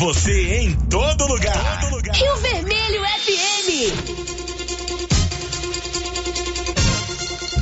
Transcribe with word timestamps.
Você 0.00 0.60
em 0.60 0.72
todo 0.88 1.26
lugar. 1.26 1.78
Rio 2.14 2.36
Vermelho 2.38 3.02
FM. 3.04 3.68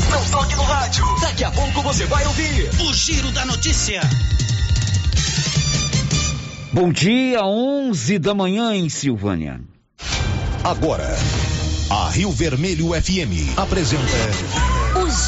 Não 0.08 0.24
toque 0.30 0.54
no 0.54 0.62
rádio. 0.62 1.04
Daqui 1.20 1.42
a 1.42 1.50
pouco 1.50 1.82
você 1.82 2.06
vai 2.06 2.24
ouvir 2.24 2.70
o 2.80 2.94
Giro 2.94 3.32
da 3.32 3.44
Notícia. 3.44 4.02
Bom 6.72 6.92
dia, 6.92 7.44
11 7.44 8.20
da 8.20 8.32
manhã 8.34 8.72
em 8.72 8.88
Silvânia. 8.88 9.60
Agora, 10.62 11.18
a 11.90 12.08
Rio 12.10 12.30
Vermelho 12.30 12.90
FM 12.90 13.58
apresenta 13.58 14.04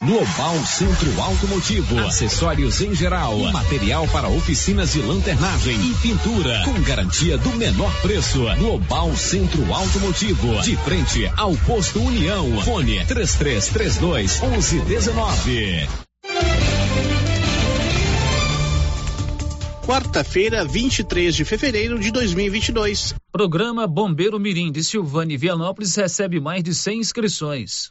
Global 0.00 0.54
Centro 0.64 1.20
Automotivo, 1.20 1.98
acessórios 1.98 2.80
em 2.80 2.94
geral, 2.94 3.36
material 3.50 4.06
para 4.06 4.28
oficinas 4.28 4.92
de 4.92 5.00
lanternagem 5.02 5.74
e 5.74 5.94
pintura, 5.94 6.62
com 6.64 6.80
garantia 6.82 7.36
do 7.36 7.50
menor 7.56 7.92
preço. 8.00 8.44
Global 8.58 9.14
Centro 9.16 9.74
Automotivo, 9.74 10.62
de 10.62 10.76
frente 10.76 11.28
ao 11.36 11.52
posto 11.56 12.00
União. 12.00 12.60
Fone 12.62 13.04
3332 13.06 14.40
1119. 14.40 15.88
Quarta-feira, 19.84 20.64
23 20.64 21.34
de 21.34 21.44
fevereiro 21.44 21.98
de 21.98 22.12
2022. 22.12 23.16
Programa 23.32 23.84
Bombeiro 23.88 24.38
Mirim 24.38 24.70
de 24.70 24.84
Silvânia 24.84 25.34
e 25.34 25.38
Vianópolis 25.38 25.96
recebe 25.96 26.38
mais 26.38 26.62
de 26.62 26.72
100 26.72 27.00
inscrições. 27.00 27.90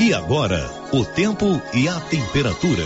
E 0.00 0.14
agora, 0.14 0.64
o 0.92 1.04
tempo 1.04 1.60
e 1.74 1.88
a 1.88 1.98
temperatura. 1.98 2.84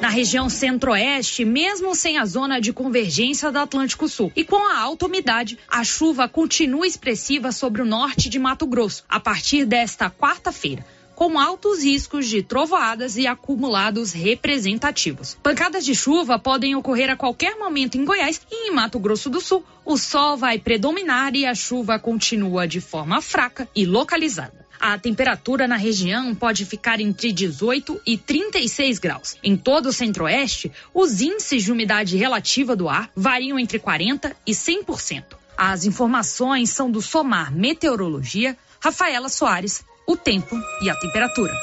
Na 0.00 0.08
região 0.08 0.48
centro-oeste, 0.48 1.44
mesmo 1.44 1.96
sem 1.96 2.16
a 2.16 2.24
zona 2.24 2.60
de 2.60 2.72
convergência 2.72 3.50
do 3.50 3.58
Atlântico 3.58 4.08
Sul 4.08 4.30
e 4.36 4.44
com 4.44 4.64
a 4.70 4.78
alta 4.78 5.06
umidade, 5.06 5.58
a 5.68 5.82
chuva 5.82 6.28
continua 6.28 6.86
expressiva 6.86 7.50
sobre 7.50 7.82
o 7.82 7.84
norte 7.84 8.28
de 8.28 8.38
Mato 8.38 8.66
Grosso 8.66 9.02
a 9.08 9.18
partir 9.18 9.64
desta 9.64 10.08
quarta-feira 10.08 10.86
com 11.14 11.38
altos 11.38 11.84
riscos 11.84 12.28
de 12.28 12.42
trovoadas 12.42 13.16
e 13.16 13.26
acumulados 13.26 14.12
representativos. 14.12 15.36
Pancadas 15.42 15.84
de 15.84 15.94
chuva 15.94 16.38
podem 16.38 16.74
ocorrer 16.74 17.10
a 17.10 17.16
qualquer 17.16 17.56
momento 17.56 17.96
em 17.96 18.04
Goiás 18.04 18.40
e 18.50 18.68
em 18.68 18.74
Mato 18.74 18.98
Grosso 18.98 19.30
do 19.30 19.40
Sul. 19.40 19.64
O 19.84 19.96
sol 19.96 20.36
vai 20.36 20.58
predominar 20.58 21.34
e 21.34 21.46
a 21.46 21.54
chuva 21.54 21.98
continua 21.98 22.66
de 22.66 22.80
forma 22.80 23.20
fraca 23.20 23.68
e 23.74 23.86
localizada. 23.86 24.63
A 24.86 24.98
temperatura 24.98 25.66
na 25.66 25.76
região 25.76 26.34
pode 26.34 26.66
ficar 26.66 27.00
entre 27.00 27.32
18 27.32 28.02
e 28.06 28.18
36 28.18 28.98
graus. 28.98 29.34
Em 29.42 29.56
todo 29.56 29.86
o 29.86 29.92
centro-oeste, 29.94 30.70
os 30.92 31.22
índices 31.22 31.64
de 31.64 31.72
umidade 31.72 32.18
relativa 32.18 32.76
do 32.76 32.86
ar 32.86 33.10
variam 33.16 33.58
entre 33.58 33.78
40 33.78 34.36
e 34.46 34.52
100%. 34.52 35.24
As 35.56 35.86
informações 35.86 36.68
são 36.68 36.90
do 36.90 37.00
Somar 37.00 37.50
Meteorologia, 37.50 38.58
Rafaela 38.78 39.30
Soares, 39.30 39.82
o 40.06 40.18
tempo 40.18 40.54
e 40.82 40.90
a 40.90 40.94
temperatura. 40.96 41.54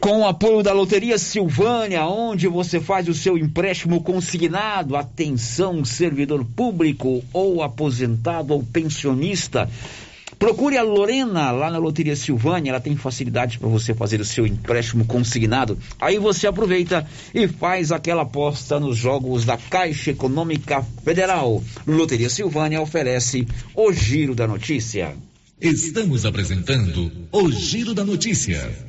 Com 0.00 0.20
o 0.20 0.26
apoio 0.26 0.62
da 0.62 0.72
Loteria 0.72 1.18
Silvânia, 1.18 2.06
onde 2.06 2.48
você 2.48 2.80
faz 2.80 3.06
o 3.06 3.12
seu 3.12 3.36
empréstimo 3.36 4.02
consignado, 4.02 4.96
atenção, 4.96 5.84
servidor 5.84 6.42
público 6.42 7.22
ou 7.34 7.62
aposentado 7.62 8.54
ou 8.54 8.62
pensionista. 8.62 9.68
Procure 10.38 10.76
a 10.76 10.82
Lorena 10.82 11.50
lá 11.50 11.70
na 11.70 11.78
Loteria 11.78 12.14
Silvânia, 12.14 12.70
ela 12.70 12.80
tem 12.80 12.96
facilidades 12.96 13.56
para 13.56 13.68
você 13.68 13.92
fazer 13.92 14.20
o 14.20 14.24
seu 14.24 14.46
empréstimo 14.46 15.04
consignado. 15.04 15.76
Aí 16.00 16.18
você 16.18 16.46
aproveita 16.46 17.06
e 17.34 17.48
faz 17.48 17.90
aquela 17.90 18.22
aposta 18.22 18.78
nos 18.78 18.96
jogos 18.96 19.44
da 19.44 19.56
Caixa 19.56 20.12
Econômica 20.12 20.84
Federal. 21.04 21.62
Loteria 21.86 22.30
Silvânia 22.30 22.80
oferece 22.80 23.46
o 23.74 23.92
Giro 23.92 24.34
da 24.34 24.46
Notícia. 24.46 25.16
Estamos 25.60 26.24
apresentando 26.24 27.10
o 27.32 27.50
Giro 27.50 27.92
da 27.92 28.04
Notícia 28.04 28.88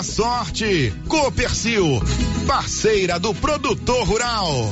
sorte. 0.03 0.93
Copercil, 1.07 2.01
parceira 2.47 3.19
do 3.19 3.33
produtor 3.33 4.05
rural. 4.07 4.71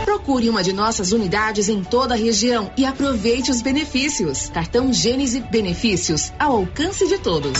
Procure 0.11 0.49
uma 0.49 0.61
de 0.61 0.73
nossas 0.73 1.13
unidades 1.13 1.69
em 1.69 1.81
toda 1.81 2.15
a 2.15 2.17
região 2.17 2.69
e 2.75 2.83
aproveite 2.83 3.49
os 3.49 3.61
benefícios. 3.61 4.49
Cartão 4.49 4.91
Gênese 4.91 5.39
benefícios 5.39 6.33
ao 6.37 6.57
alcance 6.57 7.07
de 7.07 7.17
todos. 7.17 7.57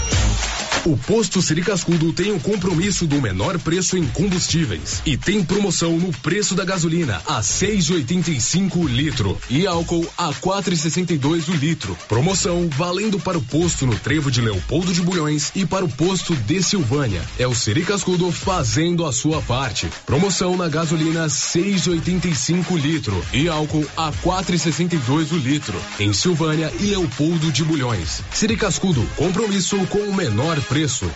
O 0.83 0.97
posto 0.97 1.43
Siri 1.43 1.61
Cascudo 1.61 2.11
tem 2.11 2.31
o 2.31 2.39
compromisso 2.39 3.05
do 3.05 3.21
menor 3.21 3.59
preço 3.59 3.95
em 3.95 4.07
combustíveis 4.07 4.99
e 5.05 5.15
tem 5.15 5.43
promoção 5.43 5.95
no 5.99 6.11
preço 6.11 6.55
da 6.55 6.65
gasolina 6.65 7.21
a 7.27 7.39
6,85 7.39 8.77
o 8.77 8.87
litro 8.87 9.37
e 9.47 9.67
álcool 9.67 10.11
a 10.17 10.33
4,62 10.33 11.49
o 11.49 11.55
litro. 11.55 11.95
Promoção 12.07 12.67
valendo 12.67 13.19
para 13.19 13.37
o 13.37 13.41
posto 13.43 13.85
no 13.85 13.95
Trevo 13.95 14.31
de 14.31 14.41
Leopoldo 14.41 14.91
de 14.91 15.03
Bulhões 15.03 15.51
e 15.53 15.67
para 15.67 15.85
o 15.85 15.89
posto 15.89 16.35
de 16.35 16.63
Silvânia. 16.63 17.21
É 17.37 17.45
o 17.45 17.53
Siri 17.53 17.85
Cascudo 17.85 18.31
fazendo 18.31 19.05
a 19.05 19.13
sua 19.13 19.39
parte. 19.43 19.87
Promoção 20.07 20.57
na 20.57 20.67
gasolina 20.67 21.27
6,85 21.27 22.75
litro 22.81 23.23
e 23.31 23.47
álcool 23.47 23.85
a 23.95 24.11
4,62 24.11 25.31
o 25.31 25.37
litro 25.37 25.79
em 25.99 26.11
Silvânia 26.11 26.73
e 26.79 26.87
Leopoldo 26.87 27.51
de 27.51 27.63
Bulhões. 27.63 28.23
Siri 28.33 28.57
Cascudo, 28.57 29.07
compromisso 29.15 29.77
com 29.85 29.99
o 29.99 30.15
menor 30.15 30.59
preço. 30.71 31.11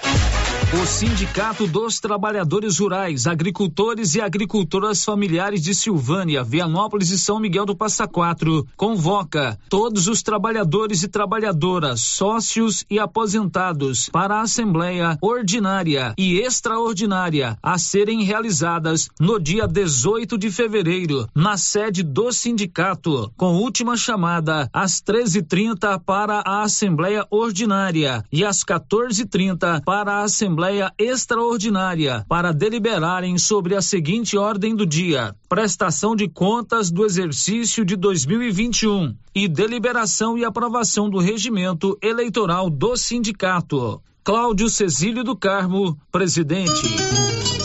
O 0.74 0.86
Sindicato 0.86 1.68
dos 1.68 2.00
Trabalhadores 2.00 2.80
Rurais, 2.80 3.28
Agricultores 3.28 4.16
e 4.16 4.22
Agricultoras 4.22 5.06
Familiares 5.06 5.62
de 5.62 5.76
Silvânia, 5.76 6.44
Vianópolis 6.44 7.12
e 7.12 7.20
São 7.20 7.40
Miguel 7.40 7.66
do 7.66 7.76
Passa 7.76 8.08
Quatro 8.08 8.66
convoca 8.76 9.58
todos 9.70 10.08
os 10.08 10.24
trabalhadores 10.24 11.04
e 11.04 11.08
trabalhadoras, 11.08 12.02
sócios 12.02 12.84
e 12.90 12.98
aposentados 12.98 14.10
para 14.10 14.38
a 14.38 14.42
Assembleia 14.42 15.18
Ordinária 15.22 16.14
e 16.18 16.40
Extraordinária 16.40 17.58
a 17.62 17.78
serem 17.78 18.24
realizadas 18.24 19.08
no 19.20 19.40
dia 19.40 19.68
18 19.68 20.38
de 20.38 20.50
fevereiro, 20.52 21.28
na 21.34 21.58
sede 21.58 22.02
do 22.02 22.32
sindicato, 22.32 23.32
com 23.38 23.56
última 23.56 23.96
chamada 23.96 24.68
às 24.74 25.02
13h30 25.02 26.02
para 26.04 26.42
a 26.46 26.64
Assembleia 26.64 27.26
Ordinária 27.30 28.26
e 28.32 28.44
às 28.44 28.64
14h30 28.64 29.84
para 29.84 30.16
a 30.16 30.24
Assembleia 30.24 30.55
Extraordinária 30.98 32.26
para 32.28 32.52
deliberarem 32.52 33.38
sobre 33.38 33.76
a 33.76 33.82
seguinte 33.82 34.38
ordem 34.38 34.76
do 34.76 34.86
dia: 34.86 35.36
prestação 35.50 36.16
de 36.16 36.28
contas 36.28 36.92
do 36.92 37.06
exercício 37.06 37.84
de 37.84 37.96
2021 37.96 39.16
e 39.34 39.48
deliberação 39.48 40.38
e 40.38 40.46
aprovação 40.46 41.10
do 41.10 41.20
regimento 41.20 41.98
eleitoral 42.02 42.70
do 42.70 42.96
sindicato. 42.96 44.02
Cláudio 44.24 44.70
Cecílio 44.70 45.24
do 45.24 45.36
Carmo, 45.36 45.98
presidente. 46.12 47.65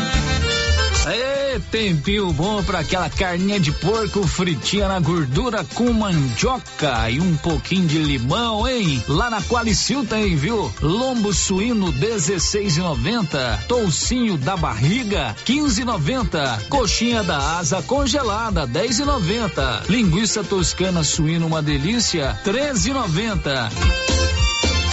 Tempinho 1.59 2.31
bom 2.31 2.63
para 2.63 2.79
aquela 2.79 3.09
carninha 3.09 3.59
de 3.59 3.71
porco 3.71 4.25
fritinha 4.25 4.87
na 4.87 4.99
gordura 4.99 5.65
com 5.73 5.91
mandioca 5.91 7.09
e 7.09 7.19
um 7.19 7.35
pouquinho 7.37 7.87
de 7.87 7.97
limão, 7.97 8.67
hein? 8.67 9.03
Lá 9.07 9.29
na 9.29 9.41
Qualicil 9.41 10.05
tem, 10.05 10.35
viu? 10.35 10.71
Lombo 10.81 11.33
suíno 11.33 11.91
16,90, 11.91 13.65
toucinho 13.67 14.37
da 14.37 14.55
barriga 14.55 15.35
15,90, 15.45 16.67
coxinha 16.69 17.23
da 17.23 17.57
asa 17.57 17.81
congelada 17.81 18.67
10,90, 18.67 19.89
linguiça 19.89 20.43
toscana 20.43 21.03
suíno 21.03 21.47
uma 21.47 21.61
delícia 21.61 22.39
13,90. 22.45 24.20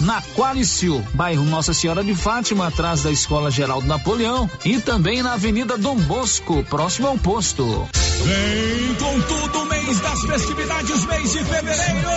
Na 0.00 0.22
Qualicil, 0.36 1.04
bairro 1.14 1.44
Nossa 1.44 1.74
Senhora 1.74 2.04
de 2.04 2.14
Fátima, 2.14 2.68
atrás 2.68 3.02
da 3.02 3.10
Escola 3.10 3.50
Geraldo 3.50 3.86
Napoleão 3.86 4.48
e 4.64 4.78
também 4.80 5.22
na 5.22 5.32
Avenida 5.32 5.76
Dom 5.76 5.96
Bosco, 5.96 6.62
próximo 6.64 7.08
ao 7.08 7.18
posto. 7.18 7.88
Vem 8.24 8.94
com 8.94 9.20
tudo 9.22 9.64
mês 9.66 9.98
das 10.00 10.20
festividades, 10.22 11.04
mês 11.06 11.32
de 11.32 11.44
fevereiro. 11.44 12.10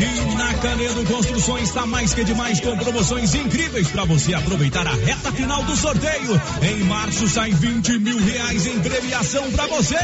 E 0.00 0.34
na 0.34 0.54
Canedo 0.54 1.04
Construções 1.04 1.68
está 1.68 1.86
mais 1.86 2.12
que 2.12 2.24
demais 2.24 2.60
com 2.60 2.76
promoções 2.76 3.34
incríveis 3.34 3.88
para 3.88 4.04
você 4.04 4.34
aproveitar 4.34 4.86
a 4.86 4.94
reta 4.94 5.32
final 5.32 5.62
do 5.62 5.76
sorteio. 5.76 6.40
Em 6.62 6.84
março 6.84 7.28
sai 7.28 7.52
20 7.52 7.98
mil 7.98 8.18
reais 8.18 8.66
em 8.66 8.78
premiação 8.80 9.50
para 9.52 9.66
você. 9.68 9.96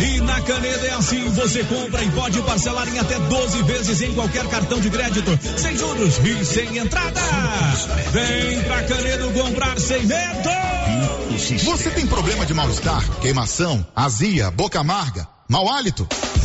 E 0.00 0.20
na 0.20 0.40
Canedo 0.40 0.86
é 0.86 0.92
assim, 0.92 1.28
você 1.30 1.62
compra 1.64 2.02
e 2.02 2.10
pode 2.10 2.40
parcelar 2.42 2.88
em 2.88 2.98
até 2.98 3.18
12 3.18 3.62
vezes 3.64 4.02
em 4.02 4.14
qualquer 4.14 4.46
cartão 4.48 4.80
de 4.80 4.90
crédito, 4.90 5.38
sem 5.56 5.76
juros 5.76 6.07
e 6.08 6.44
sem 6.44 6.78
entrada. 6.78 7.20
Vem 8.12 8.62
pra 8.62 8.82
Canedo 8.84 9.30
comprar 9.32 9.78
sem 9.78 10.06
medo. 10.06 10.48
Você 11.64 11.90
tem 11.90 12.06
problema 12.06 12.46
de 12.46 12.54
mal-estar, 12.54 13.06
queimação, 13.20 13.86
azia, 13.94 14.50
boca 14.50 14.80
amarga, 14.80 15.28
mau 15.48 15.68
hálito? 15.70 16.08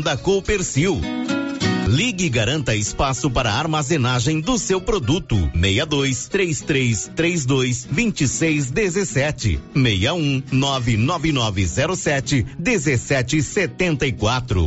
da 0.00 0.16
Coopercil. 0.16 1.00
Ligue 1.86 2.24
e 2.24 2.28
garanta 2.28 2.74
espaço 2.74 3.30
para 3.30 3.52
armazenagem 3.52 4.40
do 4.40 4.58
seu 4.58 4.80
produto. 4.80 5.36
62 5.52 6.26
33 6.28 7.10
32 7.14 7.86
26 7.90 8.70
17 8.70 9.60
61 9.74 10.42
99907 10.50 12.46
1774. 12.58 14.66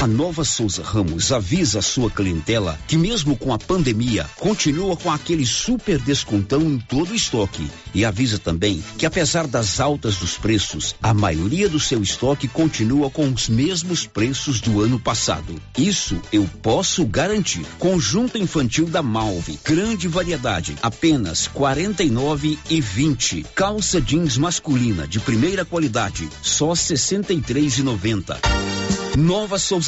A 0.00 0.06
Nova 0.06 0.44
Souza 0.44 0.80
Ramos 0.80 1.32
avisa 1.32 1.80
a 1.80 1.82
sua 1.82 2.08
clientela 2.08 2.78
que 2.86 2.96
mesmo 2.96 3.36
com 3.36 3.52
a 3.52 3.58
pandemia, 3.58 4.30
continua 4.38 4.96
com 4.96 5.10
aquele 5.10 5.44
super 5.44 5.98
descontão 5.98 6.62
em 6.62 6.78
todo 6.78 7.10
o 7.10 7.14
estoque. 7.16 7.68
E 7.92 8.04
avisa 8.04 8.38
também 8.38 8.80
que 8.96 9.04
apesar 9.04 9.48
das 9.48 9.80
altas 9.80 10.14
dos 10.18 10.38
preços, 10.38 10.94
a 11.02 11.12
maioria 11.12 11.68
do 11.68 11.80
seu 11.80 12.00
estoque 12.00 12.46
continua 12.46 13.10
com 13.10 13.28
os 13.28 13.48
mesmos 13.48 14.06
preços 14.06 14.60
do 14.60 14.80
ano 14.80 15.00
passado. 15.00 15.60
Isso 15.76 16.16
eu 16.32 16.48
posso 16.62 17.04
garantir. 17.04 17.66
Conjunto 17.80 18.38
infantil 18.38 18.86
da 18.86 19.02
Malve, 19.02 19.58
grande 19.64 20.06
variedade, 20.06 20.76
apenas 20.80 21.48
quarenta 21.48 22.04
e 22.04 22.10
nove 22.10 22.56
e 22.70 22.80
vinte. 22.80 23.44
Calça 23.52 24.00
jeans 24.00 24.38
masculina 24.38 25.08
de 25.08 25.18
primeira 25.18 25.64
qualidade, 25.64 26.28
só 26.40 26.72
sessenta 26.76 27.32
e 27.32 27.40
três 27.40 27.78
e 27.78 27.82
noventa. 27.82 28.38
Nova 29.16 29.58
Souza 29.58 29.87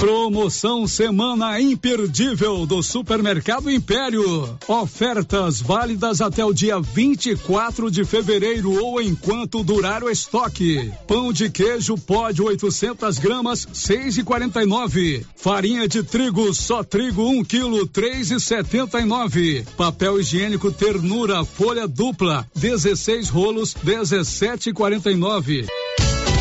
Promoção 0.00 0.86
Semana 0.86 1.60
Imperdível 1.60 2.64
do 2.64 2.82
Supermercado 2.82 3.70
Império. 3.70 4.58
Ofertas 4.66 5.60
válidas 5.60 6.22
até 6.22 6.42
o 6.42 6.54
dia 6.54 6.80
24 6.80 7.90
de 7.90 8.02
fevereiro 8.06 8.82
ou 8.82 9.02
enquanto 9.02 9.62
durar 9.62 10.02
o 10.02 10.08
estoque. 10.08 10.90
Pão 11.06 11.34
de 11.34 11.50
queijo 11.50 11.98
pó 11.98 12.30
de 12.30 12.40
800 12.40 13.18
gramas, 13.18 13.66
6,49. 13.74 15.22
Farinha 15.36 15.86
de 15.86 16.02
trigo, 16.02 16.54
só 16.54 16.82
trigo 16.82 17.28
1 17.28 17.44
quilo, 17.44 17.86
3,79. 17.86 19.66
Papel 19.76 20.18
higiênico 20.18 20.72
Ternura, 20.72 21.44
folha 21.44 21.86
dupla, 21.86 22.48
16 22.54 23.28
rolos, 23.28 23.74
17,49. 23.74 25.66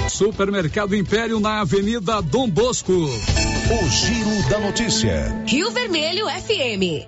Supermercado 0.09 0.95
Império 0.95 1.39
na 1.39 1.61
Avenida 1.61 2.21
Dom 2.21 2.49
Bosco. 2.49 2.91
O 2.91 3.89
Giro 3.89 4.49
da 4.49 4.59
Notícia. 4.59 5.43
Rio 5.45 5.69
Vermelho 5.71 6.25
FM. 6.27 7.07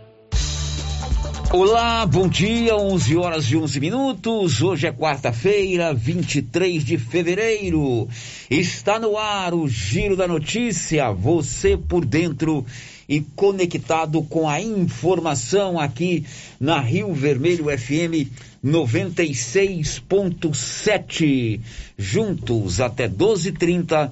Olá, 1.54 2.06
bom 2.06 2.30
dia, 2.30 2.78
11 2.78 3.18
horas 3.18 3.46
e 3.46 3.58
11 3.58 3.80
minutos. 3.82 4.62
Hoje 4.62 4.88
é 4.88 4.92
quarta-feira, 4.92 5.94
23 5.94 6.86
de 6.86 6.98
fevereiro. 6.98 8.08
Está 8.50 8.98
no 8.98 9.18
ar 9.18 9.54
o 9.54 9.68
Giro 9.68 10.16
da 10.16 10.28
Notícia. 10.28 11.12
Você 11.12 11.76
por 11.76 12.06
dentro 12.06 12.66
e 13.12 13.22
conectado 13.36 14.24
com 14.24 14.48
a 14.48 14.62
informação 14.62 15.78
aqui 15.78 16.26
na 16.58 16.80
Rio 16.80 17.14
Vermelho 17.14 17.66
FM 17.66 18.32
96.7. 18.64 21.60
Juntos 21.98 22.80
até 22.80 23.10
12:30 23.10 24.10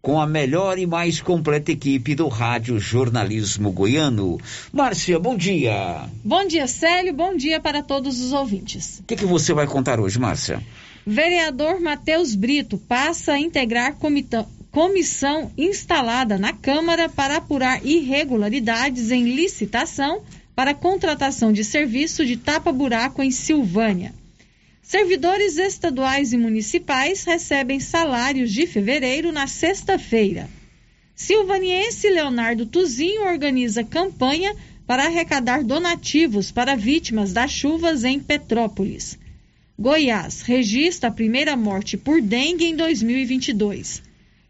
com 0.00 0.18
a 0.18 0.26
melhor 0.26 0.78
e 0.78 0.86
mais 0.86 1.20
completa 1.20 1.72
equipe 1.72 2.14
do 2.14 2.26
Rádio 2.28 2.78
Jornalismo 2.78 3.70
Goiano. 3.70 4.40
Márcia, 4.72 5.18
bom 5.18 5.36
dia. 5.36 6.08
Bom 6.24 6.46
dia, 6.46 6.66
Célio. 6.66 7.12
Bom 7.12 7.36
dia 7.36 7.60
para 7.60 7.82
todos 7.82 8.18
os 8.18 8.32
ouvintes. 8.32 9.00
O 9.00 9.02
que, 9.02 9.16
que 9.16 9.26
você 9.26 9.52
vai 9.52 9.66
contar 9.66 10.00
hoje, 10.00 10.18
Márcia? 10.18 10.62
Vereador 11.06 11.80
Matheus 11.80 12.34
Brito 12.34 12.78
passa 12.78 13.32
a 13.32 13.38
integrar 13.38 13.96
comitão, 13.96 14.46
comissão 14.74 15.52
instalada 15.56 16.36
na 16.36 16.52
Câmara 16.52 17.08
para 17.08 17.36
apurar 17.36 17.86
irregularidades 17.86 19.12
em 19.12 19.22
licitação 19.22 20.22
para 20.52 20.74
contratação 20.74 21.52
de 21.52 21.62
serviço 21.62 22.26
de 22.26 22.36
tapa-buraco 22.36 23.22
em 23.22 23.30
Silvânia. 23.30 24.12
Servidores 24.82 25.58
estaduais 25.58 26.32
e 26.32 26.36
municipais 26.36 27.22
recebem 27.22 27.78
salários 27.78 28.52
de 28.52 28.66
fevereiro 28.66 29.30
na 29.30 29.46
sexta-feira. 29.46 30.50
Silvaniense 31.14 32.10
Leonardo 32.10 32.66
Tuzinho 32.66 33.28
organiza 33.28 33.84
campanha 33.84 34.56
para 34.88 35.04
arrecadar 35.04 35.62
donativos 35.62 36.50
para 36.50 36.74
vítimas 36.74 37.32
das 37.32 37.52
chuvas 37.52 38.02
em 38.02 38.18
Petrópolis. 38.18 39.16
Goiás 39.78 40.42
registra 40.42 41.10
a 41.10 41.12
primeira 41.12 41.56
morte 41.56 41.96
por 41.96 42.20
dengue 42.20 42.64
em 42.64 42.74
2022. 42.74 44.03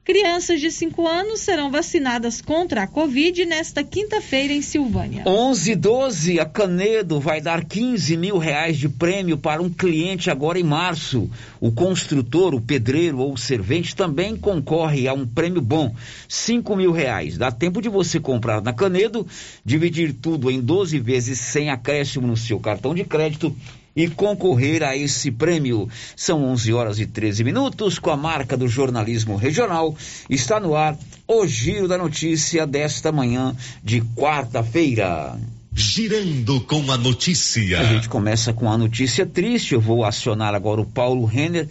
Crianças 0.04 0.60
de 0.60 0.70
5 0.70 1.08
anos 1.08 1.40
serão 1.40 1.70
vacinadas 1.70 2.42
contra 2.42 2.82
a 2.82 2.86
Covid 2.86 3.46
nesta 3.46 3.82
quinta-feira 3.82 4.52
em 4.52 4.60
Silvânia. 4.60 5.22
11 5.26 5.74
12, 5.74 6.38
a 6.38 6.44
Canedo 6.44 7.18
vai 7.18 7.40
dar 7.40 7.64
15 7.64 8.14
mil 8.18 8.36
reais 8.36 8.76
de 8.76 8.86
prêmio 8.86 9.38
para 9.38 9.62
um 9.62 9.70
cliente 9.70 10.30
agora 10.30 10.60
em 10.60 10.62
março. 10.62 11.30
O 11.58 11.72
construtor, 11.72 12.54
o 12.54 12.60
pedreiro 12.60 13.18
ou 13.18 13.32
o 13.32 13.38
servente 13.38 13.96
também 13.96 14.36
concorre 14.36 15.08
a 15.08 15.14
um 15.14 15.26
prêmio 15.26 15.62
bom, 15.62 15.94
5 16.28 16.76
mil 16.76 16.92
reais. 16.92 17.38
Dá 17.38 17.50
tempo 17.50 17.80
de 17.80 17.88
você 17.88 18.20
comprar 18.20 18.60
na 18.60 18.74
Canedo, 18.74 19.26
dividir 19.64 20.12
tudo 20.12 20.50
em 20.50 20.60
12 20.60 20.98
vezes 20.98 21.38
sem 21.38 21.70
acréscimo 21.70 22.26
no 22.26 22.36
seu 22.36 22.60
cartão 22.60 22.94
de 22.94 23.04
crédito 23.04 23.56
e 23.94 24.08
concorrer 24.08 24.82
a 24.82 24.96
esse 24.96 25.30
prêmio. 25.30 25.88
São 26.16 26.44
11 26.44 26.72
horas 26.72 26.98
e 26.98 27.06
13 27.06 27.44
minutos 27.44 27.98
com 27.98 28.10
a 28.10 28.16
marca 28.16 28.56
do 28.56 28.66
jornalismo 28.66 29.36
regional. 29.36 29.96
Está 30.28 30.58
no 30.58 30.74
ar 30.74 30.98
o 31.26 31.46
Giro 31.46 31.88
da 31.88 31.96
Notícia 31.96 32.66
desta 32.66 33.12
manhã 33.12 33.54
de 33.82 34.00
quarta-feira. 34.16 35.38
Girando 35.72 36.60
com 36.60 36.90
a 36.92 36.96
notícia. 36.96 37.80
A 37.80 37.84
gente 37.84 38.08
começa 38.08 38.52
com 38.52 38.70
a 38.70 38.78
notícia 38.78 39.26
triste. 39.26 39.74
Eu 39.74 39.80
vou 39.80 40.04
acionar 40.04 40.54
agora 40.54 40.80
o 40.80 40.86
Paulo 40.86 41.24
Renner, 41.24 41.68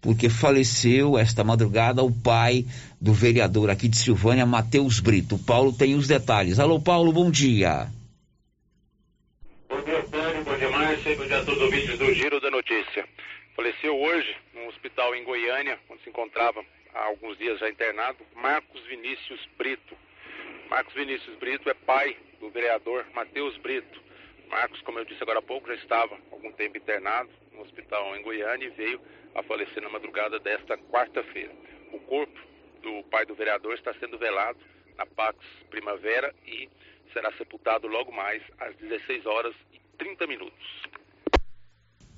porque 0.00 0.28
faleceu 0.28 1.16
esta 1.16 1.42
madrugada 1.42 2.02
o 2.02 2.10
pai 2.10 2.66
do 3.00 3.14
vereador 3.14 3.70
aqui 3.70 3.88
de 3.88 3.96
Silvânia, 3.96 4.44
Matheus 4.44 5.00
Brito. 5.00 5.36
O 5.36 5.38
Paulo 5.38 5.72
tem 5.72 5.94
os 5.94 6.06
detalhes. 6.06 6.58
Alô, 6.58 6.78
Paulo, 6.78 7.12
bom 7.12 7.30
dia. 7.30 7.88
Bom 9.70 9.82
dia, 9.82 10.04
Sérgio. 10.10 10.44
Dia 11.06 11.14
a 11.14 11.44
todos 11.44 11.58
os 11.58 11.62
ouvintes 11.62 11.96
do 12.00 12.12
Giro 12.12 12.40
da 12.40 12.50
Notícia. 12.50 13.08
Faleceu 13.54 13.96
hoje, 13.96 14.36
num 14.52 14.66
hospital 14.66 15.14
em 15.14 15.22
Goiânia, 15.22 15.78
onde 15.88 16.02
se 16.02 16.08
encontrava 16.08 16.66
há 16.92 17.04
alguns 17.04 17.38
dias 17.38 17.60
já 17.60 17.70
internado, 17.70 18.26
Marcos 18.34 18.82
Vinícius 18.86 19.40
Brito. 19.56 19.96
Marcos 20.68 20.92
Vinícius 20.94 21.36
Brito 21.36 21.70
é 21.70 21.74
pai 21.74 22.16
do 22.40 22.50
vereador 22.50 23.06
Matheus 23.14 23.56
Brito. 23.58 24.02
Marcos, 24.48 24.80
como 24.80 24.98
eu 24.98 25.04
disse 25.04 25.22
agora 25.22 25.38
há 25.38 25.42
pouco, 25.42 25.68
já 25.68 25.76
estava 25.76 26.18
algum 26.32 26.50
tempo 26.50 26.76
internado 26.76 27.30
no 27.52 27.62
hospital 27.62 28.16
em 28.16 28.22
Goiânia 28.22 28.66
e 28.66 28.70
veio 28.70 29.00
a 29.36 29.44
falecer 29.44 29.80
na 29.80 29.88
madrugada 29.88 30.40
desta 30.40 30.76
quarta-feira. 30.76 31.52
O 31.92 32.00
corpo 32.00 32.40
do 32.82 33.04
pai 33.04 33.24
do 33.24 33.36
vereador 33.36 33.74
está 33.74 33.94
sendo 33.94 34.18
velado 34.18 34.58
na 34.96 35.06
Pax 35.06 35.38
Primavera 35.70 36.34
e 36.44 36.68
será 37.12 37.30
sepultado 37.34 37.86
logo 37.86 38.10
mais 38.10 38.42
às 38.58 38.74
16 38.74 39.24
horas 39.24 39.54
e 39.72 39.85
30 39.98 40.26
minutos. 40.26 40.52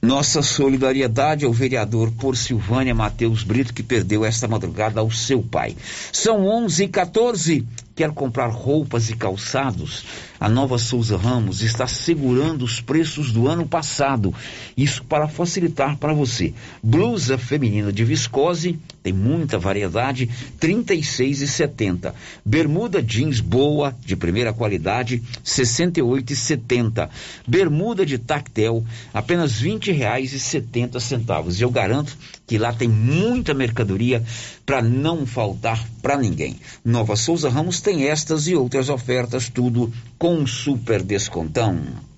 Nossa 0.00 0.42
solidariedade 0.42 1.44
ao 1.44 1.52
vereador 1.52 2.12
por 2.12 2.36
Silvânia 2.36 2.94
Matheus 2.94 3.42
Brito, 3.42 3.74
que 3.74 3.82
perdeu 3.82 4.24
esta 4.24 4.46
madrugada 4.46 5.00
ao 5.00 5.10
seu 5.10 5.42
pai. 5.42 5.76
São 6.12 6.46
11 6.46 6.84
e 6.84 6.88
14 6.88 7.66
Quer 7.98 8.12
comprar 8.12 8.46
roupas 8.46 9.10
e 9.10 9.16
calçados? 9.16 10.04
A 10.38 10.48
Nova 10.48 10.78
Souza 10.78 11.16
Ramos 11.16 11.62
está 11.62 11.84
segurando 11.88 12.64
os 12.64 12.80
preços 12.80 13.32
do 13.32 13.48
ano 13.48 13.66
passado. 13.66 14.32
Isso 14.76 15.02
para 15.02 15.26
facilitar 15.26 15.96
para 15.96 16.12
você. 16.12 16.54
Blusa 16.80 17.36
feminina 17.36 17.92
de 17.92 18.04
viscose, 18.04 18.78
tem 19.08 19.12
muita 19.12 19.58
variedade, 19.58 20.26
R$ 20.60 20.68
36,70. 20.68 22.12
Bermuda 22.44 23.02
jeans 23.02 23.40
boa, 23.40 23.96
de 24.04 24.14
primeira 24.14 24.52
qualidade, 24.52 25.16
R$ 25.16 25.22
68,70. 25.44 27.08
Bermuda 27.46 28.04
de 28.04 28.18
tactel, 28.18 28.84
apenas 29.14 29.60
R$ 29.60 29.70
20,70. 29.70 31.58
E 31.58 31.62
eu 31.62 31.70
garanto 31.70 32.18
que 32.46 32.58
lá 32.58 32.70
tem 32.70 32.88
muita 32.88 33.54
mercadoria 33.54 34.22
para 34.66 34.82
não 34.82 35.24
faltar 35.24 35.82
para 36.02 36.18
ninguém. 36.18 36.56
Nova 36.84 37.16
Souza 37.16 37.48
Ramos 37.48 37.80
tem 37.80 38.08
estas 38.08 38.46
e 38.46 38.54
outras 38.54 38.90
ofertas, 38.90 39.48
tudo 39.48 39.90
com 40.18 40.46
super 40.46 41.02
descontão. 41.02 42.08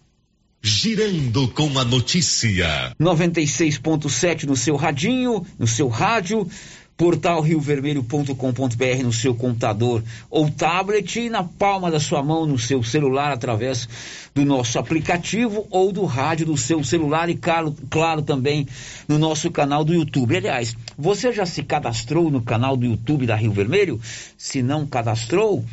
Girando 0.62 1.48
com 1.48 1.78
a 1.78 1.84
notícia. 1.86 2.94
96.7 3.00 4.44
no 4.44 4.54
seu 4.54 4.76
radinho, 4.76 5.46
no 5.58 5.66
seu 5.66 5.88
rádio. 5.88 6.46
Portal 7.00 7.40
riovermelho.com.br 7.40 9.02
no 9.02 9.10
seu 9.10 9.34
computador 9.34 10.04
ou 10.28 10.50
tablet 10.50 11.18
e 11.18 11.30
na 11.30 11.42
palma 11.42 11.90
da 11.90 11.98
sua 11.98 12.22
mão 12.22 12.44
no 12.44 12.58
seu 12.58 12.82
celular 12.82 13.32
através 13.32 13.88
do 14.34 14.44
nosso 14.44 14.78
aplicativo 14.78 15.66
ou 15.70 15.92
do 15.92 16.04
rádio 16.04 16.44
do 16.44 16.58
seu 16.58 16.84
celular 16.84 17.30
e 17.30 17.36
claro, 17.36 17.74
claro 17.88 18.20
também 18.20 18.68
no 19.08 19.18
nosso 19.18 19.50
canal 19.50 19.82
do 19.82 19.94
YouTube. 19.94 20.36
Aliás, 20.36 20.76
você 20.98 21.32
já 21.32 21.46
se 21.46 21.62
cadastrou 21.62 22.30
no 22.30 22.42
canal 22.42 22.76
do 22.76 22.84
YouTube 22.84 23.26
da 23.26 23.34
Rio 23.34 23.52
Vermelho? 23.52 23.98
Se 24.36 24.62
não 24.62 24.86
cadastrou, 24.86 25.64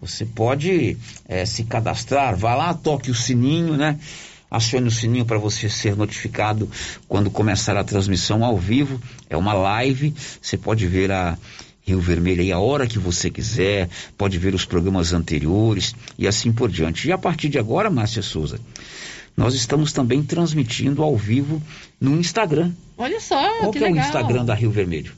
você 0.00 0.24
pode 0.24 0.96
é, 1.26 1.44
se 1.46 1.64
cadastrar, 1.64 2.36
vá 2.36 2.54
lá, 2.54 2.72
toque 2.74 3.10
o 3.10 3.14
sininho, 3.14 3.76
né? 3.76 3.98
Acione 4.50 4.88
o 4.88 4.90
sininho 4.90 5.24
para 5.24 5.38
você 5.38 5.68
ser 5.68 5.96
notificado 5.96 6.68
quando 7.08 7.30
começar 7.30 7.76
a 7.76 7.84
transmissão 7.84 8.44
ao 8.44 8.58
vivo. 8.58 9.00
É 9.28 9.36
uma 9.36 9.52
live, 9.52 10.14
você 10.40 10.56
pode 10.56 10.86
ver 10.86 11.12
a 11.12 11.38
Rio 11.82 12.00
Vermelho 12.00 12.40
aí 12.42 12.52
a 12.52 12.58
hora 12.58 12.86
que 12.86 12.98
você 12.98 13.30
quiser, 13.30 13.88
pode 14.16 14.38
ver 14.38 14.54
os 14.54 14.64
programas 14.64 15.12
anteriores 15.12 15.94
e 16.18 16.26
assim 16.26 16.52
por 16.52 16.70
diante. 16.70 17.08
E 17.08 17.12
a 17.12 17.18
partir 17.18 17.48
de 17.48 17.58
agora, 17.58 17.90
Márcia 17.90 18.22
Souza, 18.22 18.60
nós 19.36 19.54
estamos 19.54 19.92
também 19.92 20.22
transmitindo 20.22 21.02
ao 21.02 21.16
vivo 21.16 21.62
no 22.00 22.18
Instagram. 22.18 22.72
Olha 22.98 23.20
só, 23.20 23.40
Qual 23.60 23.70
que, 23.72 23.78
que 23.78 23.84
é 23.84 23.88
legal. 23.88 24.04
o 24.04 24.06
Instagram 24.06 24.44
da 24.44 24.54
Rio 24.54 24.70
Vermelho? 24.70 25.12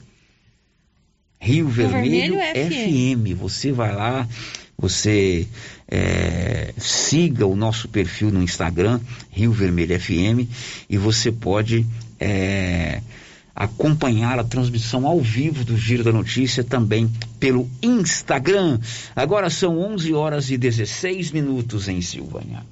Rio 1.39 1.67
Vermelho, 1.67 2.37
Vermelho 2.37 3.35
FM. 3.35 3.37
Você 3.37 3.71
vai 3.73 3.93
lá, 3.93 4.27
você 4.83 5.47
é, 5.87 6.73
siga 6.77 7.47
o 7.47 7.55
nosso 7.55 7.87
perfil 7.87 8.29
no 8.31 8.43
Instagram, 8.43 8.99
Rio 9.31 9.53
Vermelho 9.53 9.97
FM, 9.97 10.45
e 10.89 10.97
você 10.97 11.31
pode 11.31 11.85
é, 12.19 13.01
acompanhar 13.55 14.37
a 14.37 14.43
transmissão 14.43 15.07
ao 15.07 15.21
vivo 15.21 15.63
do 15.63 15.77
Giro 15.77 16.03
da 16.03 16.11
Notícia 16.11 16.65
também 16.65 17.09
pelo 17.39 17.69
Instagram. 17.81 18.77
Agora 19.15 19.49
são 19.49 19.79
11 19.79 20.13
horas 20.13 20.51
e 20.51 20.57
16 20.57 21.31
minutos 21.31 21.87
em 21.87 22.01
Silvânia. 22.01 22.65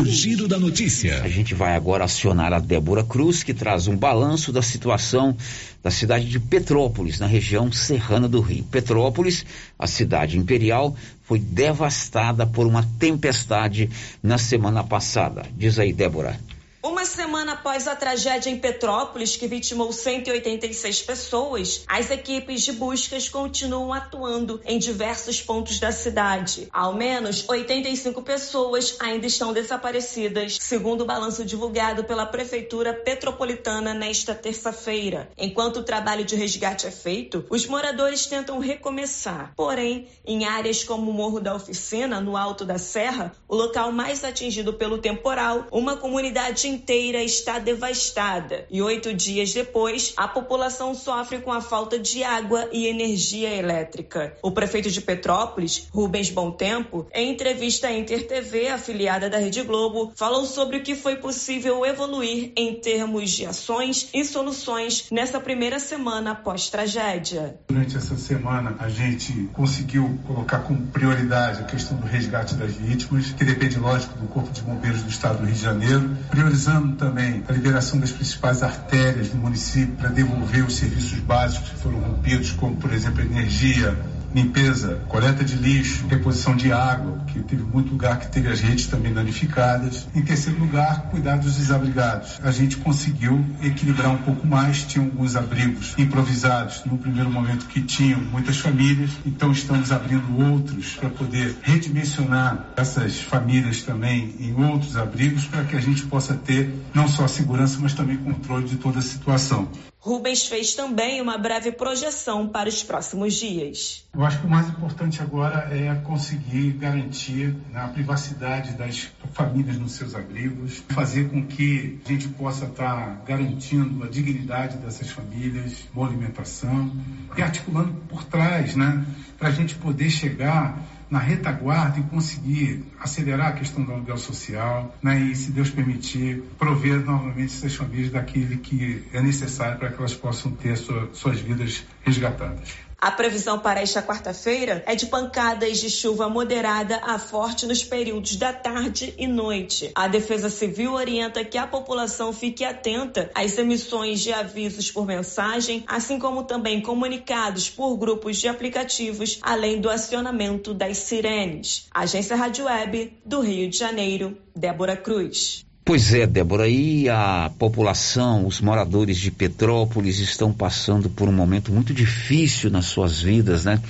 O 0.00 0.06
Giro 0.06 0.48
da 0.48 0.58
Notícia. 0.58 1.22
A 1.22 1.28
gente 1.28 1.54
vai 1.54 1.76
agora 1.76 2.04
acionar 2.04 2.50
a 2.52 2.58
Débora 2.58 3.04
Cruz, 3.04 3.42
que 3.42 3.52
traz 3.52 3.86
um 3.86 3.96
balanço 3.96 4.50
da 4.50 4.62
situação 4.62 5.36
da 5.82 5.90
cidade 5.90 6.24
de 6.30 6.40
Petrópolis, 6.40 7.20
na 7.20 7.26
região 7.26 7.70
serrana 7.70 8.26
do 8.26 8.40
Rio. 8.40 8.64
Petrópolis, 8.64 9.44
a 9.78 9.86
cidade 9.86 10.38
imperial, 10.38 10.96
foi 11.22 11.38
devastada 11.38 12.46
por 12.46 12.66
uma 12.66 12.82
tempestade 12.98 13.90
na 14.22 14.38
semana 14.38 14.82
passada. 14.82 15.42
Diz 15.56 15.78
aí, 15.78 15.92
Débora. 15.92 16.40
Uma 16.84 17.04
semana 17.04 17.52
após 17.52 17.86
a 17.86 17.94
tragédia 17.94 18.50
em 18.50 18.58
Petrópolis, 18.58 19.36
que 19.36 19.46
vitimou 19.46 19.92
186 19.92 21.02
pessoas, 21.02 21.84
as 21.86 22.10
equipes 22.10 22.62
de 22.62 22.72
buscas 22.72 23.28
continuam 23.28 23.92
atuando 23.92 24.60
em 24.64 24.80
diversos 24.80 25.40
pontos 25.40 25.78
da 25.78 25.92
cidade. 25.92 26.66
Ao 26.72 26.92
menos 26.92 27.48
85 27.48 28.20
pessoas 28.22 28.96
ainda 28.98 29.28
estão 29.28 29.52
desaparecidas, 29.52 30.58
segundo 30.60 31.02
o 31.02 31.04
balanço 31.04 31.44
divulgado 31.44 32.02
pela 32.02 32.26
Prefeitura 32.26 32.92
Petropolitana 32.92 33.94
nesta 33.94 34.34
terça-feira. 34.34 35.30
Enquanto 35.38 35.76
o 35.76 35.84
trabalho 35.84 36.24
de 36.24 36.34
resgate 36.34 36.88
é 36.88 36.90
feito, 36.90 37.46
os 37.48 37.64
moradores 37.64 38.26
tentam 38.26 38.58
recomeçar. 38.58 39.52
Porém, 39.54 40.08
em 40.26 40.46
áreas 40.46 40.82
como 40.82 41.12
o 41.12 41.14
Morro 41.14 41.38
da 41.38 41.54
Oficina, 41.54 42.20
no 42.20 42.36
Alto 42.36 42.64
da 42.64 42.76
Serra, 42.76 43.32
o 43.46 43.54
local 43.54 43.92
mais 43.92 44.24
atingido 44.24 44.72
pelo 44.72 44.98
temporal, 44.98 45.68
uma 45.70 45.96
comunidade 45.96 46.71
inteira 46.72 47.22
está 47.22 47.58
devastada 47.58 48.66
e 48.70 48.80
oito 48.82 49.12
dias 49.14 49.52
depois 49.52 50.12
a 50.16 50.26
população 50.26 50.94
sofre 50.94 51.40
com 51.40 51.52
a 51.52 51.60
falta 51.60 51.98
de 51.98 52.22
água 52.22 52.68
e 52.72 52.86
energia 52.86 53.50
elétrica. 53.54 54.36
O 54.42 54.50
prefeito 54.50 54.90
de 54.90 55.00
Petrópolis, 55.00 55.88
Rubens 55.92 56.32
Tempo, 56.56 57.06
em 57.12 57.30
entrevista 57.30 57.88
à 57.88 57.92
Inter 57.92 58.26
TV, 58.26 58.68
afiliada 58.68 59.28
da 59.28 59.38
Rede 59.38 59.62
Globo, 59.62 60.12
falou 60.16 60.44
sobre 60.44 60.78
o 60.78 60.82
que 60.82 60.94
foi 60.94 61.16
possível 61.16 61.84
evoluir 61.84 62.52
em 62.56 62.74
termos 62.74 63.30
de 63.30 63.46
ações 63.46 64.08
e 64.12 64.24
soluções 64.24 65.06
nessa 65.10 65.38
primeira 65.40 65.78
semana 65.78 66.34
pós-tragédia. 66.34 67.58
Durante 67.68 67.96
essa 67.96 68.16
semana, 68.16 68.76
a 68.78 68.88
gente 68.88 69.48
conseguiu 69.52 70.18
colocar 70.26 70.60
como 70.60 70.86
prioridade 70.88 71.60
a 71.60 71.64
questão 71.64 71.96
do 71.96 72.06
resgate 72.06 72.54
das 72.54 72.72
vítimas, 72.72 73.32
que 73.32 73.44
depende, 73.44 73.78
lógico, 73.78 74.18
do 74.18 74.26
Corpo 74.28 74.50
de 74.50 74.62
Bombeiros 74.62 75.02
do 75.02 75.08
Estado 75.08 75.38
do 75.38 75.44
Rio 75.44 75.54
de 75.54 75.60
Janeiro, 75.60 76.16
priorizando 76.62 76.96
também 76.96 77.42
a 77.48 77.52
liberação 77.52 77.98
das 77.98 78.12
principais 78.12 78.62
artérias 78.62 79.28
do 79.28 79.36
município 79.36 79.94
para 79.96 80.08
devolver 80.08 80.64
os 80.64 80.76
serviços 80.76 81.18
básicos 81.18 81.70
que 81.70 81.76
foram 81.76 81.98
rompidos, 81.98 82.52
como, 82.52 82.76
por 82.76 82.92
exemplo, 82.92 83.20
energia, 83.20 83.98
limpeza, 84.34 85.00
coleta 85.08 85.44
de 85.44 85.56
lixo, 85.56 86.06
reposição 86.06 86.56
de 86.56 86.72
água, 86.72 87.12
porque 87.12 87.40
teve 87.40 87.62
muito 87.62 87.90
lugar 87.90 88.18
que 88.18 88.28
teve 88.28 88.48
as 88.48 88.60
redes 88.60 88.86
também 88.86 89.12
danificadas. 89.12 90.06
Em 90.14 90.22
terceiro 90.22 90.58
lugar, 90.58 91.08
cuidar 91.10 91.36
dos 91.36 91.56
desabrigados. 91.56 92.40
A 92.42 92.50
gente 92.50 92.76
conseguiu 92.78 93.44
equilibrar 93.62 94.10
um 94.10 94.18
pouco 94.18 94.46
mais, 94.46 94.82
tinha 94.84 95.04
alguns 95.04 95.36
abrigos 95.36 95.94
improvisados 95.98 96.82
no 96.84 96.98
primeiro 96.98 97.30
momento 97.30 97.66
que 97.66 97.82
tinham 97.82 98.20
muitas 98.20 98.58
famílias, 98.58 99.10
então 99.24 99.52
estamos 99.52 99.92
abrindo 99.92 100.38
outros 100.38 100.94
para 100.94 101.10
poder 101.10 101.56
redimensionar 101.62 102.66
essas 102.76 103.20
famílias 103.20 103.82
também 103.82 104.34
em 104.40 104.54
outros 104.64 104.96
abrigos 104.96 105.44
para 105.46 105.64
que 105.64 105.76
a 105.76 105.80
gente 105.80 106.04
possa 106.06 106.34
ter 106.34 106.74
não 106.94 107.08
só 107.08 107.26
segurança, 107.26 107.78
mas 107.80 107.94
também 107.94 108.16
controle 108.16 108.66
de 108.66 108.76
toda 108.76 108.98
a 108.98 109.02
situação. 109.02 109.68
Rubens 110.04 110.46
fez 110.48 110.74
também 110.74 111.20
uma 111.20 111.38
breve 111.38 111.70
projeção 111.70 112.48
para 112.48 112.68
os 112.68 112.82
próximos 112.82 113.34
dias. 113.34 114.04
Eu 114.12 114.24
acho 114.24 114.40
que 114.40 114.46
o 114.46 114.50
mais 114.50 114.68
importante 114.68 115.22
agora 115.22 115.68
é 115.72 115.94
conseguir 115.94 116.72
garantir 116.72 117.54
a 117.72 117.86
privacidade 117.86 118.72
das 118.72 119.08
famílias 119.32 119.78
nos 119.78 119.92
seus 119.92 120.16
abrigos, 120.16 120.82
fazer 120.88 121.30
com 121.30 121.46
que 121.46 122.00
a 122.04 122.08
gente 122.08 122.26
possa 122.30 122.64
estar 122.64 123.22
garantindo 123.24 124.02
a 124.02 124.08
dignidade 124.08 124.76
dessas 124.78 125.08
famílias, 125.08 125.72
boa 125.94 126.08
alimentação 126.08 126.90
e 127.36 127.40
articulando 127.40 127.92
por 128.08 128.24
trás, 128.24 128.74
né, 128.74 129.06
para 129.38 129.50
a 129.50 129.52
gente 129.52 129.76
poder 129.76 130.10
chegar 130.10 130.82
na 131.12 131.18
retaguarda 131.18 132.00
e 132.00 132.02
conseguir 132.04 132.82
acelerar 132.98 133.48
a 133.48 133.52
questão 133.52 133.84
do 133.84 133.92
aluguel 133.92 134.16
social 134.16 134.96
né, 135.02 135.20
e, 135.20 135.36
se 135.36 135.52
Deus 135.52 135.68
permitir, 135.68 136.42
prover 136.58 137.04
novamente 137.04 137.52
essas 137.52 137.74
famílias 137.74 138.10
daquilo 138.10 138.56
que 138.56 139.04
é 139.12 139.20
necessário 139.20 139.78
para 139.78 139.90
que 139.90 139.98
elas 139.98 140.14
possam 140.14 140.52
ter 140.52 140.74
sua, 140.74 141.10
suas 141.12 141.38
vidas 141.38 141.84
resgatadas. 142.02 142.70
A 143.02 143.10
previsão 143.10 143.58
para 143.58 143.82
esta 143.82 144.00
quarta-feira 144.00 144.84
é 144.86 144.94
de 144.94 145.06
pancadas 145.06 145.80
de 145.80 145.90
chuva 145.90 146.28
moderada 146.28 147.00
a 147.02 147.18
forte 147.18 147.66
nos 147.66 147.82
períodos 147.82 148.36
da 148.36 148.52
tarde 148.52 149.12
e 149.18 149.26
noite. 149.26 149.90
A 149.92 150.06
Defesa 150.06 150.48
Civil 150.48 150.92
orienta 150.92 151.44
que 151.44 151.58
a 151.58 151.66
população 151.66 152.32
fique 152.32 152.64
atenta 152.64 153.28
às 153.34 153.58
emissões 153.58 154.20
de 154.20 154.32
avisos 154.32 154.88
por 154.88 155.04
mensagem, 155.04 155.82
assim 155.88 156.16
como 156.16 156.44
também 156.44 156.80
comunicados 156.80 157.68
por 157.68 157.96
grupos 157.96 158.36
de 158.36 158.46
aplicativos, 158.46 159.40
além 159.42 159.80
do 159.80 159.90
acionamento 159.90 160.72
das 160.72 160.98
sirenes. 160.98 161.88
Agência 161.92 162.36
Rádio 162.36 162.66
Web 162.66 163.18
do 163.26 163.40
Rio 163.40 163.68
de 163.68 163.78
Janeiro, 163.78 164.38
Débora 164.54 164.96
Cruz. 164.96 165.64
Pois 165.84 166.14
é, 166.14 166.26
Débora, 166.28 166.68
e 166.68 167.08
a 167.08 167.50
população, 167.58 168.46
os 168.46 168.60
moradores 168.60 169.18
de 169.18 169.32
Petrópolis 169.32 170.20
estão 170.20 170.52
passando 170.52 171.10
por 171.10 171.28
um 171.28 171.32
momento 171.32 171.72
muito 171.72 171.92
difícil 171.92 172.70
nas 172.70 172.86
suas 172.86 173.20
vidas, 173.20 173.64
né? 173.64 173.82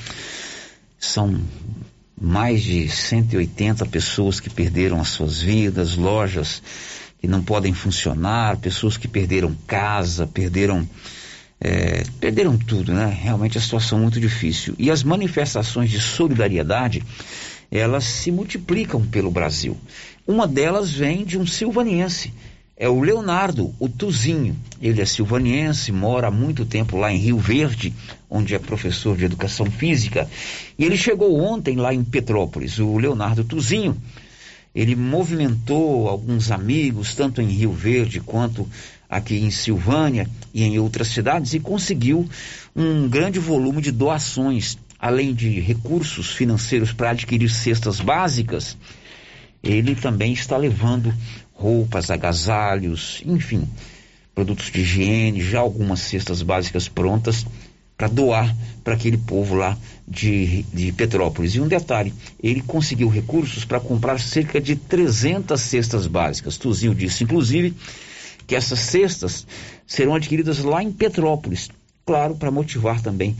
São 0.98 1.38
mais 2.18 2.62
de 2.62 2.88
180 2.88 3.84
pessoas 3.86 4.40
que 4.40 4.48
perderam 4.48 5.00
as 5.00 5.08
suas 5.08 5.42
vidas, 5.42 5.94
lojas 5.94 6.62
que 7.20 7.28
não 7.28 7.42
podem 7.42 7.74
funcionar, 7.74 8.56
pessoas 8.56 8.96
que 8.96 9.06
perderam 9.06 9.54
casa, 9.66 10.26
perderam. 10.26 10.88
É, 11.60 12.02
perderam 12.18 12.58
tudo, 12.58 12.92
né? 12.92 13.16
Realmente 13.22 13.56
a 13.56 13.60
situação 13.60 13.98
é 13.98 14.02
muito 14.02 14.18
difícil. 14.18 14.74
E 14.78 14.90
as 14.90 15.04
manifestações 15.04 15.90
de 15.90 16.00
solidariedade, 16.00 17.04
elas 17.72 18.04
se 18.04 18.30
multiplicam 18.30 19.04
pelo 19.06 19.30
Brasil. 19.30 19.76
Uma 20.26 20.46
delas 20.46 20.92
vem 20.92 21.24
de 21.24 21.38
um 21.38 21.46
silvaniense, 21.46 22.32
é 22.76 22.88
o 22.88 23.00
Leonardo, 23.00 23.72
o 23.78 23.88
Tuzinho. 23.88 24.56
Ele 24.80 25.00
é 25.00 25.06
silvaniense, 25.06 25.92
mora 25.92 26.26
há 26.26 26.30
muito 26.30 26.64
tempo 26.64 26.96
lá 26.96 27.12
em 27.12 27.16
Rio 27.16 27.38
Verde, 27.38 27.94
onde 28.28 28.54
é 28.54 28.58
professor 28.58 29.16
de 29.16 29.24
educação 29.24 29.66
física. 29.66 30.28
E 30.78 30.84
ele 30.84 30.96
chegou 30.96 31.40
ontem 31.40 31.76
lá 31.76 31.94
em 31.94 32.02
Petrópolis, 32.02 32.78
o 32.78 32.98
Leonardo 32.98 33.44
Tuzinho. 33.44 33.96
Ele 34.74 34.96
movimentou 34.96 36.08
alguns 36.08 36.50
amigos, 36.50 37.14
tanto 37.14 37.40
em 37.40 37.46
Rio 37.46 37.72
Verde 37.72 38.20
quanto 38.20 38.68
aqui 39.08 39.36
em 39.36 39.50
Silvânia 39.50 40.28
e 40.52 40.64
em 40.64 40.78
outras 40.78 41.08
cidades, 41.08 41.54
e 41.54 41.60
conseguiu 41.60 42.28
um 42.74 43.08
grande 43.08 43.38
volume 43.38 43.82
de 43.82 43.92
doações, 43.92 44.78
além 45.02 45.34
de 45.34 45.60
recursos 45.60 46.32
financeiros 46.32 46.92
para 46.92 47.10
adquirir 47.10 47.50
cestas 47.50 48.00
básicas 48.00 48.76
ele 49.62 49.94
também 49.94 50.32
está 50.32 50.56
levando 50.56 51.14
roupas, 51.52 52.10
agasalhos, 52.10 53.22
enfim, 53.24 53.68
produtos 54.34 54.70
de 54.70 54.80
higiene, 54.80 55.40
já 55.40 55.60
algumas 55.60 56.00
cestas 56.00 56.42
básicas 56.42 56.88
prontas 56.88 57.46
para 57.96 58.08
doar 58.08 58.56
para 58.82 58.94
aquele 58.94 59.16
povo 59.16 59.54
lá 59.54 59.78
de, 60.08 60.64
de 60.74 60.90
Petrópolis. 60.90 61.54
E 61.54 61.60
um 61.60 61.68
detalhe, 61.68 62.12
ele 62.42 62.60
conseguiu 62.60 63.08
recursos 63.08 63.64
para 63.64 63.78
comprar 63.78 64.18
cerca 64.18 64.60
de 64.60 64.74
300 64.74 65.60
cestas 65.60 66.08
básicas. 66.08 66.56
Tuzinho 66.56 66.94
disse, 66.94 67.22
inclusive, 67.22 67.72
que 68.44 68.56
essas 68.56 68.80
cestas 68.80 69.46
serão 69.86 70.16
adquiridas 70.16 70.58
lá 70.58 70.82
em 70.82 70.90
Petrópolis. 70.90 71.70
Claro, 72.04 72.34
para 72.34 72.50
motivar 72.50 73.00
também 73.00 73.36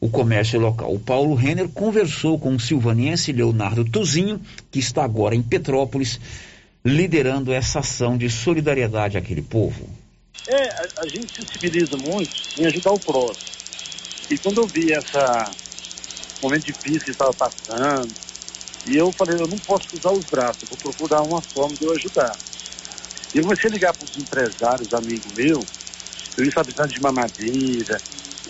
o 0.00 0.08
comércio 0.08 0.58
local. 0.58 0.92
O 0.92 0.98
Paulo 0.98 1.34
Renner 1.34 1.68
conversou 1.68 2.38
com 2.38 2.54
o 2.54 2.60
silvaniense 2.60 3.30
Leonardo 3.30 3.84
Tuzinho, 3.84 4.40
que 4.70 4.78
está 4.78 5.04
agora 5.04 5.34
em 5.34 5.42
Petrópolis, 5.42 6.18
liderando 6.84 7.52
essa 7.52 7.80
ação 7.80 8.16
de 8.16 8.30
solidariedade 8.30 9.18
àquele 9.18 9.42
povo. 9.42 9.88
É, 10.48 10.68
a, 10.68 10.88
a 11.02 11.08
gente 11.08 11.42
sensibiliza 11.42 11.96
muito 11.98 12.30
em 12.58 12.66
ajudar 12.66 12.92
o 12.92 13.00
próximo. 13.00 13.56
E 14.30 14.38
quando 14.38 14.62
eu 14.62 14.66
vi 14.66 14.92
essa 14.92 15.50
momento 16.42 16.64
difícil 16.64 17.00
que 17.00 17.10
estava 17.10 17.32
passando, 17.32 18.12
e 18.86 18.96
eu 18.96 19.10
falei, 19.12 19.40
eu 19.40 19.48
não 19.48 19.58
posso 19.58 19.88
cruzar 19.88 20.12
os 20.12 20.24
braços, 20.26 20.68
vou 20.68 20.78
procurar 20.78 21.22
uma 21.22 21.40
forma 21.40 21.74
de 21.74 21.84
eu 21.84 21.92
ajudar. 21.92 22.36
E 23.34 23.38
eu 23.38 23.44
comecei 23.44 23.68
a 23.68 23.72
ligar 23.72 23.92
para 23.92 24.04
os 24.04 24.16
empresários, 24.16 24.94
amigos 24.94 25.32
meus, 25.34 25.64
eu 26.36 26.44
ia 26.44 26.52
precisando 26.52 26.90
de 26.90 27.00
mamadeira, 27.00 28.00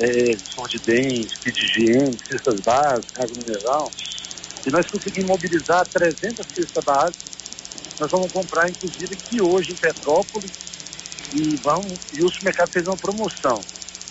é, 0.01 0.37
som 0.55 0.67
de 0.67 0.79
dente, 0.81 1.39
de 1.41 1.51
higiene, 1.51 2.19
cestas 2.29 2.61
básicas, 2.61 3.25
água 3.25 3.37
mineral. 3.37 3.93
E 4.67 4.71
nós 4.71 4.89
conseguimos 4.89 5.29
mobilizar 5.29 5.87
300 5.87 6.45
cestas 6.55 6.85
básicas. 6.85 7.37
Nós 8.01 8.11
vamos 8.11 8.33
comprar, 8.33 8.69
inclusive, 8.69 9.15
aqui 9.15 9.41
hoje 9.41 9.73
em 9.73 9.77
Petrópolis. 9.77 10.51
E, 11.33 11.57
vamos, 11.63 11.99
e 12.13 12.23
o 12.23 12.29
supermercado 12.31 12.71
fez 12.71 12.87
uma 12.87 12.97
promoção. 12.97 13.63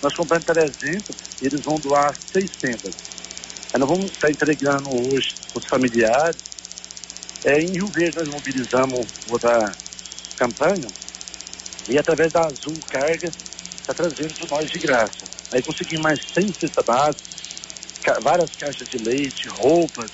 Nós 0.02 0.14
compramos 0.16 0.46
300, 0.46 1.16
eles 1.42 1.62
vão 1.62 1.76
doar 1.80 2.16
600. 2.32 2.94
Aí 3.74 3.80
nós 3.80 3.90
vamos 3.90 4.06
estar 4.06 4.30
entregando 4.30 4.90
hoje 4.90 5.36
os 5.54 5.66
familiares. 5.66 6.38
É, 7.44 7.60
em 7.60 7.72
Rio 7.72 7.88
Verde 7.88 8.18
nós 8.18 8.28
mobilizamos 8.30 9.08
outra 9.30 9.72
campanha 10.38 10.88
e 11.88 11.98
através 11.98 12.32
da 12.32 12.46
Azul 12.48 12.76
Carga 12.90 13.32
está 13.86 13.94
trazendo 13.94 14.34
para 14.34 14.58
nós 14.58 14.70
de 14.70 14.80
graça. 14.80 15.26
Aí 15.52 15.62
consegui 15.62 15.98
mais 16.00 16.20
100 16.34 16.54
cesta 16.60 16.82
base, 16.82 17.18
ca 18.02 18.20
várias 18.20 18.50
caixas 18.56 18.90
de 18.90 18.98
leite, 18.98 19.48
roupas. 19.48 20.10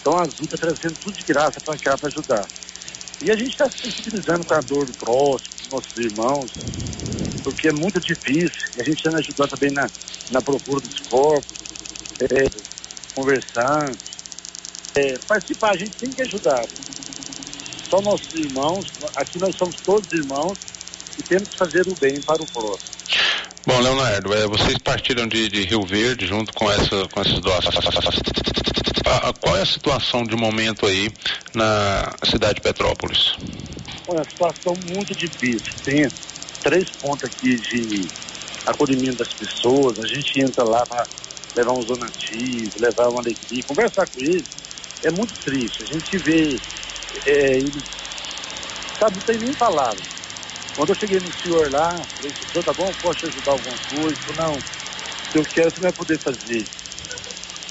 Então 0.00 0.18
a 0.18 0.22
Azul 0.22 0.46
está 0.46 0.56
trazendo 0.56 0.96
tudo 1.02 1.14
de 1.14 1.22
graça 1.24 1.60
para 1.60 1.78
cá 1.78 1.98
para 1.98 2.08
ajudar. 2.08 2.48
E 3.20 3.30
a 3.30 3.36
gente 3.36 3.50
está 3.50 3.68
se 3.68 3.78
sensibilizando 3.82 4.44
com 4.44 4.54
a 4.54 4.60
dor 4.62 4.86
do 4.86 4.92
próximo, 4.94 5.54
dos 5.58 5.70
nossos 5.70 5.96
irmãos, 5.96 6.50
porque 7.44 7.68
é 7.68 7.72
muito 7.72 8.00
difícil. 8.00 8.70
E 8.76 8.80
a 8.80 8.84
gente 8.84 8.96
está 8.96 9.16
ajudando 9.16 9.50
também 9.50 9.70
na, 9.70 9.90
na 10.30 10.40
procura 10.40 10.80
dos 10.80 11.00
corpos, 11.00 11.58
é, 12.18 12.50
conversando. 13.14 13.96
É, 14.94 15.18
participar, 15.18 15.70
a 15.70 15.76
gente 15.76 15.92
tem 15.98 16.10
que 16.10 16.22
ajudar. 16.22 16.64
Só 17.88 18.00
nossos 18.00 18.34
irmãos, 18.34 18.90
aqui 19.14 19.38
nós 19.38 19.54
somos 19.56 19.76
todos 19.84 20.10
irmãos 20.12 20.58
e 21.18 21.22
temos 21.22 21.50
que 21.50 21.58
fazer 21.58 21.86
o 21.86 21.94
bem 21.94 22.20
para 22.22 22.42
o 22.42 22.46
próximo. 22.46 22.91
Bom, 23.64 23.78
Leonardo, 23.78 24.34
é, 24.34 24.46
vocês 24.48 24.76
partiram 24.78 25.26
de, 25.28 25.48
de, 25.48 25.62
Rio 25.62 25.86
Verde 25.86 26.26
junto 26.26 26.52
com, 26.52 26.70
essa, 26.70 27.06
com 27.08 27.20
essas 27.20 27.38
doações. 27.40 27.74
Qual 29.40 29.56
é 29.56 29.62
a 29.62 29.66
situação 29.66 30.24
de 30.24 30.34
momento 30.34 30.84
aí 30.84 31.08
na 31.54 32.12
cidade 32.24 32.54
de 32.54 32.60
Petrópolis? 32.60 33.36
Olha, 34.08 34.22
a 34.22 34.24
situação 34.24 34.74
muito 34.86 35.14
difícil. 35.14 35.72
Tem 35.84 36.08
três 36.62 36.90
pontos 36.90 37.24
aqui 37.24 37.56
de 37.56 38.08
acolhimento 38.66 39.18
das 39.18 39.32
pessoas. 39.32 39.98
A 40.00 40.08
gente 40.08 40.40
entra 40.40 40.64
lá 40.64 40.84
para 40.84 41.06
levar 41.54 41.72
um 41.72 41.84
donativo, 41.84 42.72
levar 42.80 43.08
uma 43.10 43.20
alegria, 43.20 43.62
conversar 43.62 44.08
com 44.08 44.20
eles. 44.20 44.44
É 45.04 45.10
muito 45.12 45.34
triste. 45.44 45.84
A 45.84 45.86
gente 45.86 46.18
vê 46.18 46.56
é, 47.26 47.56
eles, 47.58 47.84
sabe, 48.98 49.16
não 49.16 49.22
tem 49.22 49.38
nem 49.38 49.54
palavras 49.54 50.21
quando 50.74 50.90
eu 50.90 50.96
cheguei 50.96 51.20
no 51.20 51.32
senhor 51.34 51.70
lá, 51.70 52.06
falei, 52.16 52.34
senhor, 52.50 52.64
tá 52.64 52.72
bom, 52.72 52.94
posso 53.00 53.26
ajudar 53.26 53.52
alguma 53.52 53.78
coisa? 53.88 54.32
Não, 54.32 54.62
se 55.30 55.38
eu 55.38 55.44
quero, 55.44 55.70
você 55.70 55.76
não 55.76 55.82
vai 55.82 55.92
poder 55.92 56.18
fazer. 56.20 56.68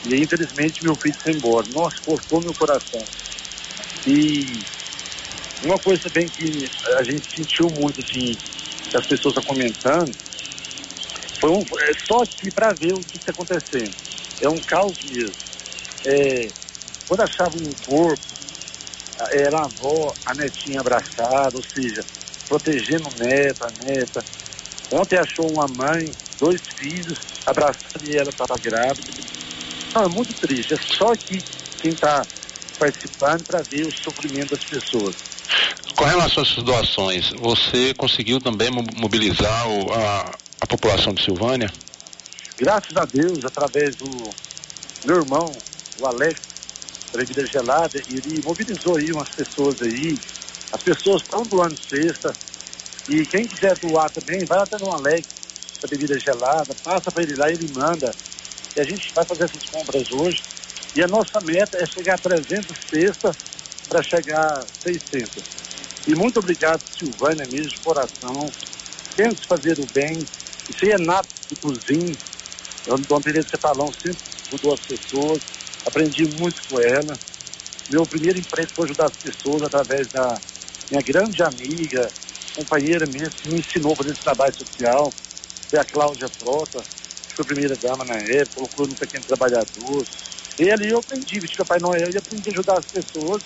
E 0.04 0.14
aí, 0.14 0.24
infelizmente, 0.24 0.84
meu 0.84 0.96
filho 0.98 1.16
foi 1.22 1.32
embora. 1.32 1.68
Nossa, 1.68 2.00
cortou 2.02 2.42
meu 2.42 2.54
coração. 2.54 3.08
E 4.06 4.64
uma 5.64 5.78
coisa 5.80 6.02
também 6.04 6.30
que 6.30 6.70
a 6.98 7.04
gente 7.04 7.36
sentiu 7.36 7.70
muito, 7.70 8.02
assim, 8.02 8.38
que 8.90 8.98
as 8.98 9.06
pessoas 9.06 9.36
estão 9.36 9.44
comentando, 9.44 10.16
foi 11.40 11.50
um, 11.50 11.62
é 11.62 11.94
só 12.08 12.24
aqui 12.24 12.52
para 12.52 12.74
ver 12.74 12.94
o 12.94 13.04
que 13.04 13.18
está 13.18 13.32
acontecendo. 13.32 13.94
É 14.42 14.50
um 14.50 14.60
caos 14.62 15.02
mesmo. 15.04 15.36
É, 16.06 16.52
quando 17.08 17.22
achavam 17.22 17.60
um 17.60 17.74
corpo, 17.86 18.24
era 19.32 19.60
a 19.60 19.66
avó, 19.66 20.16
a 20.26 20.34
netinha 20.34 20.82
abraçada, 20.82 21.56
ou 21.56 21.64
seja, 21.64 22.06
protegendo 22.52 23.08
o 23.08 23.24
neto, 23.24 23.64
a 23.64 23.72
neta. 23.86 24.26
Ontem 24.92 25.18
achou 25.18 25.50
uma 25.50 25.70
mãe, 25.70 26.14
dois 26.38 26.60
filhos, 26.76 27.18
abraçando 27.46 28.04
e 28.04 28.18
ela 28.18 28.30
estava 28.30 28.58
grávida. 28.58 29.08
Não, 29.96 30.04
é 30.04 30.08
muito 30.10 30.34
triste. 30.34 30.74
É 30.74 30.78
só 30.78 31.16
que 31.16 31.42
quem 31.82 31.92
está 31.94 32.28
participando 32.78 33.46
para 33.46 33.62
ver 33.62 33.86
o 33.86 33.92
sofrimento 33.94 34.50
das 34.50 34.66
pessoas. 34.66 35.16
Com 35.96 36.04
relação 36.04 36.44
a 36.44 36.46
essas 36.46 36.64
doações, 36.64 37.30
você 37.40 37.94
conseguiu 37.94 38.42
também 38.42 38.70
mobilizar 38.70 39.70
o, 39.70 39.94
a, 39.94 40.36
a 40.60 40.68
população 40.68 41.14
de 41.14 41.24
Silvânia? 41.24 41.72
Graças 42.58 42.96
a 42.98 43.06
Deus, 43.06 43.46
através 43.46 43.96
do 43.96 44.30
meu 45.06 45.18
irmão, 45.18 45.56
o 46.00 46.06
Alex, 46.06 46.38
da 47.14 47.24
Vida 47.24 47.48
Gelada, 47.48 47.98
ele 48.10 48.42
mobilizou 48.44 48.98
aí 48.98 49.12
umas 49.14 49.30
pessoas 49.30 49.82
aí, 49.82 50.18
as 50.72 50.82
pessoas 50.82 51.22
estão 51.22 51.44
doando 51.44 51.78
cesta. 51.78 52.36
E 53.10 53.26
quem 53.26 53.48
quiser 53.48 53.78
doar 53.78 54.10
também, 54.12 54.46
vai 54.46 54.60
até 54.60 54.78
no 54.78 54.92
Alex, 54.92 55.28
a 55.84 55.88
bebida 55.88 56.20
gelada, 56.20 56.74
passa 56.84 57.12
para 57.12 57.24
ele 57.24 57.36
lá 57.36 57.50
e 57.50 57.56
ele 57.56 57.72
manda. 57.74 58.14
E 58.76 58.80
a 58.80 58.84
gente 58.84 59.12
vai 59.14 59.26
fazer 59.26 59.46
essas 59.46 59.66
compras 59.70 60.12
hoje. 60.12 60.42
E 60.96 61.04
a 61.04 61.08
nossa 61.08 61.40
meta 61.42 61.78
é 61.78 61.86
chegar 61.86 62.16
a 62.16 62.18
300 62.18 62.78
cestas 62.90 63.36
para 63.88 64.02
chegar 64.04 64.60
a 64.60 64.66
600. 64.84 65.44
E 66.08 66.16
muito 66.16 66.40
obrigado, 66.40 66.82
Silvânia, 66.98 67.46
mesmo 67.48 67.70
de 67.70 67.80
coração. 67.80 68.52
Tente 69.16 69.46
fazer 69.48 69.80
o 69.80 69.86
bem. 69.94 70.28
Isso 70.70 70.86
aí 70.86 70.92
é 70.92 70.98
nato 70.98 71.30
de 71.50 71.56
cozinha. 71.58 72.16
Eu, 72.88 72.98
Dona 72.98 73.22
Tereza 73.22 73.50
Cepalão 73.50 73.92
sempre 73.94 74.18
ajudou 74.48 74.74
as 74.74 74.80
pessoas. 74.82 75.42
Aprendi 75.86 76.26
muito 76.26 76.62
com 76.70 76.80
ela. 76.80 77.18
Meu 77.90 78.06
primeiro 78.06 78.40
emprego 78.40 78.72
foi 78.74 78.86
ajudar 78.86 79.08
as 79.08 79.14
pessoas 79.14 79.64
através 79.64 80.08
da 80.10 80.40
minha 80.92 81.02
grande 81.02 81.42
amiga, 81.42 82.12
companheira 82.54 83.08
mesmo, 83.08 83.32
que 83.42 83.48
me 83.48 83.60
ensinou 83.60 83.94
a 83.94 83.96
fazer 83.96 84.12
esse 84.12 84.24
trabalho 84.24 84.58
social, 84.58 85.14
foi 85.70 85.80
a 85.80 85.86
Cláudia 85.86 86.30
Frota, 86.38 86.84
que 87.30 87.36
foi 87.38 87.46
primeira 87.46 87.78
dama 87.78 88.04
na 88.04 88.18
época, 88.18 88.56
colocou 88.56 88.88
no 88.88 88.96
Pequeno 88.96 89.24
Trabalhador. 89.24 90.06
E 90.60 90.70
ali 90.70 90.90
eu 90.90 91.00
aprendi, 91.00 91.40
vestir 91.40 91.58
Papai 91.60 91.80
Noel 91.80 92.12
e 92.12 92.18
aprendi 92.18 92.50
a 92.50 92.52
ajudar 92.52 92.80
as 92.80 92.86
pessoas. 92.86 93.42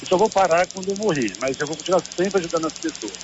E 0.00 0.06
só 0.06 0.16
vou 0.16 0.30
parar 0.30 0.68
quando 0.68 0.90
eu 0.90 0.96
morrer, 0.96 1.34
mas 1.40 1.58
eu 1.58 1.66
vou 1.66 1.76
continuar 1.76 2.04
sempre 2.14 2.38
ajudando 2.38 2.68
as 2.68 2.74
pessoas. 2.74 3.14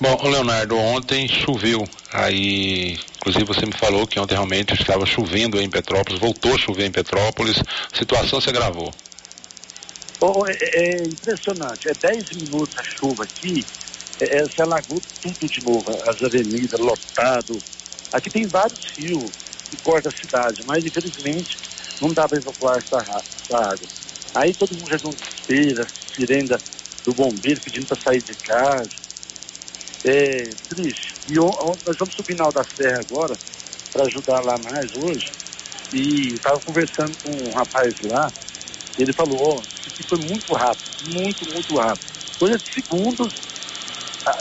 Bom, 0.00 0.30
Leonardo, 0.30 0.76
ontem 0.76 1.26
choveu. 1.28 1.82
Aí, 2.12 2.96
inclusive 3.16 3.44
você 3.44 3.66
me 3.66 3.72
falou 3.72 4.06
que 4.06 4.20
ontem 4.20 4.34
realmente 4.34 4.72
estava 4.74 5.04
chovendo 5.04 5.60
em 5.60 5.68
Petrópolis, 5.68 6.20
voltou 6.20 6.54
a 6.54 6.58
chover 6.58 6.86
em 6.86 6.92
Petrópolis, 6.92 7.58
a 7.92 7.96
situação 7.96 8.40
se 8.40 8.50
agravou. 8.50 8.94
Oh, 10.26 10.46
é, 10.46 10.54
é, 10.54 11.04
impressionante, 11.04 11.86
é 11.86 11.92
10 11.92 12.32
minutos 12.32 12.74
a 12.78 12.82
chuva 12.82 13.24
aqui, 13.24 13.62
é, 14.18 14.38
é, 14.38 14.48
se 14.48 14.62
alagou 14.62 15.02
tudo 15.20 15.46
de 15.46 15.62
novo, 15.62 15.90
as 16.08 16.22
avenidas 16.22 16.80
lotado. 16.80 17.62
Aqui 18.10 18.30
tem 18.30 18.46
vários 18.46 18.80
rios 18.96 19.30
que 19.68 19.76
cortam 19.84 20.10
a 20.10 20.14
cidade, 20.18 20.64
mas 20.64 20.82
infelizmente 20.82 21.58
não 22.00 22.14
dá 22.14 22.26
para 22.26 22.38
evacuar 22.38 22.78
essa, 22.78 23.22
essa, 23.42 23.58
água. 23.58 23.86
Aí 24.34 24.54
todo 24.54 24.74
mundo 24.74 24.88
já 24.88 24.98
não 25.04 25.12
desespera, 25.12 25.86
sirene 26.16 26.58
do 27.04 27.12
bombeiro 27.12 27.60
pedindo 27.60 27.86
para 27.86 27.98
sair 27.98 28.22
de 28.22 28.34
casa. 28.36 28.88
É 30.06 30.54
triste. 30.70 31.14
E 31.28 31.34
nós 31.34 31.98
vamos 31.98 32.14
subir 32.14 32.34
na 32.34 32.50
da 32.50 32.64
Serra 32.64 33.00
agora 33.00 33.38
para 33.92 34.04
ajudar 34.04 34.40
lá 34.40 34.56
mais 34.56 34.90
hoje. 34.96 35.30
E 35.92 36.36
estava 36.36 36.58
conversando 36.60 37.14
com 37.22 37.30
um 37.30 37.52
rapaz 37.52 37.94
lá, 38.04 38.32
ele 38.98 39.12
falou, 39.12 39.58
oh, 39.58 39.90
que 39.96 40.02
foi 40.04 40.18
muito 40.18 40.52
rápido, 40.52 40.84
muito, 41.08 41.44
muito 41.52 41.76
rápido. 41.76 42.04
Coisa 42.38 42.58
de 42.58 42.74
segundos, 42.74 43.32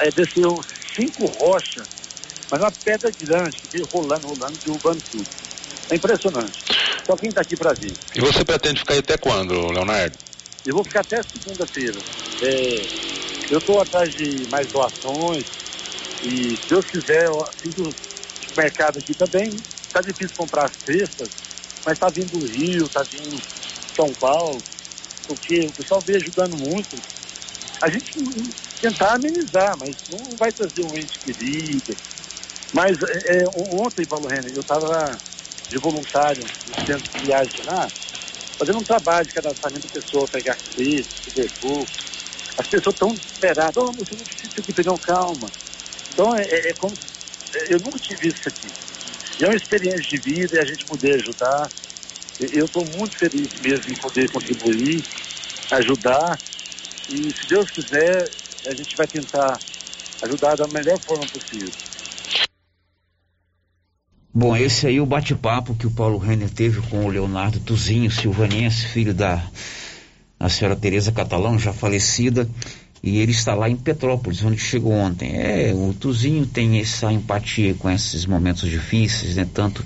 é, 0.01 0.11
desceu 0.11 0.63
cinco 0.95 1.25
rochas, 1.27 1.87
mas 2.49 2.61
uma 2.61 2.71
pedra 2.71 3.11
grande 3.11 3.59
que 3.59 3.67
veio 3.67 3.85
rolando, 3.85 4.27
rolando, 4.27 4.57
derrubando 4.63 5.01
tudo. 5.11 5.27
É 5.89 5.95
impressionante. 5.95 6.63
Só 7.05 7.15
quem 7.17 7.29
está 7.29 7.41
aqui 7.41 7.55
para 7.57 7.73
ver. 7.73 7.95
E 8.15 8.21
você 8.21 8.45
pretende 8.45 8.79
ficar 8.79 8.93
aí 8.93 8.99
até 8.99 9.17
quando, 9.17 9.71
Leonardo? 9.71 10.17
Eu 10.65 10.75
vou 10.75 10.83
ficar 10.85 11.01
até 11.01 11.21
segunda-feira. 11.23 11.97
É, 12.41 12.81
eu 13.51 13.59
estou 13.59 13.81
atrás 13.81 14.11
de 14.13 14.47
mais 14.49 14.69
doações 14.69 15.45
e, 16.23 16.55
se 16.55 16.69
Deus 16.69 16.85
quiser, 16.87 17.25
eu 17.25 17.45
fiz 17.61 17.77
o 17.77 17.93
mercado 18.55 18.99
aqui 18.99 19.13
também. 19.13 19.61
tá 19.91 20.01
difícil 20.01 20.35
comprar 20.37 20.67
as 20.67 20.73
cestas, 20.85 21.29
mas 21.85 21.99
tá 21.99 22.09
vindo 22.09 22.29
do 22.29 22.45
Rio, 22.45 22.87
tá 22.89 23.03
vindo 23.03 23.41
São 23.95 24.13
Paulo, 24.15 24.63
porque 25.27 25.67
o 25.67 25.73
pessoal 25.73 26.01
vem 26.01 26.17
ajudando 26.17 26.55
muito. 26.55 27.01
A 27.81 27.89
gente 27.89 28.13
tentar 28.81 29.15
amenizar, 29.15 29.77
mas 29.77 29.95
não 30.09 30.35
vai 30.35 30.51
trazer 30.51 30.83
um 30.83 30.97
ente 30.97 31.17
querido. 31.19 31.97
Mas 32.73 32.97
é, 33.01 33.47
ontem, 33.55 34.05
Paulo 34.05 34.27
Renner, 34.27 34.53
eu 34.53 34.61
estava 34.61 35.21
de 35.69 35.77
voluntário 35.77 36.43
no 36.67 36.85
centro 36.85 37.11
de 37.13 37.25
viagem 37.25 37.63
lá, 37.65 37.91
fazendo 38.57 38.79
um 38.79 38.83
trabalho 38.83 39.25
de 39.25 39.33
cadastramento 39.33 39.87
da 39.87 39.93
pessoa, 39.93 40.27
pegar 40.27 40.57
crise, 40.75 41.07
tuberculose. 41.25 41.91
As 42.57 42.67
pessoas 42.67 42.95
estão 42.95 43.15
desesperadas. 43.15 43.77
Oh, 43.77 43.91
você 43.93 44.15
não 44.15 44.25
precisa 44.25 44.53
aqui, 44.59 44.73
pegar 44.73 44.97
calma. 44.99 45.51
Então, 46.13 46.35
é, 46.35 46.43
é, 46.43 46.69
é 46.69 46.73
como. 46.73 46.97
É, 47.53 47.73
eu 47.73 47.79
nunca 47.79 47.99
tive 47.99 48.29
isso 48.29 48.47
aqui. 48.47 48.71
E 49.39 49.43
é 49.43 49.47
uma 49.47 49.55
experiência 49.55 50.01
de 50.09 50.17
vida 50.19 50.55
e 50.55 50.59
a 50.59 50.65
gente 50.65 50.85
poder 50.85 51.15
ajudar. 51.15 51.71
Eu 52.39 52.65
estou 52.65 52.85
muito 52.97 53.17
feliz 53.17 53.49
mesmo 53.61 53.91
em 53.91 53.95
poder 53.95 54.31
contribuir, 54.31 55.03
ajudar. 55.71 56.39
E 57.09 57.31
se 57.31 57.47
Deus 57.47 57.69
quiser, 57.69 58.29
a 58.67 58.73
gente 58.73 58.95
vai 58.95 59.07
tentar 59.07 59.59
ajudar 60.23 60.55
da 60.55 60.67
melhor 60.67 60.99
forma 60.99 61.25
possível. 61.27 61.71
Bom, 64.33 64.57
esse 64.57 64.87
aí 64.87 64.97
é 64.97 65.01
o 65.01 65.05
bate-papo 65.05 65.75
que 65.75 65.85
o 65.85 65.91
Paulo 65.91 66.17
Renner 66.17 66.49
teve 66.49 66.81
com 66.89 67.05
o 67.05 67.09
Leonardo 67.09 67.59
Tuzinho, 67.59 68.09
silvanense, 68.09 68.87
filho 68.87 69.13
da 69.13 69.43
a 70.39 70.49
senhora 70.49 70.75
Tereza 70.75 71.11
Catalão, 71.11 71.57
já 71.57 71.71
falecida, 71.71 72.49
e 73.01 73.19
ele 73.19 73.31
está 73.31 73.53
lá 73.53 73.69
em 73.69 73.77
Petrópolis, 73.77 74.43
onde 74.43 74.57
chegou 74.57 74.91
ontem. 74.91 75.35
É, 75.35 75.73
o 75.73 75.93
Tuzinho 75.93 76.45
tem 76.45 76.79
essa 76.79 77.13
empatia 77.13 77.73
com 77.75 77.89
esses 77.89 78.25
momentos 78.25 78.69
difíceis, 78.69 79.35
né? 79.35 79.47
Tanto 79.53 79.85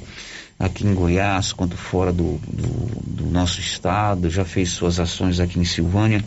aqui 0.60 0.86
em 0.86 0.94
Goiás 0.94 1.52
quanto 1.54 1.78
fora 1.78 2.12
do, 2.12 2.40
do, 2.48 3.24
do 3.24 3.26
nosso 3.28 3.60
estado, 3.60 4.30
já 4.30 4.44
fez 4.44 4.70
suas 4.70 5.00
ações 5.00 5.40
aqui 5.40 5.60
em 5.60 5.66
Silvânia. 5.66 6.24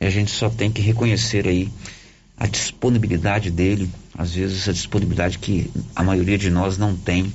E 0.00 0.06
a 0.06 0.10
gente 0.10 0.30
só 0.30 0.48
tem 0.48 0.70
que 0.70 0.82
reconhecer 0.82 1.46
aí 1.46 1.68
a 2.36 2.46
disponibilidade 2.46 3.50
dele, 3.50 3.90
às 4.16 4.34
vezes 4.34 4.68
a 4.68 4.72
disponibilidade 4.72 5.38
que 5.38 5.70
a 5.94 6.02
maioria 6.02 6.38
de 6.38 6.50
nós 6.50 6.78
não 6.78 6.94
tem 6.94 7.32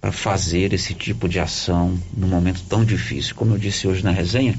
para 0.00 0.12
fazer 0.12 0.72
esse 0.72 0.94
tipo 0.94 1.28
de 1.28 1.38
ação 1.38 1.98
num 2.16 2.28
momento 2.28 2.62
tão 2.68 2.84
difícil. 2.84 3.34
Como 3.34 3.54
eu 3.54 3.58
disse 3.58 3.86
hoje 3.86 4.02
na 4.02 4.10
resenha, 4.10 4.58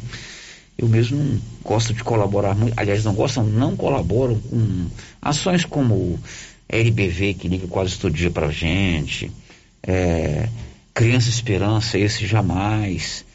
eu 0.78 0.88
mesmo 0.88 1.18
não 1.18 1.42
gosto 1.64 1.94
de 1.94 2.04
colaborar 2.04 2.54
muito, 2.54 2.80
aliás, 2.80 3.04
não 3.04 3.14
gostam, 3.14 3.44
não 3.44 3.76
colaboram 3.76 4.40
com 4.40 4.88
ações 5.22 5.66
como 5.66 6.20
LBV, 6.70 7.34
que 7.34 7.48
liga 7.48 7.68
quase 7.68 7.98
todo 7.98 8.14
dia 8.14 8.30
para 8.30 8.48
a 8.48 8.52
gente, 8.52 9.32
é, 9.82 10.48
Criança 10.94 11.30
Esperança, 11.30 11.98
esse 11.98 12.26
jamais. 12.26 13.26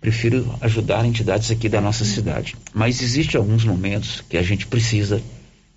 Prefiro 0.00 0.54
ajudar 0.60 1.04
entidades 1.04 1.50
aqui 1.50 1.68
da 1.68 1.80
nossa 1.80 2.04
cidade. 2.04 2.56
Mas 2.72 3.02
existe 3.02 3.36
alguns 3.36 3.64
momentos 3.64 4.22
que 4.28 4.36
a 4.36 4.42
gente 4.42 4.66
precisa 4.66 5.22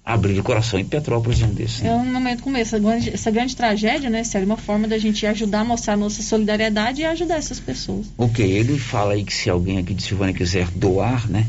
abrir 0.05 0.37
o 0.37 0.43
coração 0.43 0.79
em 0.79 0.85
Petrópolis 0.85 1.41
é 1.41 1.45
um 1.45 1.53
desses. 1.53 1.81
Né? 1.81 1.89
É 1.89 1.93
um 1.93 2.05
momento 2.05 2.43
como 2.43 2.57
esse, 2.57 2.75
essa 2.75 2.79
grande, 2.79 3.09
essa 3.13 3.31
grande 3.31 3.55
tragédia, 3.55 4.09
né, 4.09 4.23
Célio? 4.23 4.45
Uma 4.45 4.57
forma 4.57 4.87
da 4.87 4.97
gente 4.97 5.25
ajudar 5.25 5.63
mostrar 5.63 5.93
a 5.93 5.97
nossa 5.97 6.21
solidariedade 6.21 7.01
e 7.01 7.05
ajudar 7.05 7.35
essas 7.35 7.59
pessoas. 7.59 8.07
Ok, 8.17 8.45
ele 8.45 8.77
fala 8.77 9.13
aí 9.13 9.23
que 9.23 9.33
se 9.33 9.49
alguém 9.49 9.77
aqui 9.77 9.93
de 9.93 10.03
Silvânia 10.03 10.33
quiser 10.33 10.67
doar, 10.71 11.29
né, 11.29 11.47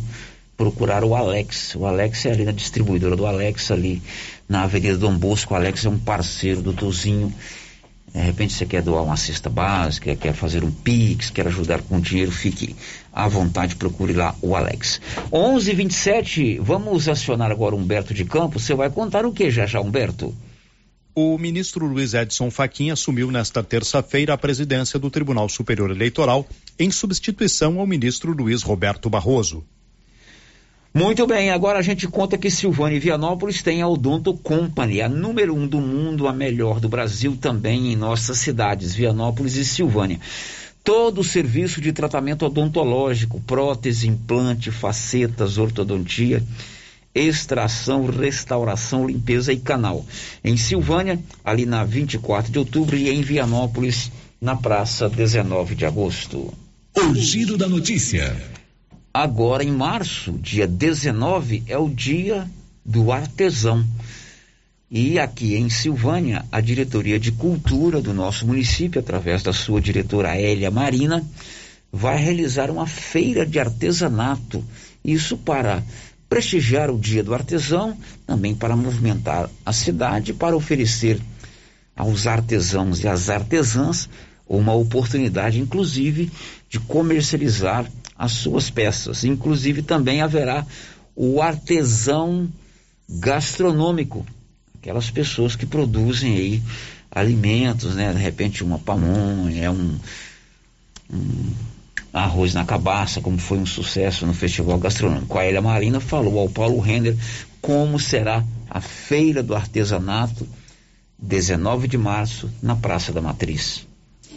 procurar 0.57 1.03
o 1.03 1.15
Alex. 1.15 1.75
O 1.75 1.85
Alex 1.85 2.27
é 2.27 2.31
ali 2.31 2.45
na 2.45 2.53
distribuidora 2.53 3.17
do 3.17 3.27
Alex, 3.27 3.71
ali 3.73 4.01
na 4.49 4.63
Avenida 4.63 4.97
Dom 4.97 5.17
Bosco. 5.17 5.55
O 5.55 5.57
Alex 5.57 5.85
é 5.85 5.89
um 5.89 5.99
parceiro 5.99 6.63
do 6.63 6.73
Tozinho 6.73 7.33
de 8.15 8.21
repente 8.21 8.53
você 8.53 8.65
quer 8.65 8.81
doar 8.81 9.03
uma 9.03 9.17
cesta 9.17 9.51
básica, 9.51 10.15
quer 10.15 10.33
fazer 10.33 10.63
um 10.63 10.71
Pix, 10.71 11.31
quer 11.31 11.49
ajudar 11.49 11.83
com 11.83 12.01
dinheiro, 12.01 12.31
fique 12.31 12.77
à 13.13 13.27
vontade, 13.27 13.75
procure 13.75 14.13
lá 14.13 14.37
o 14.41 14.55
Alex. 14.55 15.01
11:27. 15.33 16.61
vamos 16.61 17.09
acionar 17.09 17.51
agora 17.51 17.75
Humberto 17.75 18.15
de 18.15 18.25
Campos. 18.25 18.63
Você 18.63 18.73
vai 18.73 18.89
contar 18.89 19.27
o 19.27 19.33
que 19.33 19.51
já 19.51 19.67
já, 19.67 19.81
Humberto? 19.81 20.33
O 21.13 21.37
ministro 21.39 21.87
Luiz 21.87 22.15
Edson 22.15 22.53
Fachin 22.53 22.91
assumiu 22.91 23.33
nesta 23.33 23.65
terça-feira 23.65 24.35
a 24.35 24.39
presidência 24.39 24.99
do 24.99 25.11
Tribunal 25.11 25.49
Superior 25.49 25.91
Eleitoral 25.91 26.47
em 26.79 26.93
substituição 26.93 27.81
ao 27.81 27.87
ministro 27.87 28.33
Luiz 28.33 28.63
Roberto 28.63 29.11
Barroso. 29.11 29.65
Muito 30.97 31.27
bem, 31.27 31.51
agora 31.51 31.81
a 31.81 31.83
gente 31.83 32.07
conta 32.07 32.39
que 32.39 32.49
Silvânia 32.49 32.97
e 32.97 33.01
Vianópolis 33.01 33.61
tem 33.65 33.83
a 33.83 33.89
Odonto 33.89 34.33
Company, 34.33 35.03
a 35.03 35.09
número 35.09 35.53
um 35.53 35.67
do 35.67 35.81
mundo, 35.81 36.29
a 36.29 36.33
melhor 36.33 36.79
do 36.79 36.89
Brasil 36.89 37.37
também 37.37 37.93
em 37.93 37.97
nossas 37.97 38.39
cidades, 38.39 38.95
Vianópolis 38.95 39.57
e 39.57 39.65
Silvânia. 39.65 40.21
Todo 40.85 41.21
o 41.21 41.25
serviço 41.25 41.81
de 41.81 41.93
tratamento 41.93 42.47
odontológico, 42.47 43.41
prótese, 43.41 44.07
implante, 44.07 44.71
facetas, 44.71 45.59
ortodontia, 45.59 46.41
extração, 47.13 48.07
restauração, 48.07 49.05
limpeza 49.05 49.53
e 49.53 49.59
canal. 49.59 50.07
Em 50.45 50.57
Silvânia, 50.57 51.19
ali 51.45 51.67
na 51.67 51.83
24 51.83 52.53
de 52.53 52.59
outubro 52.61 52.97
e 52.97 53.11
em 53.11 53.21
Vianópolis, 53.21 54.13
na 54.41 54.55
praça 54.55 55.09
19 55.09 55.75
de 55.75 55.85
agosto. 55.85 56.55
O 56.97 57.15
giro 57.17 57.59
da 57.59 57.69
notícia. 57.69 58.54
Agora, 59.17 59.63
em 59.63 59.71
março, 59.71 60.33
dia 60.33 60.67
19, 60.67 61.63
é 61.69 61.79
o 61.79 61.89
dia 61.89 62.51
do 62.85 63.13
artesão. 63.13 63.87
E 64.91 65.21
aqui 65.21 65.55
em 65.55 65.71
Silvânia, 65.71 66.45
a 66.51 66.61
diretoria 66.61 67.17
de 67.17 67.31
cultura 67.31 68.03
do 68.03 68.13
nosso 68.13 68.45
município, 68.45 69.01
através 69.01 69.41
da 69.41 69.53
sua 69.53 69.81
diretora 69.81 70.37
Hélia 70.37 70.69
Marina, 70.69 71.25
vai 71.93 72.17
realizar 72.17 72.73
uma 72.73 72.89
feira 72.89 73.47
de 73.47 73.61
artesanato. 73.61 74.65
Isso 75.05 75.37
para 75.37 75.81
prestigiar 76.29 76.91
o 76.91 76.99
dia 76.99 77.23
do 77.23 77.35
artesão, 77.35 77.97
também 78.27 78.53
para 78.53 78.75
movimentar 78.75 79.49
a 79.65 79.73
cidade, 79.73 80.35
para 80.35 80.57
oferecer 80.57 81.21
aos 81.95 82.27
artesãos 82.27 83.05
e 83.05 83.07
às 83.07 83.31
artesãs 83.31 84.09
uma 84.45 84.75
oportunidade, 84.75 85.61
inclusive, 85.61 86.33
de 86.69 86.81
comercializar 86.81 87.89
as 88.17 88.33
suas 88.33 88.71
peças. 88.71 89.25
Inclusive 89.25 89.83
também 89.83 90.23
haverá 90.23 90.67
o 91.17 91.43
artesão 91.43 92.49
gastronômico, 93.09 94.25
aquelas 94.77 95.11
pessoas 95.11 95.55
que 95.57 95.67
produzem 95.67 96.35
aí 96.37 96.63
alimentos, 97.11 97.95
né? 97.95 98.13
De 98.13 98.19
repente 98.19 98.65
uma 98.65 98.79
pamonha, 98.79 99.71
um, 99.71 99.99
um 101.13 101.53
arroz 102.13 102.55
na 102.55 102.65
cabaça, 102.65 103.21
como 103.21 103.39
foi 103.39 103.59
um 103.59 103.67
sucesso 103.67 104.27
no 104.27 104.35
Festival 104.35 104.79
Gastronômico. 104.79 105.39
A 105.39 105.47
Elia 105.47 105.61
Marina 105.61 106.01
falou 106.01 106.39
ao 106.39 106.49
Paulo 106.49 106.81
Render 106.81 107.17
como 107.61 107.99
será 107.99 108.45
a 108.69 108.81
Feira 108.81 109.43
do 109.43 109.55
Artesanato, 109.55 110.47
19 111.19 111.89
de 111.89 111.97
março, 111.97 112.51
na 112.63 112.77
Praça 112.77 113.13
da 113.13 113.21
Matriz. 113.21 113.87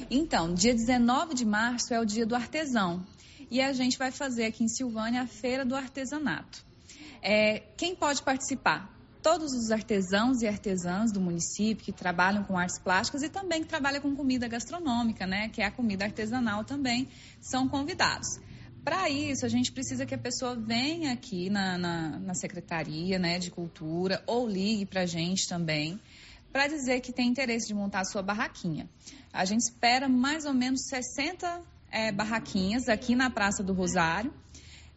Então, 0.10 0.54
dia 0.54 0.74
19 0.74 1.36
de 1.36 1.46
março 1.46 1.94
é 1.94 2.00
o 2.00 2.06
dia 2.06 2.26
do 2.26 2.36
artesão 2.36 3.04
e 3.50 3.62
a 3.62 3.74
gente 3.74 3.98
vai 3.98 4.12
fazer 4.12 4.46
aqui 4.46 4.64
em 4.64 4.68
Silvânia 4.68 5.22
a 5.22 5.28
Feira 5.28 5.66
do 5.66 5.76
Artesanato. 5.76 6.66
É, 7.22 7.60
quem 7.78 7.96
pode 7.96 8.22
participar? 8.22 8.94
Todos 9.22 9.52
os 9.54 9.72
artesãos 9.72 10.42
e 10.42 10.48
artesãs 10.48 11.12
do 11.12 11.20
município 11.20 11.84
que 11.84 11.92
trabalham 11.92 12.44
com 12.44 12.58
artes 12.58 12.80
plásticas 12.80 13.24
e 13.24 13.30
também 13.30 13.62
que 13.62 13.68
trabalham 13.68 14.02
com 14.02 14.16
comida 14.16 14.48
gastronômica, 14.48 15.26
né, 15.26 15.50
que 15.50 15.62
é 15.62 15.66
a 15.66 15.72
comida 15.72 16.06
artesanal 16.06 16.64
também, 16.64 17.10
são 17.42 17.68
convidados. 17.68 18.40
Para 18.84 19.10
isso, 19.10 19.46
a 19.46 19.50
gente 19.50 19.72
precisa 19.72 20.06
que 20.06 20.16
a 20.16 20.18
pessoa 20.18 20.56
venha 20.56 21.12
aqui 21.12 21.50
na, 21.50 21.78
na, 21.78 22.20
na 22.20 22.34
Secretaria 22.34 23.20
né, 23.20 23.38
de 23.38 23.52
Cultura 23.52 24.24
ou 24.26 24.48
ligue 24.48 24.86
para 24.86 25.02
a 25.02 25.06
gente 25.06 25.48
também 25.48 26.00
para 26.54 26.68
dizer 26.68 27.02
que 27.02 27.12
tem 27.12 27.28
interesse 27.28 27.68
de 27.68 27.74
montar 27.74 28.00
a 28.00 28.06
sua 28.06 28.22
barraquinha. 28.22 28.90
A 29.34 29.44
gente 29.44 29.62
espera 29.62 30.08
mais 30.08 30.46
ou 30.46 30.54
menos 30.54 30.88
60 30.88 31.62
é, 31.91 32.12
barraquinhas 32.12 32.89
aqui 32.89 33.15
na 33.15 33.30
Praça 33.30 33.63
do 33.63 33.73
Rosário. 33.73 34.34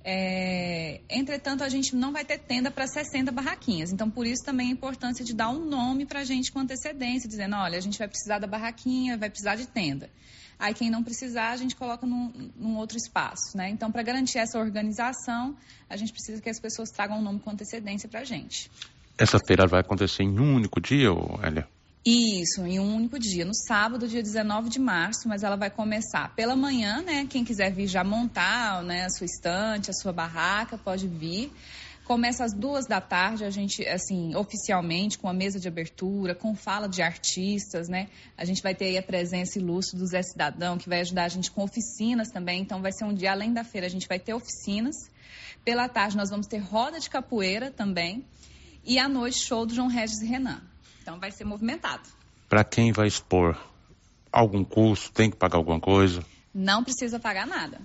É, 0.02 1.00
entretanto, 1.10 1.62
a 1.62 1.68
gente 1.68 1.94
não 1.94 2.12
vai 2.12 2.24
ter 2.24 2.38
tenda 2.38 2.70
para 2.70 2.86
60 2.86 3.30
barraquinhas. 3.30 3.92
Então, 3.92 4.10
por 4.10 4.26
isso 4.26 4.42
também 4.44 4.68
a 4.68 4.72
importância 4.72 5.24
de 5.24 5.34
dar 5.34 5.50
um 5.50 5.64
nome 5.64 6.06
para 6.06 6.20
a 6.20 6.24
gente 6.24 6.50
com 6.50 6.58
antecedência, 6.58 7.28
dizendo: 7.28 7.56
olha, 7.56 7.76
a 7.76 7.80
gente 7.80 7.98
vai 7.98 8.08
precisar 8.08 8.38
da 8.38 8.46
barraquinha, 8.46 9.18
vai 9.18 9.28
precisar 9.28 9.56
de 9.56 9.66
tenda. 9.66 10.10
Aí, 10.58 10.74
quem 10.74 10.90
não 10.90 11.02
precisar, 11.02 11.50
a 11.50 11.56
gente 11.56 11.74
coloca 11.74 12.06
num, 12.06 12.50
num 12.54 12.76
outro 12.76 12.96
espaço. 12.96 13.56
Né? 13.56 13.70
Então, 13.70 13.90
para 13.90 14.02
garantir 14.02 14.38
essa 14.38 14.58
organização, 14.58 15.56
a 15.88 15.96
gente 15.96 16.12
precisa 16.12 16.40
que 16.40 16.50
as 16.50 16.60
pessoas 16.60 16.90
tragam 16.90 17.18
um 17.18 17.22
nome 17.22 17.40
com 17.40 17.50
antecedência 17.50 18.08
para 18.08 18.20
a 18.20 18.24
gente. 18.24 18.70
Essa 19.16 19.38
feira 19.38 19.66
vai 19.66 19.80
acontecer 19.80 20.22
em 20.22 20.38
um 20.38 20.54
único 20.54 20.80
dia, 20.80 21.08
Elia? 21.42 21.66
Isso, 22.04 22.64
em 22.64 22.80
um 22.80 22.96
único 22.96 23.18
dia, 23.18 23.44
no 23.44 23.54
sábado, 23.54 24.08
dia 24.08 24.22
19 24.22 24.70
de 24.70 24.78
março, 24.78 25.28
mas 25.28 25.42
ela 25.42 25.54
vai 25.54 25.68
começar 25.68 26.34
pela 26.34 26.56
manhã, 26.56 27.02
né? 27.02 27.26
Quem 27.28 27.44
quiser 27.44 27.70
vir 27.72 27.86
já 27.86 28.02
montar 28.02 28.82
né, 28.82 29.04
a 29.04 29.10
sua 29.10 29.26
estante, 29.26 29.90
a 29.90 29.92
sua 29.92 30.10
barraca, 30.10 30.78
pode 30.78 31.06
vir. 31.06 31.52
Começa 32.04 32.42
às 32.42 32.54
duas 32.54 32.86
da 32.86 33.02
tarde, 33.02 33.44
a 33.44 33.50
gente, 33.50 33.86
assim, 33.86 34.34
oficialmente, 34.34 35.18
com 35.18 35.28
a 35.28 35.34
mesa 35.34 35.60
de 35.60 35.68
abertura, 35.68 36.34
com 36.34 36.56
fala 36.56 36.88
de 36.88 37.02
artistas, 37.02 37.86
né? 37.86 38.08
A 38.34 38.46
gente 38.46 38.62
vai 38.62 38.74
ter 38.74 38.86
aí 38.86 38.98
a 38.98 39.02
presença 39.02 39.58
ilustre 39.58 39.98
do 39.98 40.06
Zé 40.06 40.22
Cidadão, 40.22 40.78
que 40.78 40.88
vai 40.88 41.00
ajudar 41.00 41.24
a 41.24 41.28
gente 41.28 41.50
com 41.50 41.62
oficinas 41.62 42.30
também. 42.30 42.62
Então, 42.62 42.80
vai 42.80 42.92
ser 42.92 43.04
um 43.04 43.12
dia 43.12 43.30
além 43.30 43.52
da 43.52 43.62
feira, 43.62 43.86
a 43.86 43.90
gente 43.90 44.08
vai 44.08 44.18
ter 44.18 44.32
oficinas. 44.32 44.96
Pela 45.62 45.86
tarde, 45.86 46.16
nós 46.16 46.30
vamos 46.30 46.46
ter 46.46 46.58
roda 46.58 46.98
de 46.98 47.10
capoeira 47.10 47.70
também. 47.70 48.24
E 48.86 48.98
à 48.98 49.06
noite, 49.06 49.44
show 49.46 49.66
do 49.66 49.74
João 49.74 49.86
Regis 49.86 50.22
e 50.22 50.26
Renan. 50.26 50.69
Então, 51.02 51.18
vai 51.18 51.30
ser 51.30 51.44
movimentado. 51.44 52.02
Para 52.48 52.64
quem 52.64 52.92
vai 52.92 53.06
expor 53.06 53.56
algum 54.32 54.64
custo, 54.64 55.12
tem 55.12 55.30
que 55.30 55.36
pagar 55.36 55.56
alguma 55.56 55.80
coisa? 55.80 56.24
Não 56.54 56.82
precisa 56.82 57.18
pagar 57.18 57.46
nada. 57.46 57.80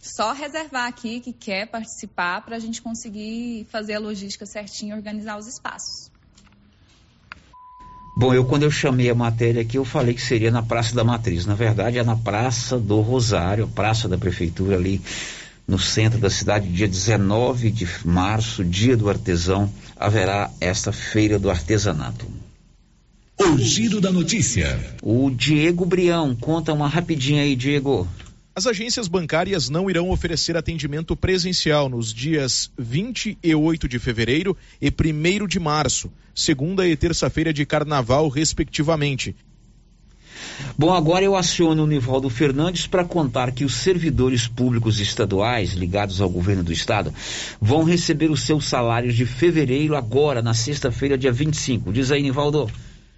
Só 0.00 0.32
reservar 0.32 0.86
aqui 0.86 1.20
que 1.20 1.32
quer 1.32 1.66
participar 1.66 2.42
para 2.42 2.56
a 2.56 2.58
gente 2.58 2.80
conseguir 2.80 3.66
fazer 3.70 3.94
a 3.94 3.98
logística 3.98 4.46
certinho 4.46 4.94
e 4.94 4.98
organizar 4.98 5.38
os 5.38 5.46
espaços. 5.46 6.10
Bom, 8.16 8.34
eu 8.34 8.44
quando 8.44 8.64
eu 8.64 8.70
chamei 8.70 9.08
a 9.08 9.14
matéria 9.14 9.62
aqui, 9.62 9.78
eu 9.78 9.84
falei 9.84 10.14
que 10.14 10.20
seria 10.20 10.50
na 10.50 10.62
Praça 10.62 10.94
da 10.94 11.04
Matriz. 11.04 11.46
Na 11.46 11.54
verdade, 11.54 11.98
é 11.98 12.04
na 12.04 12.16
Praça 12.16 12.78
do 12.78 13.00
Rosário, 13.00 13.64
a 13.64 13.68
Praça 13.68 14.08
da 14.08 14.18
Prefeitura 14.18 14.76
ali 14.76 15.00
no 15.66 15.78
centro 15.78 16.18
da 16.18 16.28
cidade, 16.28 16.68
dia 16.68 16.88
19 16.88 17.70
de 17.70 17.86
março, 18.04 18.64
dia 18.64 18.96
do 18.96 19.08
artesão, 19.08 19.72
haverá 19.96 20.50
esta 20.60 20.92
feira 20.92 21.38
do 21.38 21.48
artesanato. 21.48 22.26
O 23.42 23.56
giro 23.56 24.02
da 24.02 24.12
notícia. 24.12 24.78
O 25.02 25.30
Diego 25.30 25.86
Brião, 25.86 26.36
conta 26.36 26.74
uma 26.74 26.86
rapidinha 26.86 27.42
aí, 27.42 27.56
Diego. 27.56 28.06
As 28.54 28.66
agências 28.66 29.08
bancárias 29.08 29.70
não 29.70 29.88
irão 29.88 30.10
oferecer 30.10 30.58
atendimento 30.58 31.16
presencial 31.16 31.88
nos 31.88 32.12
dias 32.12 32.70
28 32.78 33.88
de 33.88 33.98
fevereiro 33.98 34.54
e 34.78 34.90
1 34.90 35.46
de 35.46 35.58
março, 35.58 36.12
segunda 36.34 36.86
e 36.86 36.94
terça-feira 36.94 37.50
de 37.50 37.64
carnaval, 37.64 38.28
respectivamente. 38.28 39.34
Bom, 40.76 40.92
agora 40.92 41.24
eu 41.24 41.34
aciono 41.34 41.84
o 41.84 41.86
Nivaldo 41.86 42.28
Fernandes 42.28 42.86
para 42.86 43.06
contar 43.06 43.52
que 43.52 43.64
os 43.64 43.76
servidores 43.76 44.46
públicos 44.46 45.00
estaduais 45.00 45.72
ligados 45.72 46.20
ao 46.20 46.28
governo 46.28 46.62
do 46.62 46.74
estado 46.74 47.10
vão 47.58 47.84
receber 47.84 48.30
os 48.30 48.42
seus 48.42 48.66
salários 48.66 49.14
de 49.14 49.24
fevereiro 49.24 49.96
agora, 49.96 50.42
na 50.42 50.52
sexta-feira, 50.52 51.16
dia 51.16 51.32
25. 51.32 51.90
Diz 51.90 52.12
aí, 52.12 52.22
Nivaldo. 52.22 52.70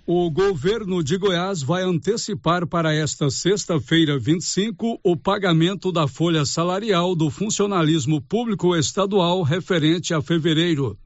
O 0.05 0.29
governo 0.33 1.01
de 1.01 1.17
Goiás 1.17 1.63
vai 1.63 1.85
antecipar 1.85 2.67
para 2.67 2.93
esta 2.93 3.31
sexta-feira, 3.31 4.19
25, 4.19 4.99
o 5.01 5.17
pagamento 5.17 5.93
da 5.93 6.09
folha 6.09 6.45
salarial 6.45 7.15
do 7.15 7.31
funcionalismo 7.31 8.21
público 8.21 8.75
estadual 8.75 9.45
referente 9.45 10.13
a 10.13 10.21
fevereiro. 10.21 10.99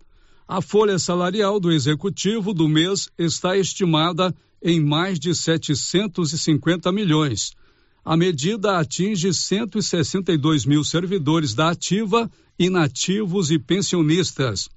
A 0.48 0.62
folha 0.62 0.98
salarial 0.98 1.60
do 1.60 1.70
executivo 1.70 2.54
do 2.54 2.66
mês 2.66 3.10
está 3.18 3.54
estimada 3.54 4.34
em 4.62 4.80
mais 4.80 5.20
de 5.20 5.34
750 5.34 6.90
milhões. 6.90 7.52
A 8.02 8.16
medida 8.16 8.78
atinge 8.78 9.34
162 9.34 10.64
mil 10.64 10.82
servidores 10.82 11.52
da 11.52 11.68
ativa, 11.68 12.30
inativos 12.58 13.50
e 13.50 13.58
pensionistas. 13.58 14.70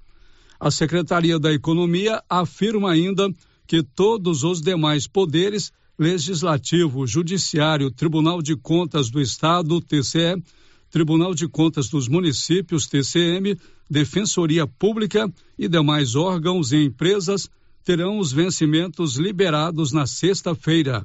A 0.58 0.70
Secretaria 0.70 1.38
da 1.38 1.50
Economia 1.50 2.22
afirma 2.28 2.90
ainda 2.90 3.30
que 3.30 3.49
todos 3.82 4.42
os 4.42 4.60
demais 4.60 5.06
poderes 5.06 5.72
Legislativo, 6.00 7.06
Judiciário, 7.06 7.90
Tribunal 7.90 8.40
de 8.40 8.56
Contas 8.56 9.10
do 9.10 9.20
Estado, 9.20 9.82
TCE, 9.82 10.42
Tribunal 10.90 11.34
de 11.34 11.46
Contas 11.46 11.90
dos 11.90 12.08
Municípios, 12.08 12.86
TCM, 12.86 13.54
Defensoria 13.88 14.66
Pública 14.66 15.30
e 15.58 15.68
demais 15.68 16.14
órgãos 16.14 16.72
e 16.72 16.78
empresas 16.84 17.50
terão 17.84 18.18
os 18.18 18.32
vencimentos 18.32 19.16
liberados 19.16 19.92
na 19.92 20.06
sexta-feira. 20.06 21.04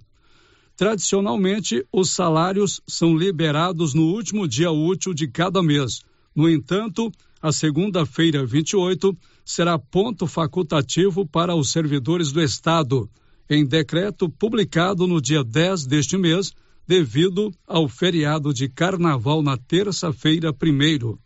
Tradicionalmente, 0.77 1.85
os 1.91 2.11
salários 2.11 2.81
são 2.87 3.17
liberados 3.17 3.93
no 3.93 4.03
último 4.03 4.47
dia 4.47 4.71
útil 4.71 5.13
de 5.13 5.27
cada 5.27 5.61
mês. 5.61 6.03
No 6.33 6.49
entanto, 6.49 7.11
a 7.41 7.51
segunda-feira, 7.51 8.45
28, 8.45 9.13
será 9.45 9.77
ponto 9.77 10.25
facultativo 10.25 11.23
para 11.23 11.55
os 11.55 11.71
servidores 11.71 12.31
do 12.31 12.41
Estado, 12.41 13.07
em 13.47 13.63
decreto 13.63 14.27
publicado 14.27 15.05
no 15.05 15.21
dia 15.21 15.43
10 15.43 15.85
deste 15.85 16.17
mês, 16.17 16.51
devido 16.87 17.53
ao 17.67 17.87
feriado 17.87 18.51
de 18.51 18.67
carnaval 18.67 19.43
na 19.43 19.55
terça-feira, 19.55 20.51
primeiro. 20.51 21.19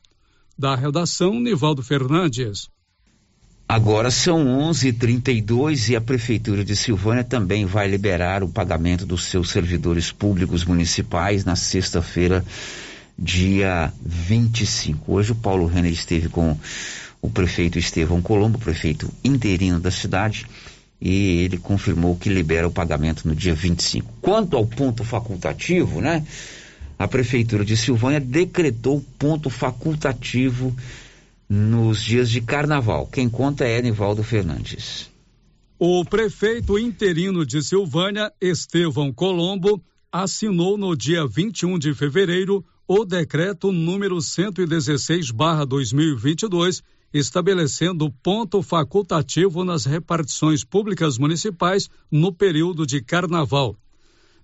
Da 0.58 0.76
redação, 0.76 1.40
Nivaldo 1.40 1.82
Fernandes. 1.82 2.68
Agora 3.68 4.10
são 4.10 4.48
11:32 4.48 5.90
e 5.90 5.96
a 5.96 6.02
prefeitura 6.02 6.66
de 6.66 6.76
Silvânia 6.76 7.24
também 7.24 7.66
vai 7.66 7.88
liberar 7.88 8.44
o 8.44 8.50
pagamento 8.50 9.06
dos 9.06 9.26
seus 9.26 9.52
servidores 9.52 10.12
públicos 10.12 10.66
municipais 10.66 11.46
na 11.46 11.56
sexta-feira, 11.56 12.44
dia 13.18 13.94
25. 14.04 15.14
Hoje 15.14 15.34
o 15.34 15.36
Paulo 15.36 15.68
Renner 15.68 15.94
esteve 15.94 16.30
com 16.30 16.58
o 17.22 17.30
prefeito 17.30 17.78
Estevão 17.78 18.22
Colombo, 18.22 18.58
prefeito 18.58 19.12
interino 19.24 19.80
da 19.80 19.92
cidade, 19.92 20.48
e 21.02 21.44
ele 21.44 21.58
confirmou 21.58 22.16
que 22.16 22.30
libera 22.30 22.68
o 22.68 22.72
pagamento 22.72 23.28
no 23.28 23.36
dia 23.36 23.54
25. 23.54 24.12
Quanto 24.22 24.58
ao 24.58 24.66
ponto 24.66 25.04
facultativo, 25.04 26.02
né? 26.02 26.26
A 26.98 27.08
prefeitura 27.08 27.64
de 27.64 27.78
Silvânia 27.78 28.20
decretou 28.20 29.06
ponto 29.18 29.50
facultativo 29.50 30.76
nos 31.48 32.04
dias 32.04 32.30
de 32.30 32.42
carnaval. 32.42 33.08
Quem 33.08 33.30
conta 33.30 33.66
é 33.66 33.82
Nivaldo 33.82 34.22
Fernandes. 34.22 35.10
O 35.80 36.04
prefeito 36.04 36.78
interino 36.78 37.46
de 37.46 37.64
Silvânia, 37.64 38.34
Estevão 38.42 39.14
Colombo, 39.14 39.82
assinou 40.12 40.78
no 40.78 40.94
dia 40.96 41.26
21 41.26 41.80
de 41.80 41.94
fevereiro 41.94 42.66
o 42.86 43.06
decreto 43.06 43.72
número 43.72 44.18
116/2022 44.18 46.84
estabelecendo 47.14 48.12
ponto 48.12 48.62
facultativo 48.62 49.64
nas 49.64 49.86
repartições 49.86 50.64
públicas 50.64 51.18
municipais 51.18 51.90
no 52.12 52.34
período 52.34 52.86
de 52.86 53.02
carnaval. 53.02 53.76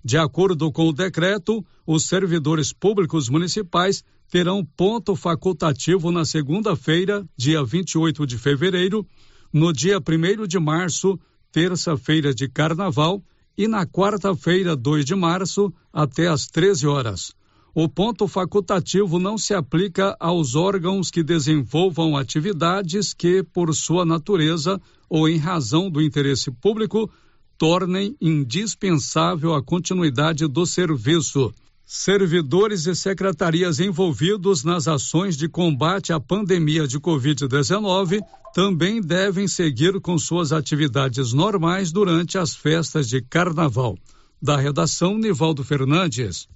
De 0.03 0.17
acordo 0.17 0.71
com 0.71 0.87
o 0.87 0.93
decreto, 0.93 1.65
os 1.85 2.05
servidores 2.05 2.71
públicos 2.71 3.29
municipais 3.29 4.03
terão 4.29 4.63
ponto 4.63 5.15
facultativo 5.15 6.11
na 6.11 6.25
segunda-feira, 6.25 7.27
dia 7.37 7.63
28 7.63 8.25
de 8.25 8.37
fevereiro, 8.37 9.07
no 9.51 9.71
dia 9.71 9.99
1 9.99 10.47
de 10.47 10.59
março, 10.59 11.19
terça-feira 11.51 12.33
de 12.33 12.47
carnaval, 12.47 13.23
e 13.57 13.67
na 13.67 13.85
quarta-feira, 13.85 14.75
2 14.75 15.05
de 15.05 15.15
março, 15.15 15.73
até 15.93 16.27
às 16.27 16.45
13 16.47 16.85
horas 16.87 17.33
o 17.75 17.89
ponto 17.89 18.25
facultativo 18.25 19.19
não 19.19 19.37
se 19.37 19.53
aplica 19.53 20.15
aos 20.17 20.55
órgãos 20.55 21.11
que 21.11 21.21
desenvolvam 21.21 22.15
atividades 22.15 23.13
que, 23.13 23.43
por 23.43 23.75
sua 23.75 24.05
natureza 24.05 24.81
ou 25.09 25.27
em 25.27 25.35
razão 25.35 25.89
do 25.91 26.01
interesse 26.01 26.49
público, 26.49 27.11
tornem 27.57 28.15
indispensável 28.21 29.53
a 29.53 29.61
continuidade 29.61 30.47
do 30.47 30.65
serviço. 30.65 31.53
Servidores 31.85 32.87
e 32.87 32.95
secretarias 32.95 33.81
envolvidos 33.81 34.63
nas 34.63 34.87
ações 34.87 35.35
de 35.35 35.49
combate 35.49 36.13
à 36.13 36.19
pandemia 36.19 36.87
de 36.87 36.97
Covid-19 36.97 38.21
também 38.53 39.01
devem 39.01 39.49
seguir 39.49 39.99
com 39.99 40.17
suas 40.17 40.53
atividades 40.53 41.33
normais 41.33 41.91
durante 41.91 42.37
as 42.37 42.55
festas 42.55 43.09
de 43.09 43.21
carnaval. 43.21 43.97
Da 44.41 44.55
redação, 44.55 45.17
Nivaldo 45.17 45.61
Fernandes. 45.61 46.47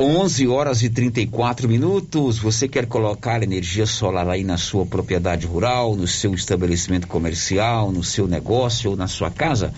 11 0.00 0.46
horas 0.46 0.84
e 0.84 0.88
34 0.88 1.68
minutos. 1.68 2.38
Você 2.38 2.68
quer 2.68 2.86
colocar 2.86 3.42
energia 3.42 3.84
solar 3.84 4.28
aí 4.28 4.44
na 4.44 4.56
sua 4.56 4.86
propriedade 4.86 5.44
rural, 5.44 5.96
no 5.96 6.06
seu 6.06 6.32
estabelecimento 6.34 7.08
comercial, 7.08 7.90
no 7.90 8.04
seu 8.04 8.28
negócio 8.28 8.90
ou 8.90 8.96
na 8.96 9.08
sua 9.08 9.28
casa? 9.28 9.74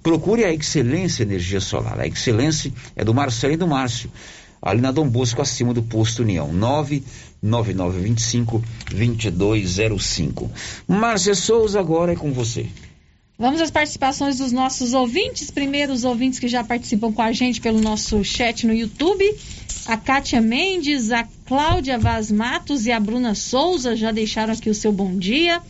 Procure 0.00 0.44
a 0.44 0.54
Excelência 0.54 1.24
Energia 1.24 1.60
Solar. 1.60 1.98
A 1.98 2.06
Excelência 2.06 2.72
é 2.94 3.02
do 3.02 3.12
Marcelo 3.12 3.54
e 3.54 3.56
do 3.56 3.66
Márcio, 3.66 4.08
ali 4.62 4.80
na 4.80 4.92
Dom 4.92 5.08
Bosco, 5.08 5.42
acima 5.42 5.74
do 5.74 5.82
posto 5.82 6.22
União. 6.22 6.52
99925 6.52 8.62
2205. 8.92 10.52
Márcia 10.86 11.34
Souza, 11.34 11.80
agora 11.80 12.12
é 12.12 12.16
com 12.16 12.32
você. 12.32 12.68
Vamos 13.36 13.60
às 13.60 13.72
participações 13.72 14.38
dos 14.38 14.52
nossos 14.52 14.94
ouvintes. 14.94 15.50
Primeiro, 15.50 15.92
os 15.92 16.04
ouvintes 16.04 16.38
que 16.38 16.46
já 16.46 16.62
participam 16.62 17.12
com 17.12 17.20
a 17.20 17.32
gente 17.32 17.60
pelo 17.60 17.80
nosso 17.80 18.22
chat 18.22 18.64
no 18.64 18.72
YouTube. 18.72 19.24
A 19.86 19.98
Kátia 19.98 20.40
Mendes, 20.40 21.12
a 21.12 21.28
Cláudia 21.44 21.98
Vaz 21.98 22.32
Matos 22.32 22.86
e 22.86 22.92
a 22.92 22.98
Bruna 22.98 23.34
Souza 23.34 23.94
já 23.94 24.10
deixaram 24.10 24.54
aqui 24.54 24.70
o 24.70 24.74
seu 24.74 24.90
bom 24.90 25.14
dia. 25.18 25.60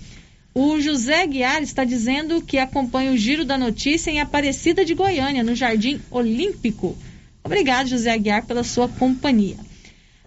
O 0.54 0.80
José 0.80 1.26
Guiar 1.26 1.60
está 1.64 1.82
dizendo 1.82 2.40
que 2.40 2.58
acompanha 2.58 3.10
o 3.10 3.16
giro 3.16 3.44
da 3.44 3.58
notícia 3.58 4.12
em 4.12 4.20
Aparecida 4.20 4.84
de 4.84 4.94
Goiânia, 4.94 5.42
no 5.42 5.56
Jardim 5.56 6.00
Olímpico. 6.12 6.96
Obrigado, 7.42 7.88
José 7.88 8.12
Aguiar, 8.12 8.46
pela 8.46 8.62
sua 8.62 8.86
companhia. 8.86 9.56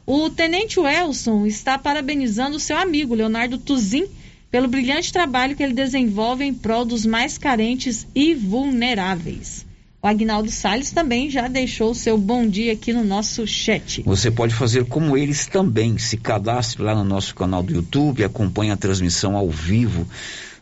O 0.05 0.29
Tenente 0.29 0.81
Welson 0.81 1.45
está 1.45 1.77
parabenizando 1.77 2.57
o 2.57 2.59
seu 2.59 2.77
amigo, 2.77 3.15
Leonardo 3.15 3.57
Tuzin, 3.57 4.05
pelo 4.51 4.67
brilhante 4.67 5.13
trabalho 5.13 5.55
que 5.55 5.63
ele 5.63 5.73
desenvolve 5.73 6.43
em 6.43 6.53
prol 6.53 6.83
dos 6.83 7.05
mais 7.05 7.38
carentes 7.38 8.05
e 8.13 8.35
vulneráveis. 8.35 9.66
O 10.01 10.07
Agnaldo 10.07 10.51
Salles 10.51 10.91
também 10.91 11.29
já 11.29 11.47
deixou 11.47 11.91
o 11.91 11.95
seu 11.95 12.17
bom 12.17 12.47
dia 12.47 12.73
aqui 12.73 12.93
no 12.93 13.03
nosso 13.03 13.47
chat. 13.47 14.03
Você 14.03 14.29
pode 14.29 14.53
fazer 14.53 14.85
como 14.85 15.17
eles 15.17 15.47
também. 15.47 15.97
Se 15.97 16.17
cadastre 16.17 16.83
lá 16.83 16.93
no 16.93 17.03
nosso 17.03 17.33
canal 17.33 17.63
do 17.63 17.73
YouTube, 17.73 18.23
acompanhe 18.23 18.71
a 18.71 18.77
transmissão 18.77 19.35
ao 19.35 19.49
vivo 19.49 20.07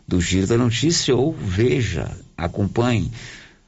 do 0.08 0.20
Giro 0.20 0.46
da 0.46 0.56
Notícia 0.56 1.14
ou 1.14 1.32
veja, 1.32 2.16
acompanhe 2.36 3.10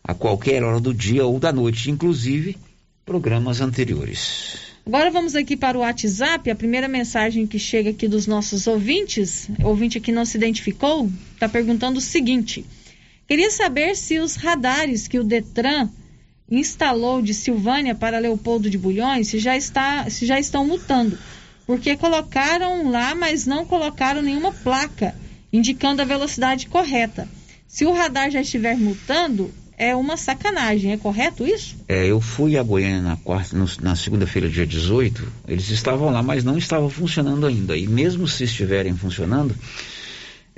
a 0.02 0.14
qualquer 0.14 0.64
hora 0.64 0.80
do 0.80 0.94
dia 0.94 1.26
ou 1.26 1.38
da 1.38 1.52
noite, 1.52 1.90
inclusive 1.90 2.56
programas 3.04 3.60
anteriores. 3.60 4.68
Agora 4.86 5.10
vamos 5.10 5.34
aqui 5.34 5.54
para 5.54 5.76
o 5.76 5.82
WhatsApp. 5.82 6.50
A 6.50 6.54
primeira 6.54 6.88
mensagem 6.88 7.46
que 7.46 7.58
chega 7.58 7.90
aqui 7.90 8.08
dos 8.08 8.26
nossos 8.26 8.66
ouvintes, 8.66 9.50
ouvinte 9.62 10.00
que 10.00 10.10
não 10.10 10.24
se 10.24 10.38
identificou, 10.38 11.10
está 11.34 11.46
perguntando 11.46 11.98
o 11.98 12.00
seguinte: 12.00 12.64
queria 13.28 13.50
saber 13.50 13.94
se 13.94 14.18
os 14.18 14.34
radares 14.34 15.06
que 15.06 15.18
o 15.18 15.24
Detran 15.24 15.88
instalou 16.50 17.20
de 17.20 17.34
Silvânia 17.34 17.94
para 17.94 18.18
Leopoldo 18.18 18.70
de 18.70 18.78
Bulhões 18.78 19.28
se 19.28 19.38
já, 19.38 19.56
está, 19.56 20.08
se 20.08 20.24
já 20.26 20.40
estão 20.40 20.66
multando. 20.66 21.18
Porque 21.66 21.96
colocaram 21.96 22.90
lá, 22.90 23.14
mas 23.14 23.46
não 23.46 23.66
colocaram 23.66 24.22
nenhuma 24.22 24.50
placa 24.50 25.14
indicando 25.52 26.00
a 26.00 26.06
velocidade 26.06 26.66
correta. 26.66 27.28
Se 27.66 27.84
o 27.84 27.92
radar 27.92 28.30
já 28.30 28.40
estiver 28.40 28.76
multando, 28.78 29.52
é 29.76 29.94
uma 29.94 30.16
sacanagem, 30.16 30.92
é 30.92 30.96
correto 30.96 31.46
isso? 31.46 31.76
É, 31.86 32.06
eu 32.06 32.20
fui 32.20 32.56
a 32.56 32.62
Goiânia 32.62 33.02
na, 33.02 33.16
quarta, 33.16 33.54
no, 33.54 33.66
na 33.82 33.94
segunda-feira, 33.94 34.48
dia 34.48 34.66
18, 34.66 35.30
eles 35.46 35.68
estavam 35.68 36.10
lá, 36.10 36.22
mas 36.22 36.42
não 36.42 36.56
estavam 36.56 36.88
funcionando 36.88 37.46
ainda. 37.46 37.76
E 37.76 37.86
mesmo 37.86 38.26
se 38.26 38.44
estiverem 38.44 38.96
funcionando 38.96 39.54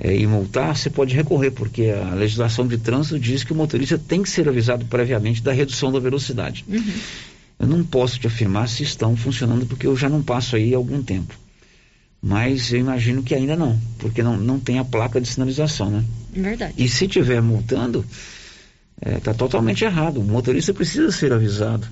é, 0.03 0.17
e 0.17 0.25
multar, 0.25 0.75
você 0.75 0.89
pode 0.89 1.15
recorrer, 1.15 1.51
porque 1.51 1.89
a 1.89 2.15
legislação 2.15 2.67
de 2.67 2.75
trânsito 2.75 3.19
diz 3.19 3.43
que 3.43 3.53
o 3.53 3.55
motorista 3.55 3.99
tem 3.99 4.23
que 4.23 4.29
ser 4.29 4.49
avisado 4.49 4.83
previamente 4.85 5.43
da 5.43 5.51
redução 5.51 5.91
da 5.91 5.99
velocidade. 5.99 6.65
Uhum. 6.67 6.93
Eu 7.59 7.67
não 7.67 7.83
posso 7.83 8.19
te 8.19 8.25
afirmar 8.25 8.67
se 8.67 8.81
estão 8.81 9.15
funcionando, 9.15 9.67
porque 9.67 9.85
eu 9.85 9.95
já 9.95 10.09
não 10.09 10.23
passo 10.23 10.55
aí 10.55 10.73
há 10.73 10.77
algum 10.77 11.03
tempo. 11.03 11.37
Mas 12.19 12.73
eu 12.73 12.79
imagino 12.79 13.21
que 13.21 13.35
ainda 13.35 13.55
não, 13.55 13.79
porque 13.99 14.23
não, 14.23 14.37
não 14.37 14.59
tem 14.59 14.79
a 14.79 14.83
placa 14.83 15.21
de 15.21 15.27
sinalização, 15.27 15.91
né? 15.91 16.03
Verdade. 16.33 16.73
E 16.77 16.89
se 16.89 17.07
tiver 17.07 17.39
multando, 17.39 18.03
está 18.99 19.11
é, 19.11 19.19
tá 19.19 19.33
totalmente 19.35 19.85
errado. 19.85 20.19
O 20.19 20.23
motorista 20.23 20.73
precisa 20.73 21.11
ser 21.11 21.31
avisado 21.31 21.87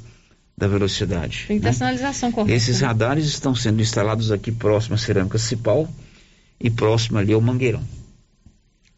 da 0.58 0.68
velocidade. 0.68 1.46
Tem 1.48 1.58
que 1.58 1.62
ter 1.64 1.70
né? 1.70 1.74
sinalização 1.74 2.32
correta. 2.32 2.56
Esses 2.56 2.82
radares 2.82 3.26
estão 3.26 3.54
sendo 3.54 3.80
instalados 3.80 4.32
aqui 4.32 4.52
próximo 4.52 4.96
à 4.96 4.98
Cerâmica 4.98 5.38
Cipal 5.38 5.88
e 6.60 6.72
próximo 6.72 7.20
ali 7.20 7.34
ao 7.34 7.42
Mangueirão. 7.42 7.99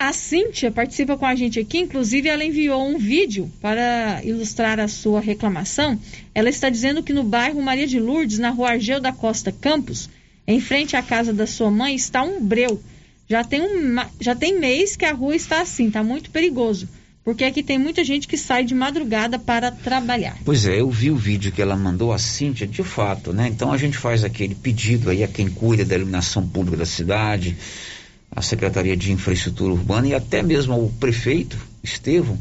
A 0.02 0.14
Cíntia 0.14 0.72
participa 0.72 1.16
com 1.16 1.28
a 1.28 1.36
gente 1.36 1.60
aqui, 1.60 1.78
inclusive 1.78 2.28
ela 2.28 2.44
enviou 2.44 2.84
um 2.88 2.98
vídeo 2.98 3.52
para 3.62 4.20
ilustrar 4.24 4.80
a 4.80 4.88
sua 4.88 5.22
reclamação. 5.22 5.96
Ela 6.34 6.50
está 6.50 6.72
dizendo 6.72 7.04
que 7.04 7.14
no 7.14 7.24
bairro 7.24 7.62
Maria 7.62 7.86
de 7.86 8.00
Lourdes, 8.00 8.40
na 8.40 8.50
rua 8.50 8.72
Argeu 8.72 9.00
da 9.00 9.12
Costa 9.12 9.52
Campos, 9.52 10.10
em 10.48 10.60
frente 10.60 10.96
à 10.96 11.04
casa 11.04 11.32
da 11.32 11.46
sua 11.46 11.70
mãe, 11.70 11.94
está 11.94 12.24
um 12.24 12.44
breu. 12.44 12.82
Já 13.30 13.44
tem, 13.44 13.62
um, 13.62 13.96
já 14.20 14.34
tem 14.34 14.60
mês 14.60 14.96
que 14.96 15.06
a 15.06 15.14
rua 15.14 15.36
está 15.36 15.62
assim, 15.62 15.86
está 15.86 16.04
muito 16.04 16.32
perigoso 16.32 16.90
porque 17.24 17.44
aqui 17.44 17.62
tem 17.62 17.78
muita 17.78 18.04
gente 18.04 18.28
que 18.28 18.36
sai 18.36 18.64
de 18.64 18.74
madrugada 18.74 19.38
para 19.38 19.70
trabalhar. 19.70 20.36
Pois 20.44 20.66
é, 20.66 20.82
eu 20.82 20.90
vi 20.90 21.12
o 21.12 21.16
vídeo 21.16 21.52
que 21.52 21.62
ela 21.62 21.78
mandou 21.78 22.12
a 22.12 22.18
Cíntia, 22.18 22.66
de 22.66 22.82
fato, 22.82 23.32
né? 23.32 23.48
Então 23.48 23.72
a 23.72 23.78
gente 23.78 23.96
faz 23.96 24.24
aquele 24.24 24.56
pedido 24.56 25.12
aí 25.12 25.24
a 25.24 25.28
quem 25.28 25.48
cuida 25.48 25.86
da 25.86 25.96
iluminação 25.96 26.48
pública 26.48 26.78
da 26.78 26.86
cidade, 26.86 27.56
a 28.36 28.42
Secretaria 28.42 28.96
de 28.96 29.12
Infraestrutura 29.12 29.74
Urbana 29.74 30.08
e 30.08 30.16
até 30.16 30.42
mesmo 30.42 30.74
ao 30.74 30.88
prefeito, 31.00 31.58
Estevão, 31.84 32.38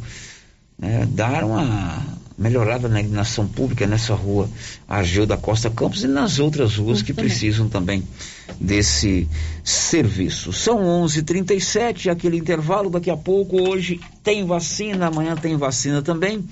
né, 0.79 1.07
dar 1.11 1.45
uma 1.45 2.21
melhorada 2.41 2.89
na 2.89 3.01
iluminação 3.01 3.47
pública 3.47 3.87
nessa 3.87 4.15
rua 4.15 4.49
Argeu 4.89 5.27
da 5.27 5.37
Costa 5.37 5.69
Campos 5.69 6.03
e 6.05 6.09
nas 6.09 6.39
outras 6.39 6.77
ruas 6.77 7.03
que 7.03 7.13
precisam 7.13 7.69
também 7.69 8.03
desse 8.59 9.29
serviço. 9.63 10.51
São 10.51 10.83
11:37 11.05 12.09
aquele 12.09 12.39
intervalo. 12.39 12.89
Daqui 12.89 13.11
a 13.11 13.17
pouco 13.17 13.61
hoje 13.61 14.01
tem 14.25 14.47
vacina, 14.47 15.09
amanhã 15.09 15.37
tem 15.37 15.55
vacina 15.57 16.01
também. 16.01 16.43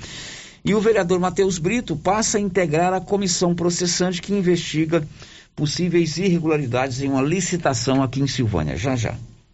E 0.62 0.74
o 0.74 0.80
vereador 0.80 1.18
Matheus 1.18 1.58
Brito 1.58 1.96
passa 1.96 2.36
a 2.36 2.40
integrar 2.40 2.92
a 2.92 3.00
comissão 3.00 3.54
processante 3.54 4.20
que 4.20 4.34
investiga 4.34 5.02
possíveis 5.56 6.18
irregularidades 6.18 7.00
em 7.00 7.08
uma 7.08 7.22
licitação 7.22 8.02
aqui 8.02 8.20
em 8.20 8.26
Silvânia. 8.26 8.76
Já 8.76 8.94
já. 8.94 9.14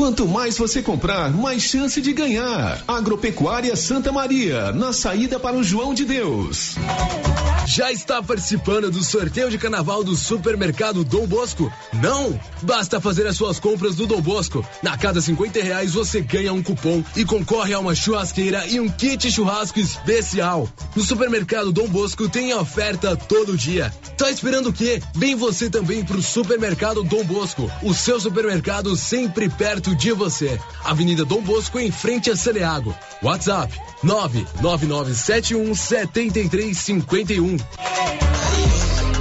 Quanto 0.00 0.26
mais 0.26 0.56
você 0.56 0.80
comprar, 0.80 1.30
mais 1.30 1.62
chance 1.62 2.00
de 2.00 2.14
ganhar. 2.14 2.82
Agropecuária 2.88 3.76
Santa 3.76 4.10
Maria, 4.10 4.72
na 4.72 4.94
saída 4.94 5.38
para 5.38 5.54
o 5.54 5.62
João 5.62 5.92
de 5.92 6.06
Deus. 6.06 6.76
Já 7.66 7.92
está 7.92 8.22
participando 8.22 8.90
do 8.90 9.04
sorteio 9.04 9.50
de 9.50 9.58
carnaval 9.58 10.02
do 10.02 10.16
supermercado 10.16 11.04
Dom 11.04 11.26
Bosco? 11.26 11.70
Não? 11.92 12.40
Basta 12.62 12.98
fazer 12.98 13.26
as 13.26 13.36
suas 13.36 13.60
compras 13.60 13.94
do 13.94 14.06
Dom 14.06 14.22
Bosco. 14.22 14.64
Na 14.82 14.96
cada 14.96 15.20
50 15.20 15.62
reais 15.62 15.92
você 15.92 16.22
ganha 16.22 16.52
um 16.52 16.62
cupom 16.62 17.04
e 17.14 17.24
concorre 17.24 17.74
a 17.74 17.78
uma 17.78 17.94
churrasqueira 17.94 18.66
e 18.66 18.80
um 18.80 18.88
kit 18.88 19.30
churrasco 19.30 19.78
especial. 19.78 20.66
No 20.96 21.04
supermercado 21.04 21.70
Dom 21.70 21.86
Bosco 21.86 22.28
tem 22.28 22.54
oferta 22.54 23.14
todo 23.16 23.56
dia. 23.56 23.92
Tá 24.16 24.30
esperando 24.30 24.70
o 24.70 24.72
quê? 24.72 25.00
Vem 25.14 25.36
você 25.36 25.70
também 25.70 26.04
pro 26.04 26.20
supermercado 26.20 27.04
Dom 27.04 27.24
Bosco. 27.24 27.70
O 27.82 27.94
seu 27.94 28.18
supermercado 28.18 28.96
sempre 28.96 29.48
perto 29.48 29.89
de 29.94 30.12
você. 30.12 30.60
Avenida 30.84 31.24
Dom 31.24 31.42
Bosco, 31.42 31.78
em 31.78 31.90
frente 31.90 32.30
a 32.30 32.36
Saneago. 32.36 32.94
WhatsApp 33.22 33.72
99971 34.02 35.74
7351. 35.74 37.56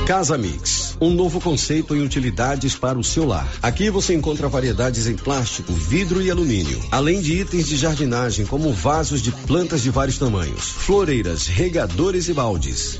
Casa 0.09 0.39
Mix, 0.39 0.97
um 0.99 1.11
novo 1.11 1.39
conceito 1.39 1.95
em 1.95 2.01
utilidades 2.01 2.73
para 2.73 2.97
o 2.97 3.03
seu 3.03 3.25
lar. 3.25 3.47
Aqui 3.61 3.91
você 3.91 4.15
encontra 4.15 4.49
variedades 4.49 5.05
em 5.05 5.15
plástico, 5.15 5.71
vidro 5.71 6.19
e 6.19 6.31
alumínio, 6.31 6.81
além 6.89 7.21
de 7.21 7.33
itens 7.33 7.67
de 7.67 7.77
jardinagem 7.77 8.43
como 8.43 8.73
vasos 8.73 9.21
de 9.21 9.31
plantas 9.31 9.83
de 9.83 9.91
vários 9.91 10.17
tamanhos, 10.17 10.63
floreiras, 10.63 11.45
regadores 11.45 12.27
e 12.27 12.33
baldes. 12.33 12.99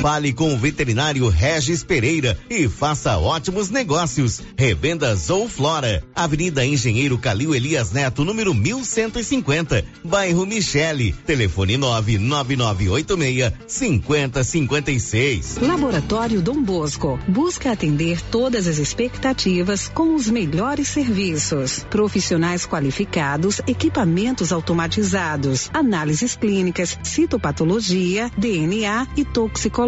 Fale 0.00 0.32
com 0.32 0.54
o 0.54 0.56
veterinário 0.56 1.28
Regis 1.28 1.82
Pereira 1.82 2.38
e 2.48 2.68
faça 2.68 3.18
ótimos 3.18 3.68
negócios. 3.68 4.40
Revendas 4.56 5.28
ou 5.28 5.48
Flora, 5.48 6.04
Avenida 6.14 6.64
Engenheiro 6.64 7.18
Calil 7.18 7.52
Elias 7.52 7.90
Neto, 7.90 8.24
número 8.24 8.54
1150, 8.54 9.84
bairro 10.04 10.46
Michele. 10.46 11.12
Telefone 11.26 11.76
99986 11.76 13.52
5056. 13.66 15.58
Laboratório 15.60 16.40
Dom 16.40 16.62
Bosco 16.62 17.18
busca 17.26 17.72
atender 17.72 18.20
todas 18.22 18.68
as 18.68 18.78
expectativas 18.78 19.88
com 19.88 20.14
os 20.14 20.30
melhores 20.30 20.86
serviços. 20.86 21.84
Profissionais 21.90 22.64
qualificados, 22.64 23.60
equipamentos 23.66 24.52
automatizados, 24.52 25.68
análises 25.74 26.36
clínicas, 26.36 26.96
citopatologia, 27.02 28.30
DNA 28.38 29.08
e 29.16 29.24
toxicologia 29.24 29.87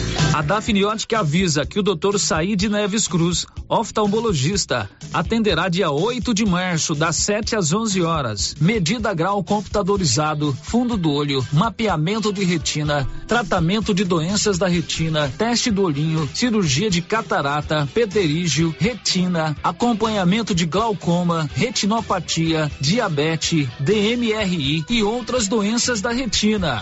A 0.33 0.41
Dafniótica 0.41 1.19
avisa 1.19 1.65
que 1.65 1.77
o 1.77 1.83
Dr. 1.83 2.17
Said 2.17 2.69
Neves 2.69 3.05
Cruz, 3.05 3.45
oftalmologista, 3.67 4.89
atenderá 5.13 5.67
dia 5.67 5.91
8 5.91 6.33
de 6.33 6.45
março, 6.45 6.95
das 6.95 7.17
7 7.17 7.53
às 7.57 7.73
11 7.73 8.01
horas. 8.01 8.55
Medida 8.59 9.13
grau 9.13 9.43
computadorizado, 9.43 10.57
fundo 10.63 10.95
do 10.95 11.11
olho, 11.11 11.45
mapeamento 11.51 12.31
de 12.31 12.45
retina, 12.45 13.05
tratamento 13.27 13.93
de 13.93 14.05
doenças 14.05 14.57
da 14.57 14.69
retina, 14.69 15.29
teste 15.37 15.69
do 15.69 15.83
olhinho, 15.83 16.27
cirurgia 16.33 16.89
de 16.89 17.01
catarata, 17.01 17.85
pterígio, 17.93 18.73
retina, 18.79 19.53
acompanhamento 19.61 20.55
de 20.55 20.65
glaucoma, 20.65 21.49
retinopatia, 21.53 22.71
diabetes, 22.79 23.67
DMRI 23.81 24.85
e 24.89 25.03
outras 25.03 25.49
doenças 25.49 25.99
da 25.99 26.11
retina. 26.11 26.81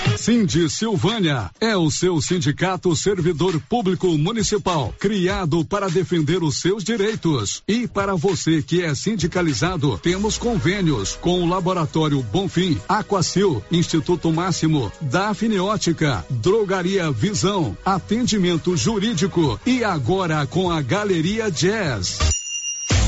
Cindy 0.21 0.69
Silvânia 0.69 1.49
é 1.59 1.75
o 1.75 1.89
seu 1.89 2.21
sindicato 2.21 2.95
servidor 2.95 3.59
público 3.67 4.15
municipal, 4.19 4.93
criado 4.99 5.65
para 5.65 5.89
defender 5.89 6.43
os 6.43 6.61
seus 6.61 6.83
direitos. 6.83 7.63
E 7.67 7.87
para 7.87 8.13
você 8.13 8.61
que 8.61 8.83
é 8.83 8.93
sindicalizado, 8.93 9.97
temos 9.97 10.37
convênios 10.37 11.17
com 11.19 11.41
o 11.41 11.49
Laboratório 11.49 12.21
Bonfim, 12.21 12.79
Aquacil, 12.87 13.63
Instituto 13.71 14.31
Máximo, 14.31 14.91
Dafniótica, 15.01 16.23
Drogaria 16.29 17.09
Visão, 17.09 17.75
Atendimento 17.83 18.77
Jurídico 18.77 19.59
e 19.65 19.83
agora 19.83 20.45
com 20.45 20.69
a 20.69 20.83
Galeria 20.83 21.49
Jazz. 21.49 22.40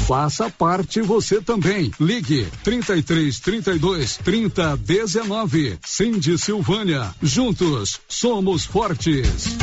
Faça 0.07 0.49
parte 0.49 1.01
você 1.01 1.41
também. 1.41 1.89
Ligue 1.97 2.45
33 2.61 3.39
32 3.39 4.17
30 4.17 4.75
19. 4.77 5.79
Cindy 5.85 6.37
Silvânia. 6.37 7.09
Juntos 7.21 8.01
somos 8.07 8.65
fortes. 8.65 9.55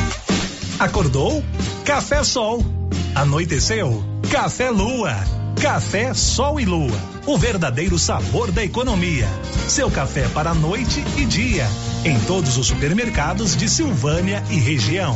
Acordou? 0.79 1.43
Café 1.85 2.23
Sol. 2.23 2.65
Anoiteceu? 3.13 4.03
Café 4.31 4.71
Lua. 4.71 5.13
Café 5.61 6.11
Sol 6.15 6.59
e 6.59 6.65
Lua. 6.65 6.99
O 7.27 7.37
verdadeiro 7.37 7.99
sabor 7.99 8.51
da 8.51 8.63
economia. 8.63 9.27
Seu 9.67 9.91
café 9.91 10.27
para 10.29 10.55
noite 10.55 11.03
e 11.17 11.25
dia. 11.25 11.67
Em 12.03 12.19
todos 12.21 12.57
os 12.57 12.65
supermercados 12.65 13.55
de 13.55 13.69
Silvânia 13.69 14.43
e 14.49 14.55
região. 14.55 15.15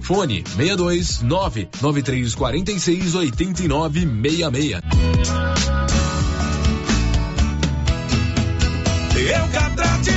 Fone 0.00 0.44
62 0.46 1.22
99346 1.22 3.14
8966. 3.14 4.80
Eucatrate 9.14 10.10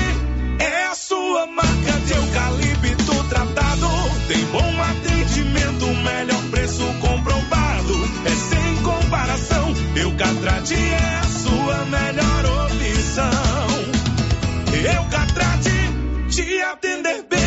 é 0.59 0.86
a 0.88 0.95
sua 0.95 1.45
marca 1.47 1.93
de 2.05 2.13
eucalipto 2.13 3.23
tratado. 3.30 3.88
Tem 4.28 4.43
bom 4.45 4.82
atendimento, 4.82 5.86
melhor 6.03 6.41
preço 6.49 6.84
comprovado. 7.01 7.93
É 8.26 8.30
sem 8.30 8.76
comparação. 8.84 9.73
Eucatrate 9.95 10.73
é 10.76 11.19
a 11.19 11.23
sua 11.23 11.86
melhor 11.86 12.45
opção. 12.65 13.30
Eucatrate 14.73 15.71
te 16.30 16.61
atender 16.61 17.26
bem, 17.30 17.44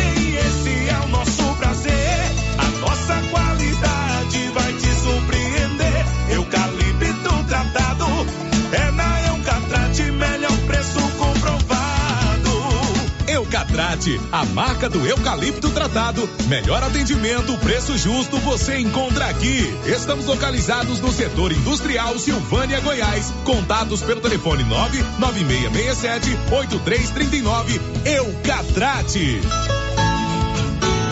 A 14.31 14.45
marca 14.45 14.89
do 14.89 15.05
eucalipto 15.05 15.69
tratado. 15.71 16.27
Melhor 16.47 16.81
atendimento, 16.81 17.57
preço 17.57 17.97
justo 17.97 18.37
você 18.39 18.79
encontra 18.79 19.25
aqui. 19.25 19.73
Estamos 19.85 20.25
localizados 20.25 20.99
no 20.99 21.11
setor 21.11 21.51
industrial 21.51 22.17
Silvânia, 22.17 22.79
Goiás. 22.79 23.33
Contatos 23.43 24.01
pelo 24.01 24.21
telefone 24.21 24.63
99667 24.63 26.29
8339. 26.51 27.81
Eucatrate. 28.05 29.41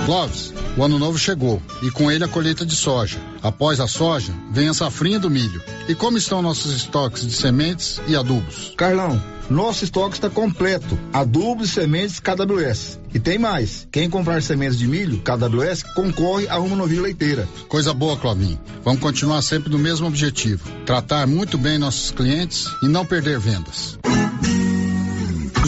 Clóvis, 0.05 0.53
o 0.77 0.83
ano 0.83 0.97
novo 0.97 1.17
chegou 1.17 1.61
e 1.83 1.91
com 1.91 2.09
ele 2.09 2.23
a 2.23 2.29
colheita 2.29 2.65
de 2.65 2.77
soja. 2.77 3.19
Após 3.43 3.81
a 3.81 3.87
soja, 3.87 4.33
vem 4.51 4.69
a 4.69 4.73
safrinha 4.73 5.19
do 5.19 5.29
milho. 5.29 5.61
E 5.89 5.93
como 5.93 6.17
estão 6.17 6.41
nossos 6.41 6.73
estoques 6.73 7.27
de 7.27 7.33
sementes 7.33 7.99
e 8.07 8.15
adubos? 8.15 8.73
Carlão, 8.77 9.21
nosso 9.49 9.83
estoque 9.83 10.15
está 10.15 10.29
completo. 10.29 10.97
Adubos 11.13 11.69
e 11.69 11.73
sementes 11.73 12.19
KWS. 12.19 12.99
E 13.13 13.19
tem 13.19 13.37
mais. 13.37 13.87
Quem 13.91 14.09
comprar 14.09 14.41
sementes 14.41 14.77
de 14.77 14.87
milho 14.87 15.21
KWS 15.21 15.83
concorre 15.95 16.47
a 16.47 16.59
uma 16.59 16.75
novilha 16.75 17.01
leiteira. 17.01 17.47
Coisa 17.67 17.93
boa, 17.93 18.17
Clovinho. 18.17 18.59
Vamos 18.83 19.01
continuar 19.01 19.41
sempre 19.41 19.69
no 19.69 19.79
mesmo 19.79 20.07
objetivo: 20.07 20.69
tratar 20.85 21.25
muito 21.27 21.57
bem 21.57 21.77
nossos 21.77 22.11
clientes 22.11 22.67
e 22.83 22.87
não 22.87 23.05
perder 23.05 23.39
vendas. 23.39 23.97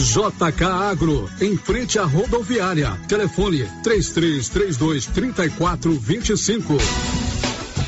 JK 0.00 0.64
Agro, 0.64 1.28
em 1.40 1.56
frente 1.56 1.98
à 1.98 2.04
rodoviária. 2.04 2.98
Telefone 3.06 3.68
3332 3.82 5.06
3425. 5.06 6.78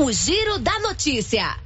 O 0.00 0.12
Giro 0.12 0.60
da 0.60 0.78
Notícia. 0.78 1.56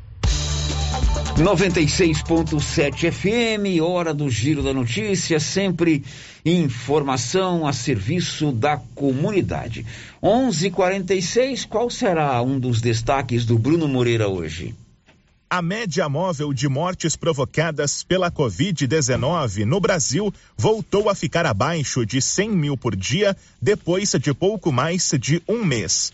96.7 1.37 3.13
FM, 3.13 3.83
hora 3.83 4.15
do 4.15 4.31
Giro 4.31 4.63
da 4.63 4.73
Notícia, 4.73 5.39
sempre 5.39 6.03
informação 6.43 7.67
a 7.67 7.75
serviço 7.75 8.51
da 8.51 8.79
comunidade. 8.95 9.85
11:46, 10.23 11.67
qual 11.67 11.91
será 11.91 12.41
um 12.41 12.59
dos 12.59 12.81
destaques 12.81 13.45
do 13.45 13.59
Bruno 13.59 13.87
Moreira 13.87 14.29
hoje? 14.29 14.75
A 15.51 15.61
média 15.61 16.09
móvel 16.09 16.55
de 16.55 16.67
mortes 16.67 17.15
provocadas 17.15 18.03
pela 18.03 18.31
Covid-19 18.31 19.67
no 19.67 19.79
Brasil 19.79 20.33
voltou 20.57 21.11
a 21.11 21.15
ficar 21.15 21.45
abaixo 21.45 22.07
de 22.07 22.23
100 22.23 22.49
mil 22.49 22.79
por 22.79 22.97
dia 22.97 23.37
depois 23.61 24.13
de 24.19 24.33
pouco 24.33 24.73
mais 24.73 25.11
de 25.21 25.43
um 25.47 25.63
mês. 25.63 26.11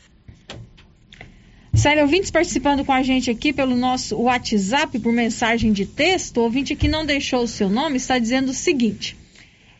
Sério, 1.74 2.02
ouvintes 2.02 2.30
participando 2.30 2.84
com 2.84 2.92
a 2.92 3.02
gente 3.02 3.30
aqui 3.30 3.52
pelo 3.52 3.76
nosso 3.76 4.16
WhatsApp 4.16 4.98
por 4.98 5.12
mensagem 5.12 5.72
de 5.72 5.86
texto, 5.86 6.38
o 6.38 6.44
ouvinte 6.44 6.74
que 6.74 6.88
não 6.88 7.06
deixou 7.06 7.42
o 7.42 7.48
seu 7.48 7.68
nome 7.68 7.98
está 7.98 8.18
dizendo 8.18 8.50
o 8.50 8.54
seguinte: 8.54 9.16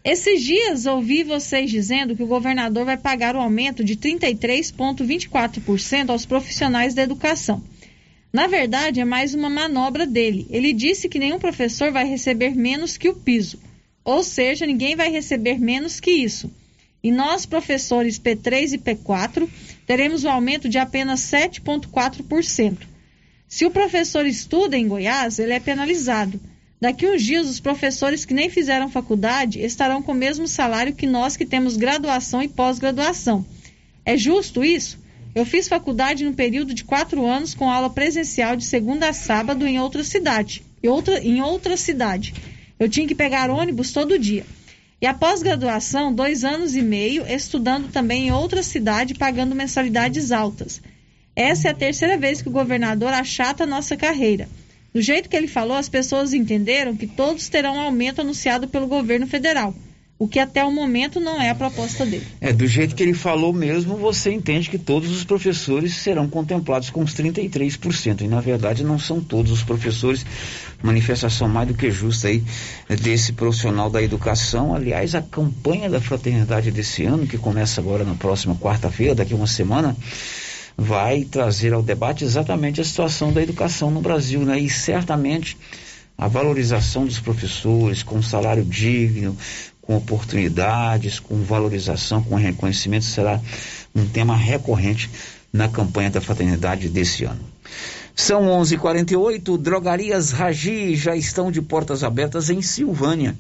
Esses 0.05 0.43
dias 0.43 0.87
ouvi 0.87 1.25
vocês 1.25 1.71
dizendo 1.71 2.15
que 2.15 2.23
o 2.23 2.27
governador 2.27 2.85
vai 2.85 2.97
pagar 2.97 3.35
o 3.35 3.41
aumento 3.41 3.83
de 3.83 3.97
33,24% 3.97 6.11
aos 6.11 6.25
profissionais 6.25 6.95
da 6.95 7.03
educação. 7.03 7.61
Na 8.33 8.47
verdade, 8.47 9.01
é 9.01 9.05
mais 9.05 9.35
uma 9.35 9.49
manobra 9.49 10.07
dele. 10.07 10.47
Ele 10.51 10.73
disse 10.73 11.09
que 11.09 11.19
nenhum 11.19 11.39
professor 11.39 11.91
vai 11.91 12.07
receber 12.07 12.55
menos 12.55 12.99
que 12.99 13.09
o 13.09 13.15
piso. 13.15 13.59
Ou 14.05 14.23
seja, 14.23 14.67
ninguém 14.67 14.95
vai 14.95 15.11
receber 15.11 15.59
menos 15.59 15.99
que 15.99 16.11
isso. 16.11 16.51
E 17.03 17.13
nós, 17.13 17.47
professores 17.47 18.19
P3 18.19 18.73
e 18.73 18.79
P4, 18.79 19.49
teremos 19.87 20.25
um 20.25 20.31
aumento 20.31 20.69
de 20.69 20.79
apenas 20.79 21.21
7,4%. 21.21 22.79
Se 23.47 23.65
o 23.65 23.71
professor 23.71 24.27
estuda 24.27 24.77
em 24.77 24.87
Goiás, 24.89 25.39
ele 25.39 25.53
é 25.53 25.61
penalizado. 25.61 26.41
Daqui 26.81 27.07
uns 27.07 27.23
dias, 27.23 27.49
os 27.49 27.59
professores 27.59 28.25
que 28.25 28.35
nem 28.35 28.51
fizeram 28.51 28.91
faculdade 28.91 29.61
estarão 29.61 30.03
com 30.03 30.13
o 30.13 30.15
mesmo 30.15 30.47
salário 30.47 30.95
que 30.95 31.07
nós 31.07 31.37
que 31.37 31.47
temos 31.47 31.77
graduação 31.77 32.43
e 32.43 32.49
pós-graduação. 32.49 33.45
É 34.05 34.17
justo 34.17 34.63
isso? 34.63 34.99
Eu 35.35 35.45
fiz 35.45 35.69
faculdade 35.69 36.25
no 36.25 36.35
período 36.35 36.75
de 36.75 36.85
quatro 36.85 37.27
anos 37.27 37.55
com 37.55 37.71
aula 37.71 37.91
presencial 37.91 38.57
de 38.57 38.65
segunda 38.65 39.09
a 39.09 39.13
sábado 39.13 39.67
em 39.67 39.79
outra 39.79 40.05
cidade. 40.05 40.63
Em 40.83 40.89
outra, 40.89 41.19
em 41.21 41.41
outra 41.41 41.77
cidade. 41.77 42.35
Eu 42.79 42.89
tinha 42.89 43.07
que 43.07 43.15
pegar 43.15 43.51
ônibus 43.51 43.93
todo 43.93 44.19
dia. 44.19 44.45
E 45.01 45.07
a 45.07 45.15
pós-graduação, 45.15 46.13
dois 46.13 46.45
anos 46.45 46.75
e 46.75 46.83
meio, 46.83 47.25
estudando 47.27 47.91
também 47.93 48.27
em 48.27 48.33
outra 48.33 48.63
cidade, 48.65 49.15
pagando 49.15 49.55
mensalidades 49.55 50.33
altas. 50.33 50.83
Essa 51.37 51.69
é 51.69 51.71
a 51.71 51.75
terceira 51.75 52.19
vez 52.19 52.43
que 52.43 52.49
o 52.49 52.53
governador 52.53 53.13
achata 53.13 53.63
a 53.63 53.67
nossa 53.67 53.97
carreira. 53.97 54.49
Do 54.93 55.01
jeito 55.01 55.29
que 55.29 55.37
ele 55.37 55.47
falou, 55.47 55.77
as 55.77 55.89
pessoas 55.89 56.35
entenderam 56.35 56.97
que 56.97 57.07
todos 57.07 57.49
terão 57.49 57.77
um 57.77 57.81
aumento 57.81 58.23
anunciado 58.23 58.67
pelo 58.67 58.89
governo 58.89 59.27
federal, 59.27 59.73
o 60.19 60.27
que 60.27 60.41
até 60.41 60.65
o 60.65 60.73
momento 60.73 61.21
não 61.21 61.41
é 61.41 61.49
a 61.49 61.55
proposta 61.55 62.05
dele. 62.05 62.27
É, 62.41 62.53
do 62.53 62.67
jeito 62.67 62.97
que 62.97 63.03
ele 63.05 63.15
falou 63.15 63.53
mesmo, 63.53 63.97
você 63.97 64.33
entende 64.33 64.69
que 64.69 64.77
todos 64.77 65.11
os 65.13 65.23
professores 65.23 65.95
serão 65.95 66.29
contemplados 66.29 66.91
com 66.91 67.03
os 67.03 67.15
33%. 67.15 68.23
E 68.23 68.29
na 68.29 68.41
verdade 68.41 68.83
não 68.83 68.99
são 68.99 69.21
todos 69.21 69.53
os 69.53 69.63
professores. 69.63 70.27
Manifestação 70.83 71.49
mais 71.49 71.69
do 71.69 71.75
que 71.75 71.91
justa 71.91 72.29
aí 72.29 72.43
desse 73.01 73.33
profissional 73.33 73.89
da 73.89 74.03
educação. 74.03 74.75
Aliás, 74.75 75.15
a 75.15 75.23
campanha 75.23 75.89
da 75.89 76.01
fraternidade 76.01 76.73
desse 76.73 77.05
ano, 77.05 77.27
que 77.27 77.39
começa 77.39 77.81
agora 77.81 78.05
na 78.05 78.15
próxima 78.15 78.57
quarta-feira, 78.57 79.15
daqui 79.15 79.35
uma 79.35 79.47
semana, 79.47 79.97
vai 80.77 81.23
trazer 81.23 81.73
ao 81.73 81.83
debate 81.83 82.25
exatamente 82.25 82.81
a 82.81 82.85
situação 82.85 83.33
da 83.33 83.43
educação 83.43 83.91
no 83.91 84.01
Brasil, 84.01 84.41
né? 84.41 84.59
E 84.59 84.69
certamente 84.69 85.57
a 86.17 86.27
valorização 86.27 87.07
dos 87.07 87.21
professores 87.21 88.03
com 88.03 88.21
salário 88.21 88.65
digno, 88.65 89.37
com 89.89 89.97
oportunidades, 89.97 91.19
com 91.19 91.43
valorização, 91.43 92.23
com 92.23 92.35
reconhecimento 92.35 93.07
será 93.07 93.41
um 93.95 94.07
tema 94.07 94.37
recorrente 94.37 95.11
na 95.51 95.67
campanha 95.67 96.11
da 96.11 96.21
fraternidade 96.21 96.91
desse 96.91 97.25
ano. 97.25 97.41
São 98.15 98.51
11:48. 98.51 99.57
Drogarias 99.57 100.31
Ragi 100.31 100.95
já 100.95 101.17
estão 101.17 101.51
de 101.51 101.63
portas 101.63 102.05
abertas 102.05 102.51
em 102.51 102.61
Silvânia. 102.61 103.35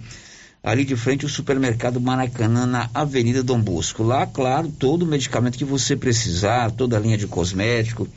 Ali 0.64 0.86
de 0.86 0.96
frente 0.96 1.26
o 1.26 1.28
supermercado 1.28 2.00
Maracanã 2.00 2.64
na 2.64 2.88
Avenida 2.94 3.42
Dom 3.42 3.60
Bosco. 3.60 4.02
Lá, 4.02 4.26
claro, 4.26 4.70
todo 4.70 5.02
o 5.02 5.06
medicamento 5.06 5.58
que 5.58 5.66
você 5.66 5.96
precisar, 5.96 6.70
toda 6.70 6.96
a 6.96 7.00
linha 7.00 7.18
de 7.18 7.26
cosmético, 7.26 8.08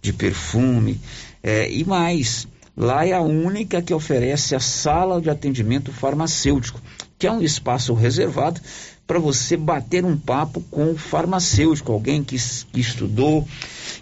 de 0.00 0.14
perfume 0.14 0.98
eh, 1.42 1.70
e 1.70 1.84
mais. 1.84 2.48
Lá 2.76 3.06
é 3.06 3.12
a 3.12 3.20
única 3.20 3.82
que 3.82 3.92
oferece 3.92 4.54
a 4.54 4.60
sala 4.60 5.20
de 5.20 5.30
atendimento 5.30 5.90
farmacêutico, 5.92 6.80
que 7.18 7.26
é 7.26 7.32
um 7.32 7.42
espaço 7.42 7.94
reservado 7.94 8.60
para 9.06 9.18
você 9.18 9.56
bater 9.56 10.04
um 10.04 10.16
papo 10.16 10.60
com 10.70 10.90
o 10.90 10.98
farmacêutico, 10.98 11.92
alguém 11.92 12.24
que, 12.24 12.36
que 12.72 12.80
estudou, 12.80 13.46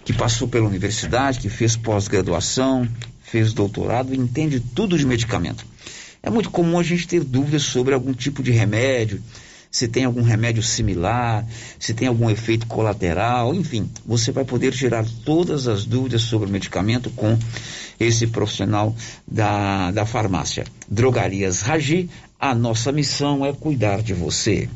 que 0.03 0.13
passou 0.13 0.47
pela 0.47 0.67
universidade, 0.67 1.39
que 1.39 1.49
fez 1.49 1.75
pós-graduação, 1.75 2.87
fez 3.21 3.53
doutorado, 3.53 4.13
entende 4.13 4.59
tudo 4.59 4.97
de 4.97 5.05
medicamento. 5.05 5.65
É 6.23 6.29
muito 6.29 6.49
comum 6.49 6.79
a 6.79 6.83
gente 6.83 7.07
ter 7.07 7.23
dúvidas 7.23 7.63
sobre 7.63 7.93
algum 7.93 8.13
tipo 8.13 8.41
de 8.41 8.51
remédio, 8.51 9.21
se 9.75 9.89
tem 9.89 10.05
algum 10.05 10.21
remédio 10.21 10.63
similar, 10.63 11.45
se 11.77 11.93
tem 11.93 12.07
algum 12.07 12.29
efeito 12.29 12.65
colateral, 12.65 13.53
enfim, 13.53 13.91
você 14.05 14.31
vai 14.31 14.45
poder 14.45 14.71
tirar 14.71 15.05
todas 15.25 15.67
as 15.67 15.85
dúvidas 15.85 16.21
sobre 16.21 16.47
o 16.47 16.51
medicamento 16.51 17.09
com 17.09 17.37
esse 17.99 18.25
profissional 18.25 18.95
da, 19.27 19.91
da 19.91 20.05
farmácia. 20.05 20.63
Drogarias 20.89 21.59
Ragi, 21.59 22.09
a 22.39 22.53
nossa 22.53 22.91
missão 22.91 23.43
é 23.45 23.53
cuidar 23.53 24.01
de 24.01 24.13
você. 24.13 24.69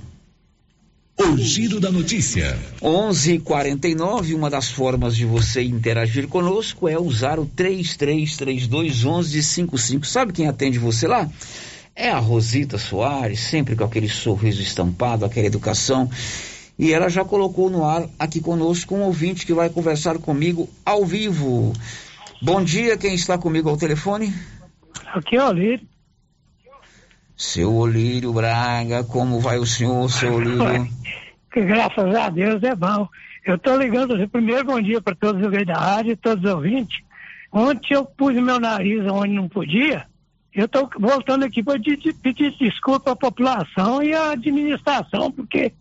O 1.17 1.37
Giro 1.37 1.79
da 1.81 1.91
Notícia. 1.91 2.57
11:49. 2.81 4.33
Uma 4.33 4.49
das 4.49 4.71
formas 4.71 5.17
de 5.17 5.25
você 5.25 5.61
interagir 5.61 6.29
conosco 6.29 6.87
é 6.87 6.97
usar 6.97 7.37
o 7.39 7.45
33321155. 7.45 10.05
Sabe 10.05 10.31
quem 10.31 10.47
atende 10.47 10.79
você 10.79 11.05
lá? 11.07 11.29
É 11.93 12.09
a 12.09 12.19
Rosita 12.19 12.77
Soares, 12.77 13.41
sempre 13.41 13.75
com 13.75 13.83
aquele 13.83 14.07
sorriso 14.07 14.61
estampado, 14.61 15.25
aquela 15.25 15.47
educação. 15.47 16.09
E 16.77 16.93
ela 16.93 17.09
já 17.09 17.25
colocou 17.25 17.69
no 17.69 17.83
ar 17.83 18.07
aqui 18.17 18.39
conosco 18.39 18.95
um 18.95 19.01
ouvinte 19.01 19.45
que 19.45 19.53
vai 19.53 19.69
conversar 19.69 20.19
comigo 20.19 20.69
ao 20.85 21.05
vivo. 21.05 21.73
Bom 22.41 22.63
dia, 22.63 22.97
quem 22.97 23.13
está 23.13 23.37
comigo 23.37 23.67
ao 23.67 23.75
telefone? 23.75 24.33
Aqui 25.07 25.35
é 25.35 25.43
o 25.43 25.49
Olírio. 25.49 25.85
Seu 27.39 27.73
Olírio 27.73 28.33
Braga, 28.33 29.01
como 29.01 29.39
vai 29.39 29.57
o 29.59 29.65
senhor, 29.65 30.09
seu 30.11 30.33
Olírio? 30.33 30.85
Que 31.51 31.61
graças 31.61 32.13
a 32.13 32.29
Deus 32.29 32.61
é 32.61 32.75
bom. 32.75 33.07
Eu 33.43 33.55
estou 33.55 33.75
ligando, 33.75 34.29
primeiro 34.29 34.65
bom 34.65 34.79
dia 34.79 35.01
para 35.01 35.15
todos 35.15 35.41
os 35.41 35.65
da 35.65 35.73
rádio, 35.73 36.15
todos 36.17 36.43
os 36.43 36.53
ouvintes. 36.53 37.01
Ontem 37.51 37.95
eu 37.95 38.05
pus 38.05 38.35
meu 38.35 38.59
nariz 38.59 39.03
onde 39.09 39.33
não 39.33 39.49
podia. 39.49 40.05
Eu 40.53 40.65
estou 40.65 40.87
voltando 40.99 41.45
aqui 41.45 41.63
para 41.63 41.79
pedir 42.21 42.55
desculpa 42.59 43.13
à 43.13 43.15
população 43.15 44.03
e 44.03 44.13
à 44.13 44.33
administração, 44.33 45.31
porque 45.31 45.71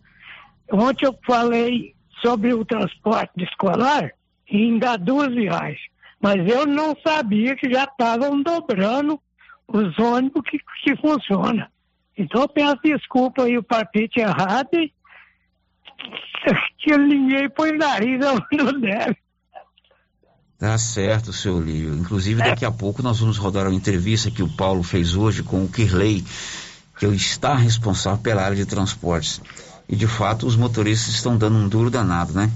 ontem 0.71 1.05
eu 1.05 1.15
falei 1.27 1.93
sobre 2.19 2.51
o 2.51 2.65
transporte 2.65 3.43
escolar 3.43 4.11
em 4.49 4.79
dar 4.79 4.97
duas 4.97 5.31
viagens. 5.35 5.81
Mas 6.19 6.49
eu 6.49 6.65
não 6.65 6.97
sabia 7.05 7.55
que 7.55 7.71
já 7.71 7.83
estavam 7.83 8.41
dobrando 8.41 9.21
os 9.71 9.97
ônibus 9.99 10.43
que, 10.49 10.59
que 10.83 10.95
funcionam. 10.97 11.67
Então 12.17 12.41
eu 12.41 12.49
peço 12.49 12.79
desculpa 12.83 13.43
aí 13.43 13.57
o 13.57 13.63
palpite 13.63 14.19
errado 14.19 14.69
e 14.73 14.91
que 16.77 16.97
ninguém 16.97 17.49
põe 17.49 17.71
nariz 17.71 18.19
onde 18.25 18.63
não 18.63 18.79
deve. 18.79 19.17
Tá 20.57 20.77
certo, 20.77 21.31
seu 21.31 21.61
Lírio. 21.61 21.93
Inclusive, 21.93 22.41
daqui 22.41 22.65
a 22.65 22.71
pouco 22.71 23.01
nós 23.01 23.19
vamos 23.19 23.37
rodar 23.37 23.65
uma 23.65 23.75
entrevista 23.75 24.29
que 24.29 24.43
o 24.43 24.49
Paulo 24.49 24.83
fez 24.83 25.15
hoje 25.15 25.41
com 25.41 25.63
o 25.63 25.69
Kirley, 25.69 26.25
que 26.97 27.05
está 27.05 27.55
responsável 27.55 28.19
pela 28.21 28.43
área 28.43 28.57
de 28.57 28.65
transportes. 28.65 29.41
E 29.87 29.95
de 29.95 30.05
fato 30.05 30.45
os 30.45 30.57
motoristas 30.57 31.15
estão 31.15 31.37
dando 31.37 31.55
um 31.55 31.69
duro 31.69 31.89
danado, 31.89 32.33
né? 32.33 32.51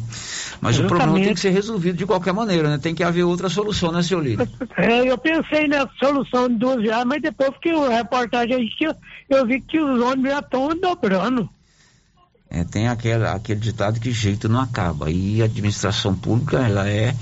Mas 0.63 0.79
o 0.79 0.87
problema 0.87 1.15
tem 1.15 1.33
que 1.33 1.39
ser 1.39 1.49
resolvido 1.49 1.97
de 1.97 2.05
qualquer 2.05 2.33
maneira, 2.33 2.69
né? 2.69 2.77
Tem 2.77 2.95
que 2.95 3.03
haver 3.03 3.23
outra 3.23 3.49
solução, 3.49 3.91
né, 3.91 4.01
seu 4.01 4.19
Lírio? 4.19 4.47
É, 4.77 5.09
eu 5.09 5.17
pensei 5.17 5.67
na 5.67 5.87
solução 5.99 6.47
de 6.47 6.55
duas 6.55 6.81
viagens, 6.81 7.05
mas 7.05 7.21
depois 7.21 7.51
que 7.61 7.69
a 7.69 7.89
reportagem 7.89 8.55
aí, 8.55 8.69
eu, 8.79 8.95
eu 9.29 9.45
vi 9.45 9.59
que 9.59 9.79
os 9.79 10.01
ônibus 10.01 10.31
já 10.31 10.39
estão 10.39 10.69
dobrando. 10.69 11.49
É, 12.49 12.63
tem 12.63 12.87
aquele, 12.87 13.25
aquele 13.25 13.59
ditado 13.59 13.99
que 13.99 14.11
jeito 14.11 14.47
não 14.47 14.61
acaba. 14.61 15.11
E 15.11 15.41
a 15.41 15.45
administração 15.45 16.15
pública, 16.15 16.57
ela 16.59 16.87
é 16.87 17.13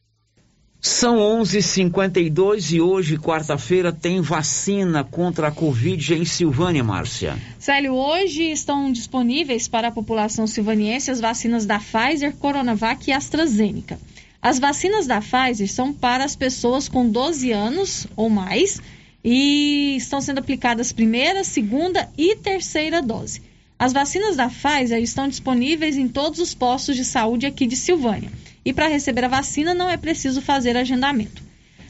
São 0.83 1.19
11:52 1.19 2.71
e 2.71 2.81
hoje, 2.81 3.15
quarta-feira, 3.15 3.93
tem 3.93 4.19
vacina 4.19 5.03
contra 5.03 5.49
a 5.49 5.51
Covid 5.51 6.15
em 6.15 6.25
Silvânia, 6.25 6.83
Márcia. 6.83 7.37
Célio, 7.59 7.93
hoje 7.93 8.45
estão 8.45 8.91
disponíveis 8.91 9.67
para 9.67 9.89
a 9.89 9.91
população 9.91 10.47
silvaniense 10.47 11.11
as 11.11 11.21
vacinas 11.21 11.67
da 11.67 11.77
Pfizer, 11.77 12.35
Coronavac 12.35 13.07
e 13.07 13.13
AstraZeneca. 13.13 13.99
As 14.41 14.57
vacinas 14.57 15.05
da 15.05 15.21
Pfizer 15.21 15.71
são 15.71 15.93
para 15.93 16.23
as 16.23 16.35
pessoas 16.35 16.89
com 16.89 17.07
12 17.07 17.51
anos 17.51 18.07
ou 18.15 18.27
mais 18.27 18.81
e 19.23 19.97
estão 19.97 20.19
sendo 20.19 20.39
aplicadas 20.39 20.91
primeira, 20.91 21.43
segunda 21.43 22.09
e 22.17 22.35
terceira 22.37 23.03
dose. 23.03 23.43
As 23.77 23.93
vacinas 23.93 24.35
da 24.35 24.49
Pfizer 24.49 24.99
estão 24.99 25.27
disponíveis 25.27 25.95
em 25.95 26.07
todos 26.07 26.39
os 26.39 26.55
postos 26.55 26.95
de 26.95 27.05
saúde 27.05 27.45
aqui 27.45 27.67
de 27.67 27.75
Silvânia 27.75 28.31
e 28.63 28.73
para 28.73 28.87
receber 28.87 29.25
a 29.25 29.27
vacina 29.27 29.73
não 29.73 29.89
é 29.89 29.97
preciso 29.97 30.41
fazer 30.41 30.77
agendamento. 30.77 31.41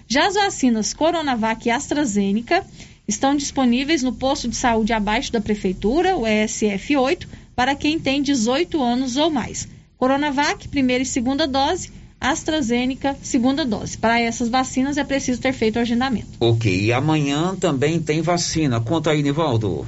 Já 0.08 0.28
as 0.28 0.34
vacinas 0.34 0.94
Coronavac 0.94 1.68
e 1.68 1.72
AstraZeneca 1.72 2.66
estão 3.08 3.36
disponíveis 3.36 4.04
no 4.04 4.14
posto 4.14 4.48
de 4.48 4.56
saúde 4.56 4.94
abaixo 4.94 5.32
da 5.32 5.42
prefeitura, 5.42 6.16
o 6.16 6.26
ESF 6.28 6.96
8, 6.96 7.28
para 7.56 7.76
quem 7.76 8.00
tem 8.00 8.22
18 8.22 8.82
anos 8.82 9.18
ou 9.18 9.30
mais. 9.30 9.68
Coronavac, 9.98 10.68
primeira 10.68 11.04
e 11.04 11.06
segunda 11.06 11.48
dose, 11.48 11.92
AstraZeneca, 12.20 13.18
segunda 13.22 13.66
dose. 13.66 13.98
Para 13.98 14.20
essas 14.20 14.50
vacinas 14.50 14.98
é 14.98 15.04
preciso 15.04 15.42
ter 15.42 15.54
feito 15.54 15.78
o 15.78 15.80
agendamento. 15.80 16.30
Ok, 16.40 16.86
e 16.86 16.94
amanhã 16.94 17.56
também 17.56 18.00
tem 18.00 18.22
vacina. 18.22 18.80
Conta 18.80 19.12
aí, 19.12 19.24
Nivaldo. 19.24 19.88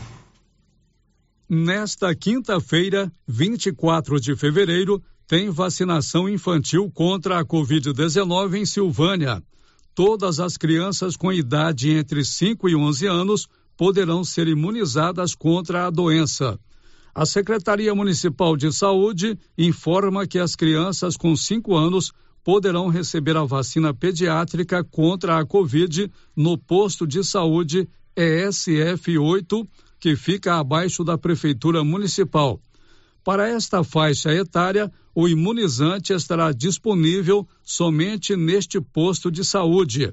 Nesta 1.49 2.15
quinta-feira, 2.15 3.11
24 3.27 4.19
de 4.19 4.35
fevereiro, 4.35 5.03
tem 5.27 5.49
vacinação 5.49 6.27
infantil 6.27 6.91
contra 6.91 7.39
a 7.39 7.45
Covid-19 7.45 8.55
em 8.55 8.65
Silvânia. 8.65 9.41
Todas 9.95 10.39
as 10.39 10.57
crianças 10.57 11.15
com 11.15 11.31
idade 11.31 11.91
entre 11.91 12.25
5 12.25 12.67
e 12.67 12.75
11 12.75 13.07
anos 13.07 13.47
poderão 13.77 14.23
ser 14.23 14.47
imunizadas 14.47 15.35
contra 15.35 15.87
a 15.87 15.89
doença. 15.89 16.59
A 17.13 17.25
Secretaria 17.25 17.93
Municipal 17.93 18.57
de 18.57 18.71
Saúde 18.73 19.37
informa 19.57 20.25
que 20.25 20.39
as 20.39 20.55
crianças 20.55 21.15
com 21.15 21.35
5 21.35 21.75
anos 21.75 22.11
poderão 22.43 22.89
receber 22.89 23.37
a 23.37 23.43
vacina 23.43 23.93
pediátrica 23.93 24.83
contra 24.83 25.39
a 25.39 25.45
Covid 25.45 26.11
no 26.35 26.57
posto 26.57 27.07
de 27.07 27.23
saúde 27.23 27.87
ESF 28.15 29.17
8, 29.17 29.67
que 29.99 30.15
fica 30.15 30.55
abaixo 30.59 31.03
da 31.03 31.17
Prefeitura 31.17 31.83
Municipal. 31.83 32.59
Para 33.23 33.47
esta 33.47 33.83
faixa 33.85 34.33
etária, 34.33 34.91
o 35.15 35.29
imunizante 35.29 36.11
estará 36.11 36.51
disponível 36.51 37.47
somente 37.63 38.35
neste 38.35 38.81
posto 38.81 39.31
de 39.31 39.45
saúde. 39.45 40.11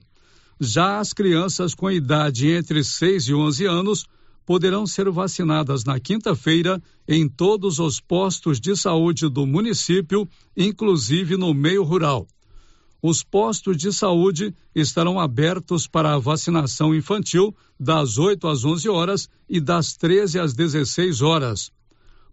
Já 0.61 1.00
as 1.00 1.12
crianças 1.12 1.74
com 1.74 1.90
idade 1.90 2.48
entre 2.50 2.84
6 2.84 3.28
e 3.28 3.34
11 3.34 3.66
anos 3.66 4.06
poderão 4.46 4.86
ser 4.86 5.11
vacinadas 5.11 5.84
na 5.84 5.98
quinta-feira 5.98 6.80
em 7.08 7.28
todos 7.28 7.80
os 7.80 8.00
postos 8.00 8.61
de 8.61 8.76
saúde 8.76 9.28
do 9.28 9.44
município, 9.46 10.28
inclusive 10.56 11.36
no 11.36 11.52
meio 11.52 11.82
rural. 11.82 12.28
Os 13.02 13.24
postos 13.24 13.76
de 13.76 13.92
saúde 13.92 14.54
estarão 14.74 15.18
abertos 15.18 15.86
para 15.86 16.14
a 16.14 16.18
vacinação 16.18 16.94
infantil 16.94 17.56
das 17.78 18.18
8 18.18 18.46
às 18.46 18.64
11 18.64 18.88
horas 18.88 19.28
e 19.48 19.61
das 19.61 19.96
13 19.96 20.38
às 20.38 20.52
16 20.52 21.22
horas. 21.22 21.72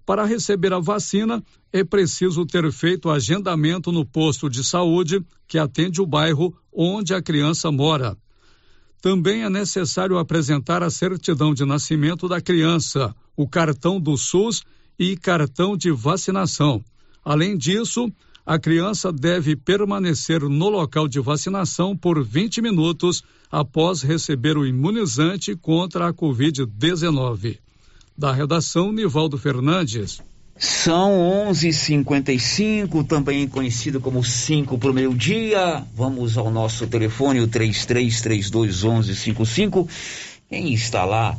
Para 0.08 0.24
receber 0.24 0.72
a 0.72 0.80
vacina, 0.80 1.44
é 1.70 1.84
preciso 1.84 2.46
ter 2.46 2.72
feito 2.72 3.10
agendamento 3.10 3.92
no 3.92 4.06
posto 4.06 4.50
de 4.50 4.64
saúde 4.64 5.22
que 5.46 5.58
atende 5.58 6.02
o 6.02 6.06
bairro 6.06 6.56
onde 6.72 7.14
a 7.14 7.22
criança 7.22 7.70
mora. 7.74 8.18
Também 9.02 9.44
é 9.44 9.50
necessário 9.50 10.18
apresentar 10.18 10.82
a 10.82 10.90
certidão 10.90 11.54
de 11.54 11.66
nascimento 11.66 12.26
da 12.26 12.40
criança, 12.40 13.14
o 13.36 13.46
cartão 13.50 14.00
do 14.00 14.16
SUS 14.16 14.64
e 14.98 15.18
cartão 15.18 15.76
de 15.76 15.92
vacinação. 15.92 16.82
Além 17.22 17.58
disso, 17.58 18.10
a 18.46 18.58
criança 18.58 19.12
deve 19.12 19.58
permanecer 19.58 20.40
no 20.40 20.70
local 20.70 21.10
de 21.10 21.20
vacinação 21.20 21.98
por 21.98 22.24
20 22.24 22.62
minutos 22.62 23.22
após 23.52 24.04
receber 24.04 24.58
o 24.58 24.66
imunizante 24.66 25.54
contra 25.54 26.08
a 26.08 26.14
Covid-19. 26.14 27.58
Da 28.18 28.34
redação, 28.34 28.92
Nivaldo 28.92 29.38
Fernandes. 29.38 30.20
São 30.58 31.20
11:55, 31.52 33.04
também 33.04 33.48
conhecido 33.48 34.02
como 34.02 34.24
5 34.24 34.76
para 34.80 34.90
o 34.90 34.94
meio-dia. 34.94 35.86
Vamos 35.94 36.36
ao 36.36 36.50
nosso 36.50 36.88
telefone, 36.88 37.42
o 37.42 37.48
33321155. 37.48 39.88
Quem 40.50 40.74
está 40.74 41.06
lá 41.06 41.38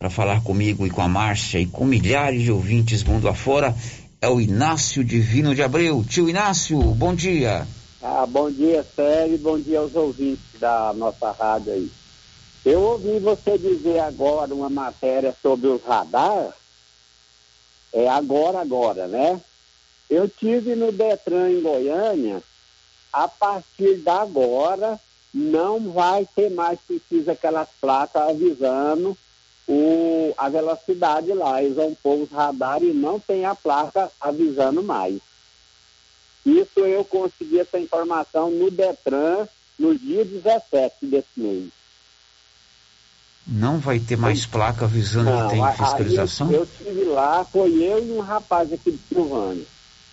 para 0.00 0.10
falar 0.10 0.42
comigo 0.42 0.84
e 0.84 0.90
com 0.90 1.00
a 1.00 1.08
Márcia 1.08 1.60
e 1.60 1.66
com 1.66 1.84
milhares 1.84 2.42
de 2.42 2.50
ouvintes 2.50 3.04
mundo 3.04 3.28
afora 3.28 3.72
é 4.20 4.28
o 4.28 4.40
Inácio 4.40 5.04
Divino 5.04 5.54
de 5.54 5.62
Abreu. 5.62 6.02
Tio 6.02 6.28
Inácio, 6.28 6.76
bom 6.80 7.14
dia. 7.14 7.68
Ah, 8.02 8.26
bom 8.26 8.50
dia, 8.50 8.84
Sérgio, 8.96 9.38
bom 9.38 9.60
dia 9.60 9.78
aos 9.78 9.94
ouvintes 9.94 10.58
da 10.58 10.92
nossa 10.92 11.30
rádio 11.30 11.72
aí. 11.72 11.88
Eu 12.64 12.82
ouvi 12.82 13.18
você 13.18 13.56
dizer 13.56 14.00
agora 14.00 14.54
uma 14.54 14.68
matéria 14.68 15.34
sobre 15.40 15.68
os 15.68 15.82
radares, 15.82 16.52
é 17.92 18.08
agora, 18.08 18.60
agora, 18.60 19.08
né? 19.08 19.40
Eu 20.08 20.28
tive 20.28 20.74
no 20.74 20.92
Detran 20.92 21.50
em 21.50 21.62
Goiânia, 21.62 22.42
a 23.12 23.26
partir 23.26 23.96
da 23.96 24.20
agora 24.20 25.00
não 25.32 25.92
vai 25.92 26.28
ter 26.34 26.50
mais 26.50 26.78
precisa 26.80 27.32
aquelas 27.32 27.68
placas 27.80 28.22
avisando 28.22 29.16
o, 29.66 30.34
a 30.36 30.48
velocidade 30.48 31.32
lá. 31.32 31.62
Eles 31.62 31.76
vão 31.76 31.96
pôr 32.02 32.22
os 32.22 32.30
radares 32.30 32.90
e 32.90 32.92
não 32.92 33.18
tem 33.18 33.44
a 33.44 33.54
placa 33.54 34.10
avisando 34.20 34.82
mais. 34.82 35.20
Isso 36.44 36.80
eu 36.80 37.04
consegui 37.04 37.60
essa 37.60 37.78
informação 37.78 38.50
no 38.50 38.70
Detran 38.70 39.46
no 39.78 39.96
dia 39.96 40.24
17 40.24 41.06
desse 41.06 41.28
mês. 41.36 41.79
Não 43.52 43.78
vai 43.78 43.98
ter 43.98 44.16
mais 44.16 44.46
placa 44.46 44.84
avisando 44.84 45.28
não, 45.28 45.48
que 45.48 45.54
tem 45.56 45.72
fiscalização? 45.72 46.52
Eu, 46.52 46.58
eu 46.58 46.62
estive 46.62 47.04
lá, 47.06 47.44
foi 47.44 47.82
eu 47.82 48.06
e 48.06 48.12
um 48.12 48.20
rapaz 48.20 48.72
aqui 48.72 48.92
de 48.92 49.00
Silvânia. 49.08 49.64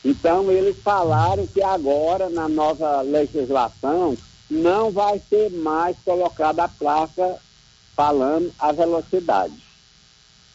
Então 0.04 0.52
eles 0.52 0.76
falaram 0.82 1.46
que 1.46 1.62
agora, 1.62 2.30
na 2.32 2.50
nova 2.50 3.02
legislação, 3.02 4.18
não 4.50 4.90
vai 4.90 5.22
ser 5.30 5.52
mais 5.52 5.96
colocada 6.04 6.64
a 6.64 6.68
placa 6.68 7.38
falando 7.96 8.52
a 8.58 8.72
velocidade. 8.72 9.54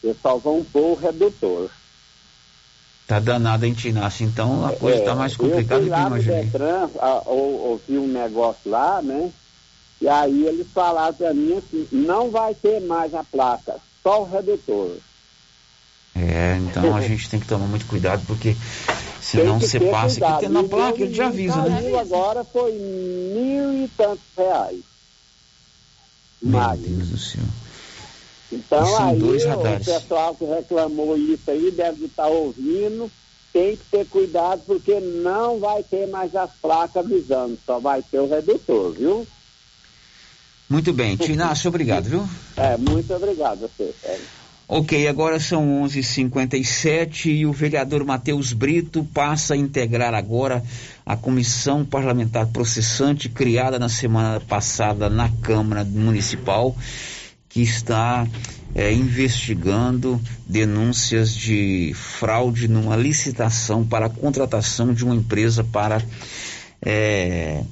Eles 0.03 0.16
só 0.20 0.37
vão 0.37 0.64
pôr 0.64 0.93
o 0.93 1.01
redutor. 1.01 1.70
Tá 3.07 3.20
danado 3.20 3.64
em 3.64 3.74
Tinácio, 3.74 4.26
então 4.26 4.66
a 4.66 4.72
coisa 4.72 4.99
está 4.99 5.12
é, 5.12 5.14
mais 5.14 5.37
complicada 5.37 5.83
do 5.83 5.91
que 5.91 6.01
imaginei. 6.01 6.45
Detran, 6.45 6.89
ouvi 7.26 7.99
um 7.99 8.09
negócio 8.09 8.68
lá, 8.68 9.01
né? 9.03 9.30
E 10.03 10.09
aí 10.09 10.46
eles 10.48 10.66
falaram 10.74 11.14
para 11.14 11.32
mim 11.32 11.57
assim, 11.57 11.86
não 11.92 12.28
vai 12.28 12.57
ter 12.57 12.80
mais 12.80 13.14
a 13.14 13.22
placa, 13.22 13.76
só 14.03 14.22
o 14.22 14.28
redutor. 14.28 14.96
É, 16.12 16.59
então 16.59 16.96
a 16.96 17.00
gente 17.07 17.30
tem 17.30 17.38
que 17.38 17.46
tomar 17.46 17.68
muito 17.68 17.86
cuidado, 17.86 18.20
porque 18.26 18.57
senão 19.20 19.61
você 19.61 19.78
passa 19.78 20.14
cuidado. 20.14 20.32
aqui 20.32 20.46
tem 20.46 20.48
na 20.48 20.64
placa, 20.64 21.00
ele 21.00 21.14
já 21.14 21.28
avisa, 21.28 21.62
né? 21.62 21.96
agora 22.00 22.42
foi 22.42 22.72
mil 22.72 23.84
e 23.84 23.88
tantos 23.96 24.24
reais. 24.36 24.80
Meu 26.42 26.61
mais. 26.61 26.80
Deus 26.80 27.09
do 27.09 27.18
céu. 27.18 27.44
Então 28.50 28.96
aí 28.98 29.22
o 29.22 29.84
pessoal 29.84 30.34
que 30.34 30.44
reclamou 30.44 31.16
isso 31.16 31.48
aí 31.48 31.70
deve 31.70 32.07
estar 32.07 32.26
ouvindo, 32.26 33.09
tem 33.53 33.76
que 33.76 33.84
ter 33.84 34.05
cuidado 34.09 34.62
porque 34.66 34.98
não 34.98 35.61
vai 35.61 35.84
ter 35.84 36.09
mais 36.09 36.34
as 36.34 36.50
placas 36.61 36.96
avisando, 37.07 37.57
só 37.64 37.78
vai 37.78 38.03
ter 38.03 38.18
o 38.18 38.28
redutor, 38.28 38.90
viu? 38.90 39.24
Muito 40.69 40.93
bem, 40.93 41.17
Tinácio, 41.17 41.69
obrigado, 41.69 42.05
viu? 42.05 42.29
É, 42.57 42.77
muito 42.77 43.13
obrigado 43.13 43.65
a 43.65 43.69
você, 43.69 43.95
Ok, 44.75 45.07
agora 45.07 45.39
são 45.39 45.83
11:57 45.85 47.27
e 47.27 47.45
o 47.45 47.53
vereador 47.53 48.05
Matheus 48.07 48.55
Brito 48.55 49.05
passa 49.13 49.53
a 49.53 49.57
integrar 49.57 50.15
agora 50.15 50.65
a 51.05 51.15
comissão 51.15 51.85
parlamentar 51.85 52.47
processante 52.47 53.29
criada 53.29 53.79
na 53.79 53.91
semana 53.91 54.41
passada 54.41 55.11
na 55.11 55.29
Câmara 55.43 55.85
Municipal, 55.85 56.75
que 57.51 57.61
está 57.61 58.27
é, 58.75 58.91
investigando 58.93 60.19
denúncias 60.47 61.35
de 61.35 61.93
fraude 61.95 62.67
numa 62.67 62.97
licitação 62.97 63.85
para 63.85 64.07
a 64.07 64.11
contratação 64.11 64.95
de 64.95 65.05
uma 65.05 65.15
empresa 65.15 65.63
para 65.63 66.03
é, 66.81 67.63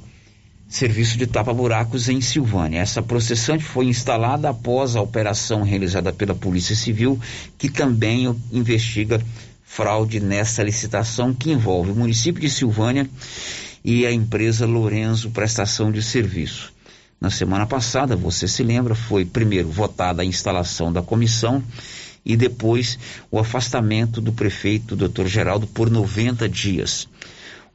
serviço 0.70 1.18
de 1.18 1.26
tapa-buracos 1.26 2.08
em 2.08 2.20
Silvânia. 2.20 2.78
Essa 2.78 3.02
processante 3.02 3.64
foi 3.64 3.86
instalada 3.86 4.48
após 4.48 4.94
a 4.94 5.02
operação 5.02 5.62
realizada 5.62 6.12
pela 6.12 6.34
Polícia 6.34 6.76
Civil, 6.76 7.20
que 7.58 7.68
também 7.68 8.32
investiga 8.52 9.20
fraude 9.64 10.20
nessa 10.20 10.62
licitação 10.62 11.34
que 11.34 11.50
envolve 11.50 11.90
o 11.90 11.96
município 11.96 12.40
de 12.40 12.48
Silvânia 12.48 13.10
e 13.84 14.06
a 14.06 14.12
empresa 14.12 14.64
Lorenzo 14.64 15.30
Prestação 15.30 15.90
de 15.90 16.02
Serviço. 16.02 16.72
Na 17.20 17.30
semana 17.30 17.66
passada, 17.66 18.14
você 18.14 18.46
se 18.46 18.62
lembra, 18.62 18.94
foi 18.94 19.24
primeiro 19.24 19.68
votada 19.68 20.22
a 20.22 20.24
instalação 20.24 20.92
da 20.92 21.02
comissão 21.02 21.62
e 22.24 22.36
depois 22.36 22.96
o 23.28 23.40
afastamento 23.40 24.20
do 24.20 24.32
prefeito 24.32 24.94
Dr. 24.94 25.26
Geraldo 25.26 25.66
por 25.66 25.90
90 25.90 26.48
dias. 26.48 27.08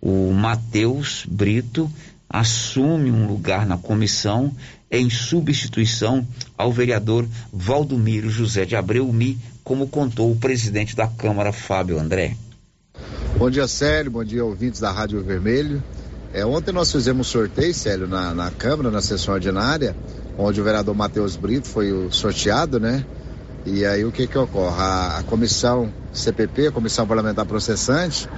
O 0.02 0.32
Matheus 0.32 1.26
Brito 1.28 1.92
assume 2.30 3.12
um 3.12 3.28
lugar 3.28 3.66
na 3.66 3.78
comissão 3.78 4.52
em 4.90 5.10
substituição 5.10 6.26
ao 6.58 6.72
vereador 6.72 7.28
Valdomiro 7.52 8.30
José 8.30 8.66
de 8.66 8.76
Abreu 8.76 9.12
Mi, 9.12 9.38
como 9.64 9.88
contou 9.88 10.32
o 10.32 10.36
presidente 10.36 10.96
da 10.96 11.08
Câmara, 11.08 11.52
Fábio 11.52 12.00
André. 12.00 12.36
Bom 13.38 13.50
dia, 13.50 13.68
Célio. 13.68 14.12
Bom 14.12 14.24
dia, 14.24 14.46
ouvintes 14.46 14.80
da 14.80 14.92
Rádio 14.92 15.24
Vermelho. 15.24 15.84
É, 16.34 16.46
ontem 16.46 16.72
nós 16.72 16.92
fizemos 16.92 17.28
um 17.28 17.30
sorteio, 17.30 17.74
Célio, 17.74 18.08
na, 18.08 18.34
na 18.34 18.52
Câmara, 18.52 18.92
na 18.92 19.02
sessão 19.02 19.34
ordinária, 19.34 19.96
onde 20.38 20.60
o 20.60 20.64
vereador 20.64 20.94
Matheus 20.94 21.36
Brito 21.36 21.68
foi 21.68 21.92
o 21.92 22.12
sorteado, 22.12 22.80
né? 22.80 23.06
E 23.66 23.84
aí 23.86 24.06
o 24.06 24.12
que 24.12 24.28
que 24.28 24.38
ocorre? 24.38 24.80
A, 24.80 25.18
a 25.20 25.24
comissão 25.24 25.92
CPP, 26.14 26.68
a 26.68 26.72
Comissão 26.72 27.08
Parlamentar 27.08 27.46
Processante, 27.46 28.30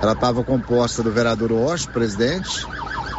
ela 0.00 0.12
estava 0.12 0.44
composta 0.44 1.02
do 1.02 1.10
vereador 1.10 1.52
Osh, 1.52 1.86
presidente, 1.86 2.66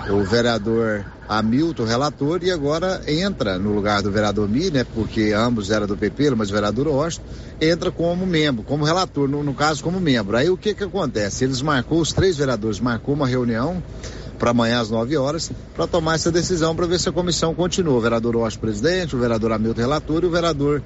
o 0.10 0.24
vereador 0.24 1.06
Hamilton, 1.28 1.86
relator, 1.86 2.44
e 2.44 2.52
agora 2.52 3.02
entra 3.08 3.58
no 3.58 3.74
lugar 3.74 4.02
do 4.02 4.12
vereador 4.12 4.48
Mi, 4.48 4.70
né? 4.70 4.84
Porque 4.84 5.34
ambos 5.36 5.72
eram 5.72 5.88
do 5.88 5.98
PP, 5.98 6.32
mas 6.32 6.50
o 6.50 6.54
vereador 6.54 6.88
Osto 6.88 7.24
entra 7.60 7.92
como 7.92 8.26
membro, 8.26 8.64
como 8.64 8.86
relator, 8.86 9.28
no, 9.28 9.44
no, 9.44 9.54
caso 9.54 9.84
como 9.84 10.00
membro. 10.00 10.38
Aí 10.38 10.50
o 10.50 10.58
que 10.58 10.74
que 10.74 10.84
acontece? 10.84 11.44
Eles 11.44 11.62
marcou, 11.62 12.00
os 12.00 12.14
três 12.14 12.38
vereadores 12.38 12.80
marcou 12.80 13.16
uma 13.16 13.28
reunião 13.28 13.82
para 14.38 14.52
amanhã 14.52 14.82
às 14.82 14.90
9 14.90 15.18
horas 15.18 15.52
para 15.74 15.88
tomar 15.88 16.16
essa 16.16 16.32
decisão 16.32 16.76
para 16.76 16.86
ver 16.86 17.00
se 17.00 17.10
a 17.10 17.12
comissão 17.12 17.56
continua. 17.56 17.98
O 17.98 18.02
vereador 18.02 18.36
Osto 18.36 18.60
presidente, 18.60 19.16
o 19.16 19.20
vereador 19.20 19.52
Hamilton 19.54 19.82
relator 19.82 20.24
e 20.24 20.28
o 20.28 20.32
vereador 20.32 20.84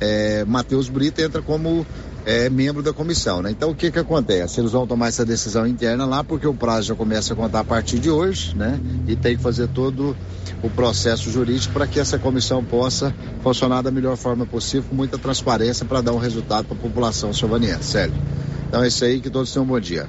é, 0.00 0.44
Matheus 0.46 0.88
Brito 0.88 1.20
entra 1.20 1.42
como 1.42 1.86
é, 2.24 2.50
membro 2.50 2.82
da 2.82 2.92
comissão, 2.92 3.42
né? 3.42 3.50
Então 3.50 3.70
o 3.70 3.74
que 3.74 3.90
que 3.90 3.98
acontece? 3.98 4.60
Eles 4.60 4.72
vão 4.72 4.86
tomar 4.86 5.08
essa 5.08 5.24
decisão 5.24 5.66
interna 5.66 6.04
lá 6.04 6.22
porque 6.22 6.46
o 6.46 6.54
prazo 6.54 6.88
já 6.88 6.94
começa 6.94 7.32
a 7.32 7.36
contar 7.36 7.60
a 7.60 7.64
partir 7.64 7.98
de 7.98 8.10
hoje, 8.10 8.56
né? 8.56 8.78
E 9.06 9.16
tem 9.16 9.36
que 9.36 9.42
fazer 9.42 9.68
todo 9.68 10.16
o 10.62 10.70
processo 10.70 11.30
jurídico 11.30 11.72
para 11.72 11.86
que 11.86 11.98
essa 11.98 12.18
comissão 12.18 12.62
possa 12.62 13.14
funcionar 13.42 13.82
da 13.82 13.90
melhor 13.90 14.16
forma 14.16 14.44
possível, 14.44 14.88
com 14.90 14.96
muita 14.96 15.18
transparência 15.18 15.86
para 15.86 16.00
dar 16.00 16.12
um 16.12 16.18
resultado 16.18 16.66
para 16.66 16.76
a 16.76 16.80
população 16.80 17.32
silvaniense, 17.32 17.84
sério. 17.84 18.14
Então 18.68 18.84
é 18.84 18.88
isso 18.88 19.04
aí, 19.04 19.20
que 19.20 19.30
todos 19.30 19.52
tenham 19.52 19.64
um 19.64 19.68
bom 19.68 19.80
dia. 19.80 20.08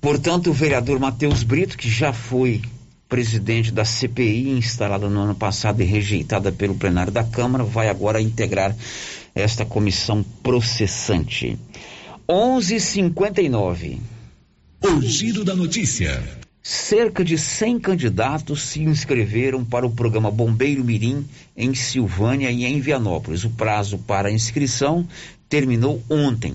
Portanto, 0.00 0.50
o 0.50 0.52
vereador 0.52 1.00
Matheus 1.00 1.42
Brito, 1.42 1.76
que 1.76 1.90
já 1.90 2.12
foi 2.12 2.62
presidente 3.08 3.72
da 3.72 3.84
CPI, 3.84 4.50
instalada 4.50 5.08
no 5.08 5.20
ano 5.20 5.34
passado 5.34 5.80
e 5.80 5.84
rejeitada 5.84 6.52
pelo 6.52 6.74
plenário 6.74 7.12
da 7.12 7.24
Câmara, 7.24 7.64
vai 7.64 7.88
agora 7.88 8.20
integrar 8.20 8.74
esta 9.36 9.66
comissão 9.66 10.24
processante. 10.42 11.58
11:59. 12.26 13.98
O 14.82 15.02
giro 15.02 15.44
da 15.44 15.54
notícia. 15.54 16.22
Cerca 16.62 17.24
de 17.24 17.38
100 17.38 17.78
candidatos 17.78 18.62
se 18.62 18.82
inscreveram 18.82 19.64
para 19.64 19.86
o 19.86 19.90
programa 19.90 20.32
Bombeiro 20.32 20.82
Mirim 20.82 21.24
em 21.56 21.74
Silvânia 21.74 22.50
e 22.50 22.64
em 22.64 22.80
Vianópolis. 22.80 23.44
O 23.44 23.50
prazo 23.50 23.98
para 23.98 24.32
inscrição 24.32 25.06
terminou 25.48 26.02
ontem. 26.10 26.54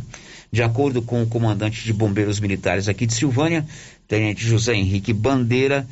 De 0.52 0.62
acordo 0.62 1.02
com 1.02 1.24
o 1.24 1.28
comandante 1.28 1.86
de 1.86 1.94
bombeiros 1.94 2.42
militares 2.42 2.90
aqui 2.90 3.06
de 3.06 3.14
Silvânia, 3.14 3.66
Tenente 4.06 4.46
José 4.46 4.74
Henrique 4.74 5.14
Bandeira, 5.14 5.88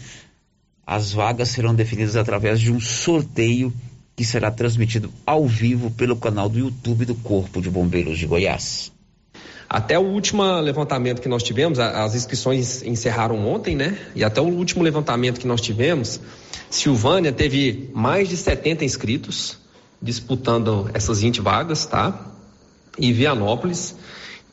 as 0.85 1.13
vagas 1.13 1.49
serão 1.49 1.73
definidas 1.73 2.17
através 2.17 2.59
de 2.59 2.71
um 2.71 2.79
sorteio 2.79 3.73
que 4.19 4.25
será 4.25 4.51
transmitido 4.51 5.09
ao 5.25 5.47
vivo 5.47 5.89
pelo 5.91 6.13
canal 6.13 6.49
do 6.49 6.59
YouTube 6.59 7.05
do 7.05 7.15
Corpo 7.15 7.61
de 7.61 7.69
Bombeiros 7.69 8.19
de 8.19 8.25
Goiás. 8.25 8.91
Até 9.69 9.97
o 9.97 10.01
último 10.01 10.43
levantamento 10.59 11.21
que 11.21 11.29
nós 11.29 11.41
tivemos, 11.41 11.79
as 11.79 12.15
inscrições 12.15 12.83
encerraram 12.83 13.47
ontem, 13.47 13.77
né? 13.77 13.97
E 14.13 14.21
até 14.21 14.41
o 14.41 14.43
último 14.43 14.83
levantamento 14.83 15.39
que 15.39 15.47
nós 15.47 15.61
tivemos, 15.61 16.19
Silvânia 16.69 17.31
teve 17.31 17.89
mais 17.93 18.27
de 18.27 18.35
70 18.35 18.83
inscritos 18.83 19.57
disputando 20.01 20.91
essas 20.93 21.21
20 21.21 21.39
vagas, 21.39 21.85
tá? 21.85 22.33
E 22.97 23.13
Vianópolis 23.13 23.95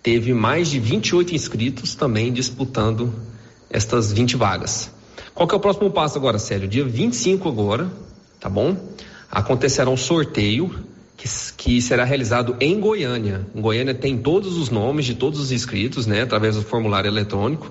teve 0.00 0.32
mais 0.32 0.70
de 0.70 0.78
28 0.78 1.34
inscritos 1.34 1.96
também 1.96 2.32
disputando 2.32 3.12
estas 3.68 4.12
20 4.12 4.36
vagas. 4.36 4.92
Qual 5.34 5.48
que 5.48 5.56
é 5.56 5.58
o 5.58 5.60
próximo 5.60 5.90
passo 5.90 6.16
agora, 6.16 6.38
Sério? 6.38 6.68
Dia 6.68 6.84
25 6.84 7.48
agora, 7.48 7.90
tá 8.38 8.48
bom? 8.48 8.76
Acontecerá 9.36 9.88
um 9.90 9.96
sorteio 9.98 10.74
que, 11.14 11.28
que, 11.58 11.82
será 11.82 12.04
realizado 12.04 12.56
em 12.58 12.80
Goiânia. 12.80 13.46
Em 13.54 13.60
Goiânia 13.60 13.92
tem 13.92 14.16
todos 14.16 14.56
os 14.56 14.70
nomes 14.70 15.04
de 15.04 15.14
todos 15.14 15.38
os 15.38 15.52
inscritos, 15.52 16.06
né, 16.06 16.22
através 16.22 16.56
do 16.56 16.62
formulário 16.62 17.08
eletrônico, 17.08 17.70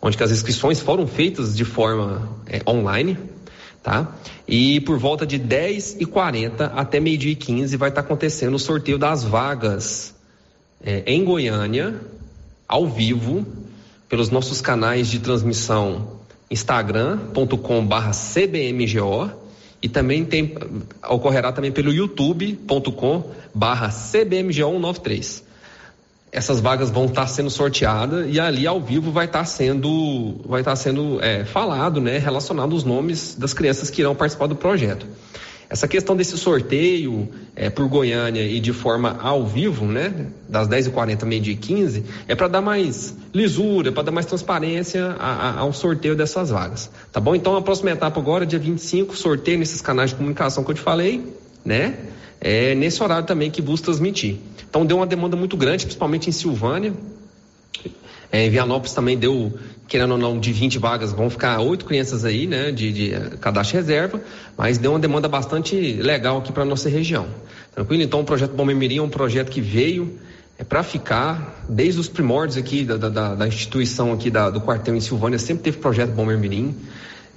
onde 0.00 0.22
as 0.22 0.30
inscrições 0.30 0.78
foram 0.78 1.04
feitas 1.04 1.56
de 1.56 1.64
forma 1.64 2.28
é, 2.46 2.62
online, 2.70 3.18
tá? 3.82 4.14
E 4.46 4.78
por 4.82 4.96
volta 4.96 5.26
de 5.26 5.36
10 5.36 5.96
e 5.98 6.06
40 6.06 6.66
até 6.66 7.00
meio-dia 7.00 7.32
e 7.32 7.34
15 7.34 7.76
vai 7.76 7.88
estar 7.88 8.02
acontecendo 8.02 8.54
o 8.54 8.58
sorteio 8.60 8.96
das 8.96 9.24
vagas 9.24 10.14
é, 10.80 11.02
em 11.08 11.24
Goiânia, 11.24 12.00
ao 12.68 12.86
vivo, 12.86 13.44
pelos 14.08 14.30
nossos 14.30 14.60
canais 14.60 15.08
de 15.08 15.18
transmissão 15.18 16.20
instagram.com/cbmgo 16.48 19.43
e 19.84 19.88
também 19.90 20.24
tem, 20.24 20.54
ocorrerá 21.10 21.52
também 21.52 21.70
pelo 21.70 21.92
youtube.com 21.92 23.30
barra 23.54 23.90
cbmg193. 23.90 25.42
Essas 26.32 26.58
vagas 26.58 26.88
vão 26.88 27.04
estar 27.04 27.26
sendo 27.26 27.50
sorteadas 27.50 28.26
e 28.30 28.40
ali 28.40 28.66
ao 28.66 28.80
vivo 28.80 29.12
vai 29.12 29.26
estar 29.26 29.44
sendo, 29.44 30.40
vai 30.46 30.62
estar 30.62 30.74
sendo 30.74 31.22
é, 31.22 31.44
falado, 31.44 32.00
né, 32.00 32.16
relacionado 32.16 32.72
os 32.72 32.82
nomes 32.82 33.34
das 33.34 33.52
crianças 33.52 33.90
que 33.90 34.00
irão 34.00 34.14
participar 34.14 34.46
do 34.46 34.56
projeto. 34.56 35.06
Essa 35.68 35.88
questão 35.88 36.16
desse 36.16 36.36
sorteio 36.36 37.28
é, 37.56 37.70
por 37.70 37.88
Goiânia 37.88 38.42
e 38.42 38.60
de 38.60 38.72
forma 38.72 39.18
ao 39.20 39.46
vivo, 39.46 39.86
né, 39.86 40.26
das 40.48 40.68
10h40, 40.68 41.24
meio 41.24 41.40
dia 41.40 41.56
15, 41.56 42.04
é 42.28 42.34
para 42.34 42.48
dar 42.48 42.60
mais 42.60 43.14
lisura, 43.32 43.90
para 43.90 44.04
dar 44.04 44.12
mais 44.12 44.26
transparência 44.26 45.16
a, 45.18 45.32
a, 45.32 45.58
ao 45.60 45.72
sorteio 45.72 46.14
dessas 46.14 46.50
vagas. 46.50 46.90
Tá 47.10 47.20
bom? 47.20 47.34
Então 47.34 47.56
a 47.56 47.62
próxima 47.62 47.90
etapa 47.90 48.20
agora, 48.20 48.44
dia 48.44 48.58
25, 48.58 49.16
sorteio 49.16 49.58
nesses 49.58 49.80
canais 49.80 50.10
de 50.10 50.16
comunicação 50.16 50.62
que 50.62 50.70
eu 50.70 50.74
te 50.74 50.80
falei, 50.80 51.34
né? 51.64 51.98
É 52.40 52.74
nesse 52.74 53.02
horário 53.02 53.26
também 53.26 53.50
que 53.50 53.62
busca 53.62 53.86
transmitir. 53.86 54.36
Então 54.68 54.84
deu 54.84 54.98
uma 54.98 55.06
demanda 55.06 55.36
muito 55.36 55.56
grande, 55.56 55.84
principalmente 55.84 56.28
em 56.28 56.32
Silvânia. 56.32 56.92
É, 58.30 58.46
em 58.46 58.50
Vianópolis 58.50 58.92
também 58.92 59.16
deu 59.16 59.52
querendo 59.86 60.12
ou 60.12 60.18
não, 60.18 60.38
de 60.38 60.52
20 60.52 60.78
vagas, 60.78 61.12
vão 61.12 61.28
ficar 61.28 61.60
oito 61.60 61.84
crianças 61.84 62.24
aí, 62.24 62.46
né, 62.46 62.70
de, 62.72 62.92
de 62.92 63.10
cadastro 63.40 63.76
reserva, 63.76 64.20
mas 64.56 64.78
deu 64.78 64.92
uma 64.92 64.98
demanda 64.98 65.28
bastante 65.28 65.76
legal 65.94 66.38
aqui 66.38 66.52
para 66.52 66.64
nossa 66.64 66.88
região. 66.88 67.26
Tranquilo? 67.74 68.02
Então, 68.02 68.20
o 68.20 68.24
projeto 68.24 68.52
Bom 68.52 68.64
Mirim 68.64 68.98
é 68.98 69.02
um 69.02 69.08
projeto 69.08 69.50
que 69.50 69.60
veio 69.60 70.18
é 70.56 70.62
para 70.62 70.84
ficar 70.84 71.64
desde 71.68 71.98
os 71.98 72.08
primórdios 72.08 72.56
aqui 72.56 72.84
da, 72.84 72.96
da, 72.96 73.34
da 73.34 73.48
instituição 73.48 74.12
aqui 74.12 74.30
da, 74.30 74.50
do 74.50 74.60
quartel 74.60 74.94
em 74.94 75.00
Silvânia, 75.00 75.38
sempre 75.38 75.64
teve 75.64 75.78
projeto 75.78 76.10
Bom 76.10 76.26
Mirim. 76.26 76.76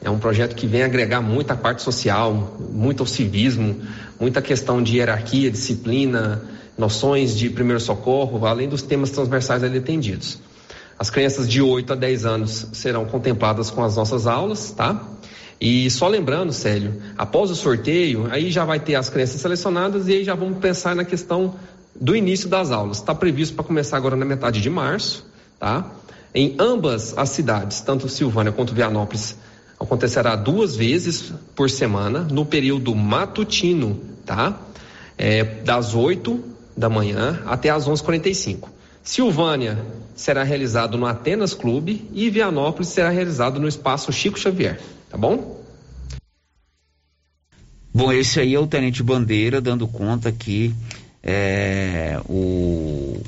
É 0.03 0.09
um 0.09 0.19
projeto 0.19 0.55
que 0.55 0.67
vem 0.67 0.83
agregar 0.83 1.21
muita 1.21 1.55
parte 1.55 1.81
social, 1.81 2.55
muito 2.71 3.01
ao 3.01 3.07
civismo, 3.07 3.81
muita 4.19 4.43
questão 4.43 4.83
de 4.83 4.97
hierarquia, 4.97 5.49
disciplina, 5.49 6.43
noções 6.77 7.35
de 7.35 7.49
primeiro 7.49 7.79
socorro, 7.79 8.45
além 8.45 8.69
dos 8.69 8.83
temas 8.83 9.09
transversais 9.09 9.63
ali 9.63 9.79
atendidos. 9.79 10.39
As 10.99 11.09
crianças 11.09 11.47
de 11.47 11.61
8 11.61 11.93
a 11.93 11.95
10 11.95 12.25
anos 12.25 12.67
serão 12.73 13.05
contempladas 13.05 13.69
com 13.69 13.83
as 13.83 13.95
nossas 13.95 14.25
aulas, 14.25 14.71
tá? 14.71 14.99
E 15.59 15.89
só 15.91 16.07
lembrando, 16.07 16.51
Célio, 16.51 17.01
após 17.17 17.51
o 17.51 17.55
sorteio, 17.55 18.27
aí 18.31 18.51
já 18.51 18.65
vai 18.65 18.79
ter 18.79 18.95
as 18.95 19.09
crianças 19.09 19.41
selecionadas 19.41 20.07
e 20.07 20.13
aí 20.13 20.23
já 20.23 20.35
vamos 20.35 20.59
pensar 20.59 20.95
na 20.95 21.03
questão 21.03 21.55
do 21.99 22.15
início 22.15 22.49
das 22.49 22.71
aulas. 22.71 22.97
Está 22.97 23.13
previsto 23.13 23.55
para 23.55 23.63
começar 23.63 23.97
agora 23.97 24.15
na 24.15 24.25
metade 24.25 24.61
de 24.61 24.69
março, 24.69 25.25
tá? 25.59 25.85
Em 26.33 26.55
ambas 26.59 27.17
as 27.17 27.29
cidades, 27.29 27.81
tanto 27.81 28.09
Silvânia 28.09 28.51
quanto 28.51 28.73
Vianópolis, 28.73 29.35
acontecerá 29.79 30.35
duas 30.35 30.75
vezes 30.75 31.33
por 31.55 31.69
semana 31.69 32.19
no 32.19 32.45
período 32.45 32.93
matutino, 32.95 33.99
tá? 34.25 34.59
É, 35.17 35.43
das 35.43 35.95
8 35.95 36.43
da 36.75 36.89
manhã 36.89 37.41
até 37.45 37.69
as 37.69 37.87
11h45. 37.87 38.69
Silvânia 39.03 39.83
será 40.17 40.43
realizado 40.43 40.97
no 40.97 41.05
Atenas 41.05 41.53
Clube 41.53 42.09
e 42.11 42.29
Vianópolis 42.29 42.89
será 42.89 43.09
realizado 43.09 43.59
no 43.59 43.67
Espaço 43.67 44.11
Chico 44.11 44.37
Xavier, 44.37 44.81
tá 45.09 45.15
bom? 45.17 45.63
Bom, 47.93 48.11
esse 48.11 48.39
aí 48.39 48.55
é 48.55 48.59
o 48.59 48.67
Tenente 48.67 49.01
Bandeira 49.03 49.61
dando 49.61 49.87
conta 49.87 50.31
que 50.31 50.73
é, 51.23 52.19
o, 52.27 53.21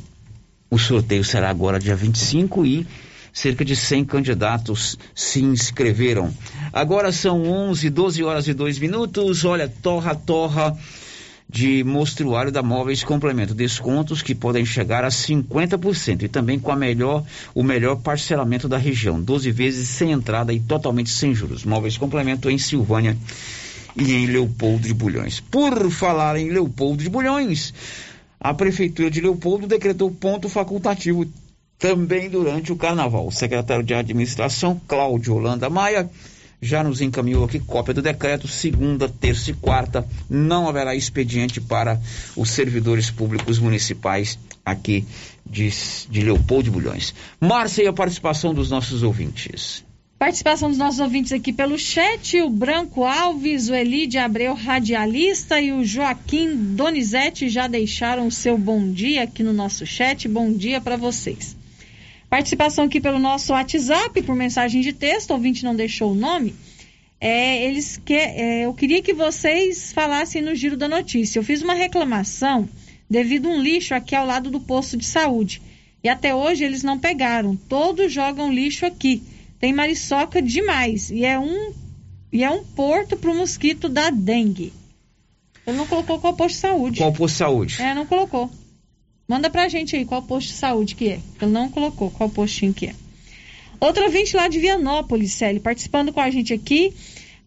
o 0.70 0.78
sorteio 0.78 1.24
será 1.24 1.50
agora 1.50 1.80
dia 1.80 1.96
25 1.96 2.66
e 2.66 2.88
cerca 3.32 3.64
de 3.64 3.76
100 3.76 4.06
candidatos 4.06 4.98
se 5.14 5.44
inscreveram. 5.44 6.34
Agora 6.74 7.12
são 7.12 7.44
11, 7.44 7.90
12 7.90 8.24
horas 8.24 8.48
e 8.48 8.54
2 8.54 8.80
minutos. 8.80 9.46
Olha, 9.46 9.68
torra, 9.68 10.16
torra 10.16 10.76
de 11.50 11.84
mostruário 11.84 12.52
da 12.52 12.62
Móveis 12.62 13.04
Complemento, 13.04 13.56
descontos 13.56 14.22
que 14.22 14.36
podem 14.36 14.64
chegar 14.64 15.04
a 15.04 15.08
50% 15.08 16.22
e 16.22 16.28
também 16.28 16.60
com 16.60 16.72
a 16.72 16.76
melhor, 16.76 17.26
o 17.56 17.64
melhor 17.64 17.96
parcelamento 17.96 18.70
da 18.70 18.78
região, 18.78 19.20
12 19.20 19.50
vezes 19.52 19.90
sem 19.90 20.12
entrada 20.12 20.54
e 20.54 20.60
totalmente 20.60 21.10
sem 21.10 21.34
juros. 21.34 21.66
Móveis 21.66 21.98
Complemento 21.98 22.52
em 22.52 22.60
Silvânia 22.60 23.18
e 23.96 24.14
em 24.14 24.28
Leopoldo 24.28 24.88
de 24.88 24.94
Bulhões. 24.94 25.40
Por 25.40 25.90
falar 25.90 26.38
em 26.38 26.50
Leopoldo 26.52 27.04
de 27.04 27.10
Bulhões, 27.10 27.74
a 28.40 28.54
prefeitura 28.54 29.10
de 29.10 29.20
Leopoldo 29.20 29.66
decretou 29.66 30.12
ponto 30.12 30.48
facultativo 30.48 31.26
também 31.80 32.30
durante 32.30 32.72
o 32.72 32.76
carnaval. 32.76 33.26
O 33.26 33.32
secretário 33.32 33.84
de 33.84 33.96
administração, 33.96 34.80
Cláudio 34.88 35.34
Holanda 35.34 35.68
Maia, 35.68 36.08
já 36.62 36.84
nos 36.84 37.02
encaminhou 37.02 37.46
aqui 37.46 37.60
cópia 37.60 37.94
do 37.94 38.02
decreto, 38.02 38.48
segunda, 38.48 39.08
terça 39.08 39.52
e 39.52 39.54
quarta, 39.54 40.08
não 40.30 40.68
haverá 40.68 40.96
expediente 40.96 41.62
para 41.62 42.00
os 42.36 42.50
servidores 42.50 43.10
públicos 43.10 43.60
municipais 43.60 44.38
aqui 44.66 45.06
de, 45.46 45.70
de 46.10 46.22
Leopoldo 46.22 46.66
de 46.66 46.72
Bulhões. 46.72 47.14
Márcia 47.40 47.84
e 47.84 47.88
a 47.88 47.94
participação 47.94 48.54
dos 48.54 48.70
nossos 48.70 49.04
ouvintes. 49.04 49.84
Participação 50.20 50.68
dos 50.68 50.78
nossos 50.78 51.00
ouvintes 51.00 51.32
aqui 51.32 51.54
pelo 51.54 51.80
chat, 51.80 52.42
o 52.42 52.50
Branco 52.50 53.06
Alves, 53.06 53.70
o 53.70 53.74
Elide 53.74 54.18
Abreu, 54.18 54.54
radialista, 54.54 55.62
e 55.62 55.72
o 55.72 55.86
Joaquim 55.86 56.54
Donizete 56.76 57.48
já 57.48 57.70
deixaram 57.70 58.28
o 58.28 58.32
seu 58.32 58.58
bom 58.58 58.92
dia 58.92 59.24
aqui 59.24 59.44
no 59.44 59.54
nosso 59.54 59.86
chat. 59.86 60.28
Bom 60.28 60.52
dia 60.52 60.82
para 60.82 60.98
vocês. 60.98 61.56
Participação 62.30 62.86
aqui 62.86 63.02
pelo 63.02 63.18
nosso 63.18 63.54
WhatsApp, 63.54 64.22
por 64.22 64.36
mensagem 64.36 64.82
de 64.82 64.94
texto, 64.94 65.32
ouvinte 65.32 65.64
não 65.64 65.76
deixou 65.76 66.12
o 66.12 66.16
nome. 66.16 66.54
É, 67.20 67.66
eles 67.66 67.98
que, 67.98 68.14
é, 68.14 68.66
eu 68.66 68.74
queria 68.74 69.02
que 69.02 69.14
vocês 69.14 69.92
falassem 69.92 70.42
no 70.42 70.54
giro 70.54 70.78
da 70.78 70.88
notícia. 70.88 71.40
Eu 71.40 71.44
fiz 71.44 71.62
uma 71.62 71.74
reclamação 71.74 72.70
devido 73.10 73.48
a 73.48 73.52
um 73.52 73.62
lixo 73.62 73.96
aqui 73.96 74.16
ao 74.16 74.26
lado 74.26 74.52
do 74.52 74.60
posto 74.60 74.96
de 74.96 75.06
saúde. 75.06 75.62
E 76.04 76.08
até 76.08 76.34
hoje 76.34 76.64
eles 76.64 76.84
não 76.84 77.00
pegaram. 77.00 77.56
Todos 77.56 78.14
jogam 78.14 78.54
lixo 78.54 78.86
aqui. 78.86 79.24
Tem 79.60 79.74
mariçoca 79.74 80.42
demais. 80.42 81.10
E 81.10 81.26
é 81.26 81.38
um, 81.38 81.74
e 82.32 82.44
é 82.44 82.50
um 82.50 82.64
porto 82.64 83.18
para 83.18 83.32
o 83.32 83.36
mosquito 83.36 83.90
da 83.90 84.10
dengue. 84.12 84.72
Ele 85.66 85.76
não 85.76 85.88
colocou 85.88 86.20
qual 86.20 86.36
posto 86.36 86.56
de 86.56 86.62
saúde. 86.62 86.98
Qual 87.00 87.12
posto 87.12 87.34
de 87.34 87.38
saúde? 87.38 87.82
É, 87.82 87.94
não 87.94 88.06
colocou. 88.06 88.50
Manda 89.30 89.48
pra 89.48 89.70
gente 89.70 89.96
aí 89.96 90.06
qual 90.06 90.24
posto 90.24 90.48
de 90.48 90.54
saúde 90.56 90.96
que 90.96 91.08
é. 91.08 91.20
Ele 91.40 91.52
não 91.52 91.70
colocou 91.70 92.10
qual 92.10 92.32
postinho 92.32 92.74
que 92.74 92.88
é. 92.88 92.96
Outro 93.80 94.04
ouvinte 94.04 94.36
lá 94.36 94.48
de 94.48 94.60
Vianópolis, 94.60 95.34
Célio, 95.34 95.62
participando 95.62 96.12
com 96.12 96.20
a 96.20 96.32
gente 96.32 96.52
aqui. 96.52 96.92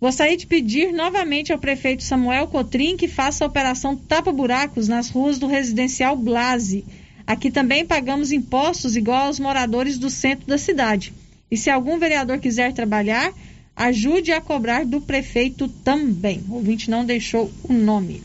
Gostaria 0.01 0.37
de 0.37 0.47
pedir 0.47 0.93
novamente 0.93 1.53
ao 1.53 1.59
prefeito 1.59 2.05
Samuel 2.05 2.47
Cotrim 2.47 2.97
que 2.97 3.09
faça 3.09 3.45
a 3.45 3.49
operação 3.49 3.97
tapa-buracos 3.97 4.87
nas 4.87 5.11
ruas 5.11 5.41
do 5.41 5.49
residencial 5.49 6.16
Blase. 6.16 6.85
Aqui 7.26 7.51
também 7.51 7.85
pagamos 7.85 8.30
impostos 8.30 8.95
igual 8.95 9.26
aos 9.26 9.41
moradores 9.41 9.99
do 9.99 10.09
centro 10.09 10.47
da 10.47 10.59
cidade. 10.59 11.12
E 11.51 11.57
se 11.57 11.68
algum 11.68 11.99
vereador 11.99 12.39
quiser 12.39 12.72
trabalhar, 12.72 13.33
ajude 13.74 14.30
a 14.30 14.41
cobrar 14.41 14.87
do 14.87 15.01
prefeito 15.01 15.66
também. 15.66 16.45
O 16.49 16.55
ouvinte 16.55 16.89
não 16.89 17.05
deixou 17.05 17.51
o 17.64 17.72
nome. 17.72 18.22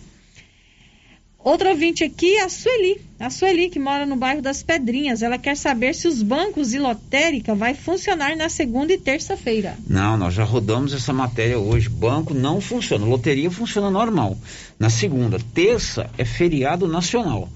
Outro 1.48 1.70
ouvinte 1.70 2.04
aqui, 2.04 2.38
a 2.40 2.50
Sueli. 2.50 3.00
A 3.18 3.30
Sueli, 3.30 3.70
que 3.70 3.80
mora 3.80 4.06
no 4.06 4.18
bairro 4.18 4.42
das 4.42 4.62
Pedrinhas. 4.62 5.22
Ela 5.22 5.38
quer 5.38 5.56
saber 5.56 5.96
se 5.96 6.06
os 6.06 6.22
bancos 6.22 6.74
e 6.74 6.78
lotérica 6.78 7.56
vai 7.56 7.74
funcionar 7.74 8.36
na 8.36 8.50
segunda 8.50 8.92
e 8.92 8.98
terça-feira. 8.98 9.78
Não, 9.88 10.18
nós 10.18 10.34
já 10.34 10.44
rodamos 10.44 10.92
essa 10.92 11.14
matéria 11.14 11.58
hoje. 11.58 11.88
Banco 11.88 12.34
não 12.34 12.60
funciona. 12.60 13.06
Loteria 13.06 13.50
funciona 13.50 13.90
normal. 13.90 14.38
Na 14.78 14.90
segunda. 14.90 15.40
Terça 15.54 16.10
é 16.18 16.26
feriado 16.26 16.86
nacional. 16.86 17.48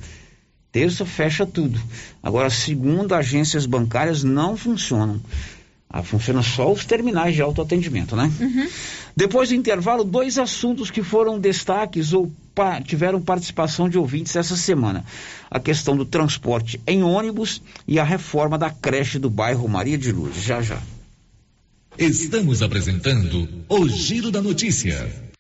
Terça 0.72 1.06
fecha 1.06 1.46
tudo. 1.46 1.78
Agora, 2.24 2.50
segunda, 2.50 3.18
agências 3.18 3.66
bancárias 3.66 4.24
não 4.24 4.56
funcionam. 4.56 5.20
Ah, 5.94 6.02
funciona 6.02 6.42
só 6.42 6.72
os 6.72 6.86
terminais 6.86 7.36
de 7.36 7.42
autoatendimento, 7.42 8.16
né? 8.16 8.32
Uhum. 8.40 8.68
Depois 9.14 9.50
do 9.50 9.56
intervalo, 9.56 10.06
dois 10.06 10.38
assuntos 10.38 10.90
que 10.90 11.04
foram 11.04 11.38
destaques 11.38 12.14
ou 12.14 12.32
pa 12.56 12.80
tiveram 12.82 13.22
participação 13.22 13.90
de 13.90 13.98
ouvintes 13.98 14.36
essa 14.38 14.56
semana: 14.56 15.04
a 15.50 15.60
questão 15.60 15.98
do 15.98 16.06
transporte 16.06 16.80
em 16.88 17.04
ônibus 17.04 17.62
e 17.86 18.00
a 18.00 18.06
reforma 18.06 18.58
da 18.58 18.70
creche 18.70 19.20
do 19.20 19.30
bairro 19.30 19.68
Maria 19.68 19.98
de 19.98 20.14
Luz. 20.14 20.42
Já 20.42 20.62
já. 20.62 20.82
Estamos 21.98 22.62
apresentando 22.62 23.50
o 23.68 23.90
Giro 23.90 24.32
da 24.32 24.42
Notícia. 24.42 25.31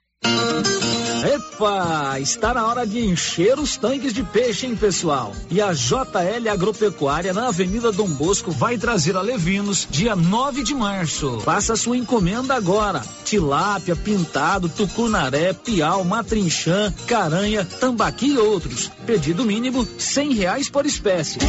Epa, 1.23 2.19
está 2.19 2.53
na 2.53 2.65
hora 2.65 2.85
de 2.85 2.99
encher 2.99 3.59
os 3.59 3.77
tanques 3.77 4.13
de 4.13 4.23
peixe, 4.23 4.65
hein, 4.65 4.75
pessoal? 4.75 5.33
E 5.49 5.61
a 5.61 5.71
JL 5.71 6.49
Agropecuária 6.51 7.31
na 7.33 7.47
Avenida 7.47 7.91
Dom 7.91 8.07
Bosco 8.07 8.51
vai 8.51 8.77
trazer 8.77 9.15
a 9.15 9.21
Levinos 9.21 9.87
dia 9.89 10.15
9 10.15 10.63
de 10.63 10.73
março. 10.73 11.39
Faça 11.41 11.75
sua 11.75 11.97
encomenda 11.97 12.55
agora. 12.55 13.01
Tilápia, 13.23 13.95
pintado, 13.95 14.67
tucunaré, 14.69 15.53
piau, 15.53 16.03
matrinchã, 16.03 16.91
caranha, 17.05 17.63
tambaqui 17.63 18.33
e 18.33 18.37
outros. 18.37 18.91
Pedido 19.05 19.45
mínimo 19.45 19.87
cem 19.99 20.33
reais 20.33 20.69
por 20.69 20.85
espécie. 20.85 21.39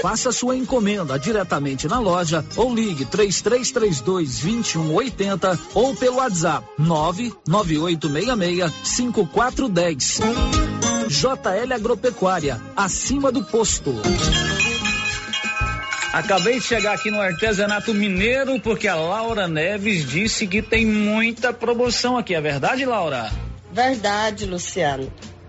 Faça 0.00 0.32
sua 0.32 0.56
encomenda 0.56 1.18
diretamente 1.18 1.86
na 1.86 1.98
loja 1.98 2.44
ou 2.56 2.74
ligue 2.74 3.04
3332 3.04 4.40
2180 4.40 5.58
ou 5.74 5.94
pelo 5.94 6.16
WhatsApp 6.16 6.66
99866 6.78 8.72
5410. 8.82 10.20
JL 11.08 11.74
Agropecuária, 11.74 12.60
acima 12.76 13.30
do 13.30 13.44
posto. 13.44 13.94
Acabei 16.12 16.58
de 16.58 16.64
chegar 16.64 16.94
aqui 16.94 17.10
no 17.10 17.20
artesanato 17.20 17.92
mineiro 17.94 18.58
porque 18.60 18.88
a 18.88 18.94
Laura 18.94 19.46
Neves 19.46 20.08
disse 20.08 20.46
que 20.46 20.62
tem 20.62 20.86
muita 20.86 21.52
promoção 21.52 22.16
aqui. 22.16 22.34
É 22.34 22.40
verdade, 22.40 22.84
Laura? 22.84 23.30
Verdade, 23.72 24.46
Luciano. 24.46 25.12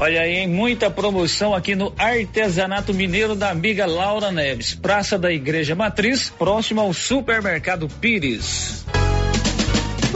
Olha 0.00 0.20
aí, 0.20 0.46
muita 0.46 0.88
promoção 0.88 1.52
aqui 1.52 1.74
no 1.74 1.92
Artesanato 1.98 2.94
Mineiro 2.94 3.34
da 3.34 3.50
amiga 3.50 3.84
Laura 3.84 4.30
Neves, 4.30 4.72
Praça 4.72 5.18
da 5.18 5.32
Igreja 5.32 5.74
Matriz, 5.74 6.30
próximo 6.30 6.80
ao 6.80 6.92
Supermercado 6.92 7.88
Pires. 7.88 8.86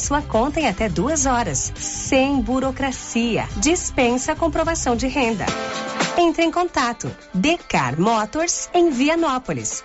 sua 0.00 0.22
conta 0.22 0.58
em 0.58 0.66
até 0.66 0.88
duas 0.88 1.26
horas, 1.26 1.72
sem 1.76 2.40
burocracia. 2.40 3.46
Dispensa 3.58 4.32
a 4.32 4.36
comprovação 4.36 4.96
de 4.96 5.06
renda. 5.06 5.46
Entre 6.18 6.42
em 6.42 6.50
contato. 6.50 7.14
Decar 7.32 8.00
Motors 8.00 8.68
em 8.74 8.90
Vianópolis. 8.90 9.84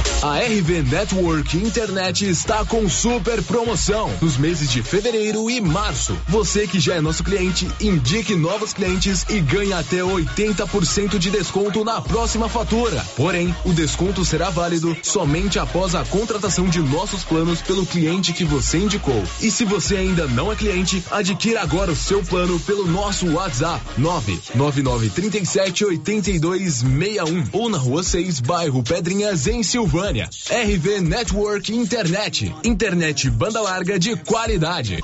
A 0.23 0.37
RV 0.37 0.83
Network 0.83 1.57
Internet 1.57 2.29
está 2.29 2.63
com 2.63 2.87
super 2.87 3.41
promoção 3.41 4.07
nos 4.21 4.37
meses 4.37 4.69
de 4.69 4.83
fevereiro 4.83 5.49
e 5.49 5.59
março. 5.59 6.15
Você 6.27 6.67
que 6.67 6.79
já 6.79 6.93
é 6.93 7.01
nosso 7.01 7.23
cliente, 7.23 7.67
indique 7.81 8.35
novos 8.35 8.71
clientes 8.71 9.25
e 9.27 9.39
ganhe 9.39 9.73
até 9.73 9.97
80% 10.01 11.17
de 11.17 11.31
desconto 11.31 11.83
na 11.83 11.99
próxima 12.01 12.47
fatura. 12.47 13.03
Porém, 13.15 13.55
o 13.65 13.73
desconto 13.73 14.23
será 14.23 14.51
válido 14.51 14.95
somente 15.01 15.57
após 15.57 15.95
a 15.95 16.05
contratação 16.05 16.69
de 16.69 16.81
nossos 16.81 17.23
planos 17.23 17.59
pelo 17.63 17.83
cliente 17.83 18.31
que 18.31 18.45
você 18.45 18.77
indicou. 18.77 19.23
E 19.41 19.49
se 19.49 19.65
você 19.65 19.95
ainda 19.97 20.27
não 20.27 20.51
é 20.51 20.55
cliente, 20.55 21.03
adquira 21.09 21.61
agora 21.63 21.91
o 21.91 21.95
seu 21.95 22.21
plano 22.21 22.59
pelo 22.59 22.85
nosso 22.85 23.27
WhatsApp 23.27 23.83
99937 23.97 25.83
8261 25.83 27.43
ou 27.53 27.69
na 27.71 27.79
rua 27.79 28.03
6, 28.03 28.39
bairro 28.41 28.83
Pedrinhas, 28.83 29.47
em 29.47 29.63
Silvânia. 29.63 30.10
RV 30.19 31.01
Network 31.01 31.69
Internet. 31.69 32.51
Internet 32.63 33.29
banda 33.29 33.61
larga 33.61 33.97
de 33.97 34.15
qualidade. 34.17 34.99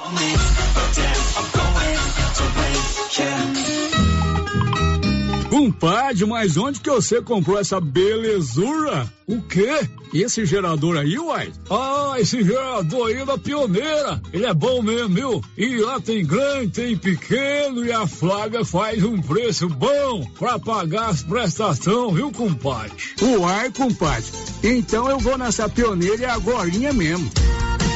Compadre, 5.57 6.23
mas 6.23 6.55
onde 6.55 6.79
que 6.79 6.87
você 6.87 7.19
comprou 7.19 7.57
essa 7.57 7.81
belezura? 7.81 9.11
O 9.25 9.41
quê? 9.41 9.89
Esse 10.13 10.45
gerador 10.45 10.95
aí, 10.95 11.17
uai? 11.17 11.51
Ah, 11.67 12.13
esse 12.19 12.43
gerador 12.43 13.07
aí 13.07 13.15
é 13.15 13.25
da 13.25 13.39
pioneira. 13.39 14.21
Ele 14.31 14.45
é 14.45 14.53
bom 14.53 14.83
mesmo, 14.83 15.15
viu? 15.15 15.43
E 15.57 15.77
lá 15.77 15.99
tem 15.99 16.23
grande, 16.23 16.73
tem 16.73 16.95
pequeno 16.95 17.83
e 17.83 17.91
a 17.91 18.05
Flávia 18.05 18.63
faz 18.63 19.03
um 19.03 19.19
preço 19.19 19.67
bom 19.67 20.29
pra 20.37 20.59
pagar 20.59 21.09
as 21.09 21.23
prestações, 21.23 22.13
viu, 22.13 22.31
compadre? 22.31 22.91
Uai, 23.19 23.71
compadre. 23.71 24.31
Então 24.61 25.09
eu 25.09 25.17
vou 25.17 25.39
nessa 25.39 25.67
pioneira 25.67 26.33
agorinha 26.33 26.93
mesmo. 26.93 27.31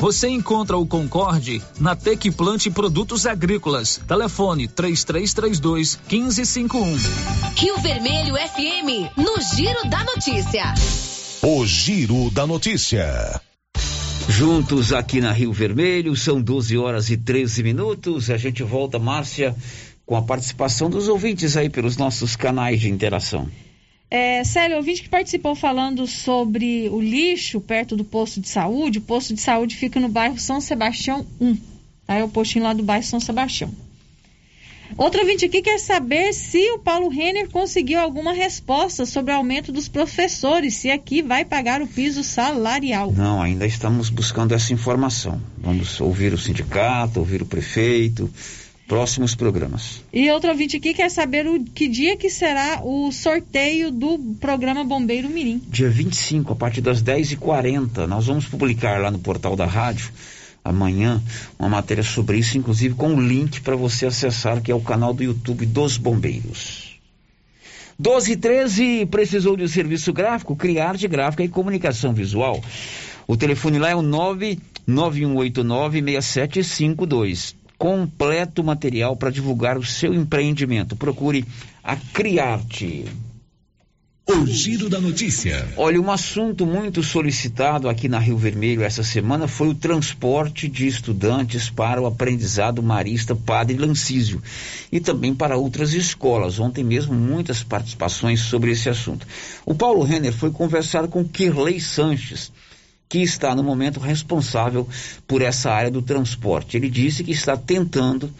Você 0.00 0.28
encontra 0.28 0.76
o 0.76 0.86
Concorde 0.86 1.62
na 1.80 1.96
Tec 1.96 2.30
Plante 2.32 2.70
Produtos 2.70 3.26
Agrícolas. 3.26 4.00
Telefone 4.06 4.68
3332 4.68 5.98
1551. 6.10 6.96
Rio 7.56 7.78
Vermelho 7.78 8.34
FM, 8.34 9.16
no 9.16 9.40
Giro 9.54 9.88
da 9.88 10.04
Notícia. 10.04 10.74
O 11.42 11.64
Giro 11.66 12.30
da 12.30 12.46
Notícia. 12.46 13.40
Juntos 14.28 14.92
aqui 14.92 15.20
na 15.20 15.32
Rio 15.32 15.52
Vermelho, 15.52 16.16
são 16.16 16.42
12 16.42 16.76
horas 16.76 17.10
e 17.10 17.16
13 17.16 17.62
minutos. 17.62 18.28
A 18.28 18.36
gente 18.36 18.62
volta, 18.62 18.98
Márcia, 18.98 19.54
com 20.04 20.16
a 20.16 20.22
participação 20.22 20.90
dos 20.90 21.08
ouvintes 21.08 21.56
aí 21.56 21.70
pelos 21.70 21.96
nossos 21.96 22.36
canais 22.36 22.80
de 22.80 22.90
interação. 22.90 23.48
É, 24.10 24.44
Célio, 24.44 24.76
ouvinte 24.76 25.02
que 25.02 25.08
participou 25.08 25.54
falando 25.54 26.06
sobre 26.06 26.88
o 26.90 27.00
lixo 27.00 27.60
perto 27.60 27.96
do 27.96 28.04
posto 28.04 28.40
de 28.40 28.48
saúde. 28.48 28.98
O 28.98 29.02
posto 29.02 29.34
de 29.34 29.40
saúde 29.40 29.76
fica 29.76 29.98
no 29.98 30.08
bairro 30.08 30.38
São 30.38 30.60
Sebastião 30.60 31.26
1. 31.40 31.56
Tá? 32.06 32.14
É 32.14 32.24
o 32.24 32.28
postinho 32.28 32.64
lá 32.64 32.72
do 32.72 32.84
bairro 32.84 33.04
São 33.04 33.18
Sebastião. 33.18 33.70
Outro 34.96 35.20
ouvinte 35.20 35.44
aqui 35.44 35.60
quer 35.60 35.80
saber 35.80 36.32
se 36.32 36.70
o 36.70 36.78
Paulo 36.78 37.08
Renner 37.08 37.50
conseguiu 37.50 37.98
alguma 37.98 38.32
resposta 38.32 39.04
sobre 39.04 39.32
o 39.32 39.36
aumento 39.36 39.72
dos 39.72 39.88
professores, 39.88 40.74
se 40.74 40.90
aqui 40.90 41.22
vai 41.22 41.44
pagar 41.44 41.82
o 41.82 41.88
piso 41.88 42.22
salarial. 42.22 43.10
Não, 43.10 43.42
ainda 43.42 43.66
estamos 43.66 44.08
buscando 44.08 44.54
essa 44.54 44.72
informação. 44.72 45.42
Vamos 45.58 46.00
ouvir 46.00 46.32
o 46.32 46.38
sindicato, 46.38 47.18
ouvir 47.18 47.42
o 47.42 47.46
prefeito 47.46 48.30
próximos 48.86 49.34
programas. 49.34 50.02
E 50.12 50.30
outro 50.30 50.50
ouvinte 50.50 50.76
aqui 50.76 50.94
quer 50.94 51.10
saber 51.10 51.46
o 51.46 51.64
que 51.64 51.88
dia 51.88 52.16
que 52.16 52.30
será 52.30 52.80
o 52.82 53.10
sorteio 53.10 53.90
do 53.90 54.18
programa 54.40 54.84
Bombeiro 54.84 55.28
Mirim. 55.28 55.60
Dia 55.68 55.90
25, 55.90 56.52
a 56.52 56.56
partir 56.56 56.80
das 56.80 57.02
10h40. 57.02 58.06
Nós 58.06 58.26
vamos 58.26 58.46
publicar 58.46 59.00
lá 59.00 59.10
no 59.10 59.18
portal 59.18 59.56
da 59.56 59.66
rádio 59.66 60.12
amanhã 60.64 61.20
uma 61.58 61.68
matéria 61.68 62.02
sobre 62.02 62.38
isso, 62.38 62.56
inclusive 62.58 62.94
com 62.94 63.10
o 63.10 63.16
um 63.16 63.20
link 63.20 63.60
para 63.60 63.76
você 63.76 64.06
acessar, 64.06 64.60
que 64.60 64.72
é 64.72 64.74
o 64.74 64.80
canal 64.80 65.14
do 65.14 65.22
YouTube 65.22 65.64
dos 65.66 65.96
Bombeiros. 65.96 66.96
12 67.98 68.32
e 68.32 68.36
13, 68.36 69.06
precisou 69.06 69.56
de 69.56 69.64
um 69.64 69.68
serviço 69.68 70.12
gráfico? 70.12 70.54
Criar 70.54 70.96
de 70.96 71.08
gráfica 71.08 71.42
e 71.42 71.48
comunicação 71.48 72.12
visual. 72.12 72.62
O 73.26 73.34
telefone 73.36 73.78
lá 73.78 73.88
é 73.90 73.96
o 73.96 74.02
991896752. 74.86 77.65
Completo 77.78 78.64
material 78.64 79.16
para 79.16 79.30
divulgar 79.30 79.76
o 79.76 79.84
seu 79.84 80.14
empreendimento. 80.14 80.96
Procure 80.96 81.44
a 81.82 81.96
Criarte. 81.96 83.04
O 84.28 84.44
giro 84.44 84.88
da 84.88 85.00
notícia. 85.00 85.68
Olha, 85.76 86.00
um 86.00 86.10
assunto 86.10 86.66
muito 86.66 87.00
solicitado 87.00 87.88
aqui 87.88 88.08
na 88.08 88.18
Rio 88.18 88.36
Vermelho 88.36 88.82
essa 88.82 89.04
semana 89.04 89.46
foi 89.46 89.68
o 89.68 89.74
transporte 89.74 90.68
de 90.68 90.84
estudantes 90.84 91.70
para 91.70 92.02
o 92.02 92.06
aprendizado 92.06 92.82
marista 92.82 93.36
Padre 93.36 93.76
Lancísio 93.76 94.42
e 94.90 94.98
também 94.98 95.32
para 95.32 95.56
outras 95.56 95.92
escolas. 95.94 96.58
Ontem 96.58 96.82
mesmo 96.82 97.14
muitas 97.14 97.62
participações 97.62 98.40
sobre 98.40 98.72
esse 98.72 98.88
assunto. 98.88 99.24
O 99.64 99.76
Paulo 99.76 100.02
Renner 100.02 100.32
foi 100.32 100.50
conversar 100.50 101.06
com 101.06 101.24
Kirley 101.24 101.80
Sanches, 101.80 102.50
que 103.08 103.18
está 103.18 103.54
no 103.54 103.62
momento 103.62 104.00
responsável 104.00 104.88
por 105.26 105.42
essa 105.42 105.70
área 105.70 105.90
do 105.90 106.02
transporte. 106.02 106.76
Ele 106.76 106.90
disse 106.90 107.22
que 107.22 107.32
está 107.32 107.56
tentando, 107.56 108.30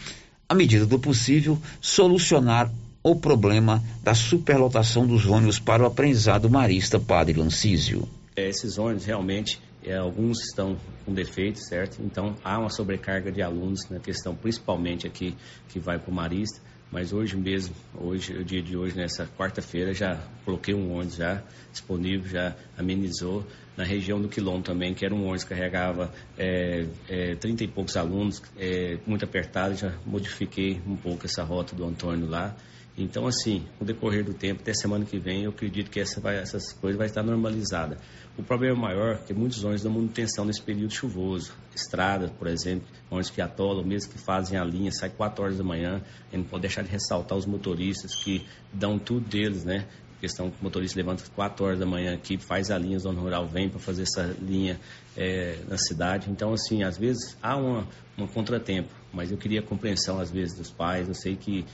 à 0.49 0.55
medida 0.55 0.87
do 0.87 0.99
possível, 0.99 1.59
solucionar 1.81 2.71
o 3.03 3.15
problema 3.15 3.83
da 4.03 4.15
superlotação 4.15 5.07
dos 5.07 5.27
ônibus 5.27 5.61
para 5.61 5.85
o 5.85 5.87
aprendizado 5.87 6.51
marista 6.51 6.99
Padre 6.99 7.39
Lancísio. 7.39 8.09
É, 8.35 8.49
esses 8.49 8.79
ônibus 8.79 9.05
realmente, 9.05 9.61
é, 9.85 9.97
alguns 9.97 10.41
estão 10.43 10.77
com 11.05 11.15
defeito, 11.15 11.61
certo? 11.61 12.03
Então 12.03 12.35
há 12.43 12.59
uma 12.59 12.69
sobrecarga 12.69 13.31
de 13.31 13.41
alunos 13.41 13.89
na 13.89 14.01
questão, 14.01 14.35
principalmente 14.35 15.07
aqui 15.07 15.37
que 15.69 15.79
vai 15.79 15.99
para 15.99 16.11
o 16.11 16.15
marista. 16.15 16.61
Mas 16.91 17.13
hoje 17.13 17.37
mesmo, 17.37 17.75
hoje, 17.95 18.33
o 18.33 18.45
dia 18.45 18.63
de 18.63 18.77
hoje, 18.77 18.97
nessa 18.97 19.29
quarta-feira, 19.39 19.93
já 19.93 20.21
coloquei 20.45 20.75
um 20.75 20.93
ônibus 20.93 21.17
já 21.17 21.43
disponível, 21.73 22.29
já 22.29 22.57
amenizou 22.79 23.45
na 23.77 23.85
região 23.85 24.21
do 24.21 24.29
Quilom 24.29 24.63
também, 24.63 24.95
que 24.95 25.05
era 25.05 25.15
um 25.15 25.23
ônibus 25.25 25.45
que 25.45 25.51
carregava 25.51 26.11
é, 26.39 26.87
é, 27.09 27.35
30 27.37 27.65
e 27.65 27.69
poucos 27.69 27.97
alunos, 27.97 28.43
é, 28.59 28.99
muito 29.07 29.25
apertado, 29.25 29.75
já 29.77 29.95
modifiquei 30.05 30.81
um 30.87 30.97
pouco 30.97 31.27
essa 31.27 31.43
rota 31.43 31.77
do 31.77 31.85
Antônio 31.85 32.27
lá. 32.27 32.57
Então, 32.99 33.27
assim, 33.27 33.63
com 33.77 33.85
o 33.85 33.87
decorrer 33.87 34.25
do 34.25 34.33
tempo, 34.33 34.63
até 34.63 34.73
semana 34.73 35.05
que 35.05 35.19
vem, 35.19 35.45
eu 35.45 35.51
acredito 35.51 35.91
que 35.91 36.01
essa 36.01 36.19
vai, 36.19 36.39
essas 36.39 36.73
coisas 36.73 36.97
vai 36.97 37.07
estar 37.07 37.23
normalizada. 37.23 37.99
O 38.39 38.43
problema 38.43 38.75
maior 38.75 39.17
é 39.17 39.19
que 39.19 39.35
muitos 39.35 39.63
ônibus 39.63 39.83
dão 39.83 39.93
manutenção 39.93 40.47
nesse 40.47 40.63
período 40.63 40.93
chuvoso. 40.95 41.53
Estrada, 41.75 42.29
por 42.39 42.47
exemplo, 42.49 42.87
ônibus 43.11 43.31
que 43.31 43.43
atolam, 43.43 43.85
mesmo 43.85 44.13
que 44.13 44.19
fazem 44.19 44.59
a 44.59 44.65
linha, 44.65 44.91
sai 44.93 45.11
4 45.11 45.45
horas 45.45 45.59
da 45.59 45.65
manhã. 45.65 45.97
A 45.97 46.37
gente 46.37 46.39
não 46.39 46.45
pode 46.45 46.63
deixar 46.63 46.83
de 46.83 46.91
ressaltar 46.91 47.37
os 47.37 47.45
motoristas 47.45 48.15
que 48.15 48.47
dão 48.73 48.99
tudo 48.99 49.29
deles, 49.29 49.63
né? 49.63 49.87
A 50.17 50.21
questão 50.21 50.51
que 50.51 50.61
o 50.61 50.65
motorista 50.65 50.99
levanta 50.99 51.23
4 51.35 51.65
horas 51.65 51.79
da 51.79 51.87
manhã 51.87 52.15
aqui, 52.15 52.39
faz 52.39 52.71
a 52.71 52.79
linha, 52.79 52.97
a 52.97 53.01
zona 53.01 53.21
rural 53.21 53.47
vem 53.47 53.69
para 53.69 53.79
fazer 53.79 54.03
essa 54.03 54.35
linha 54.41 54.81
é, 55.17 55.59
na 55.69 55.77
cidade. 55.77 56.31
Então, 56.31 56.53
assim, 56.53 56.83
às 56.83 56.97
vezes 56.97 57.37
há 57.43 57.57
uma, 57.57 57.87
um 58.17 58.27
contratempo, 58.27 58.89
mas 59.13 59.31
eu 59.31 59.37
queria 59.37 59.61
compreensão, 59.63 60.19
às 60.19 60.31
vezes, 60.31 60.57
dos 60.57 60.71
pais. 60.71 61.09
Eu 61.09 61.15
sei 61.15 61.37
que 61.37 61.65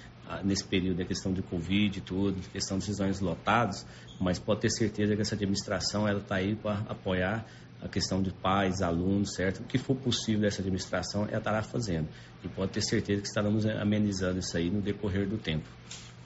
nesse 0.44 0.64
período 0.64 1.02
a 1.02 1.04
questão 1.04 1.32
de 1.32 1.42
Covid 1.42 1.98
e 1.98 2.00
tudo, 2.00 2.40
questão 2.50 2.78
de 2.78 2.86
decisões 2.86 3.20
lotados, 3.20 3.84
mas 4.20 4.38
pode 4.38 4.60
ter 4.60 4.70
certeza 4.70 5.14
que 5.14 5.20
essa 5.20 5.34
administração 5.34 6.08
ela 6.08 6.20
está 6.20 6.36
aí 6.36 6.54
para 6.54 6.78
apoiar 6.88 7.44
a 7.82 7.88
questão 7.88 8.22
de 8.22 8.32
pais, 8.32 8.80
alunos, 8.80 9.34
certo? 9.34 9.60
O 9.60 9.64
que 9.64 9.76
for 9.76 9.96
possível 9.96 10.42
dessa 10.42 10.60
administração, 10.60 11.26
ela 11.28 11.38
estará 11.38 11.62
fazendo. 11.62 12.08
E 12.44 12.48
pode 12.48 12.70
ter 12.70 12.80
certeza 12.80 13.20
que 13.20 13.26
estaremos 13.26 13.66
amenizando 13.66 14.38
isso 14.38 14.56
aí 14.56 14.70
no 14.70 14.80
decorrer 14.80 15.28
do 15.28 15.36
tempo. 15.36 15.68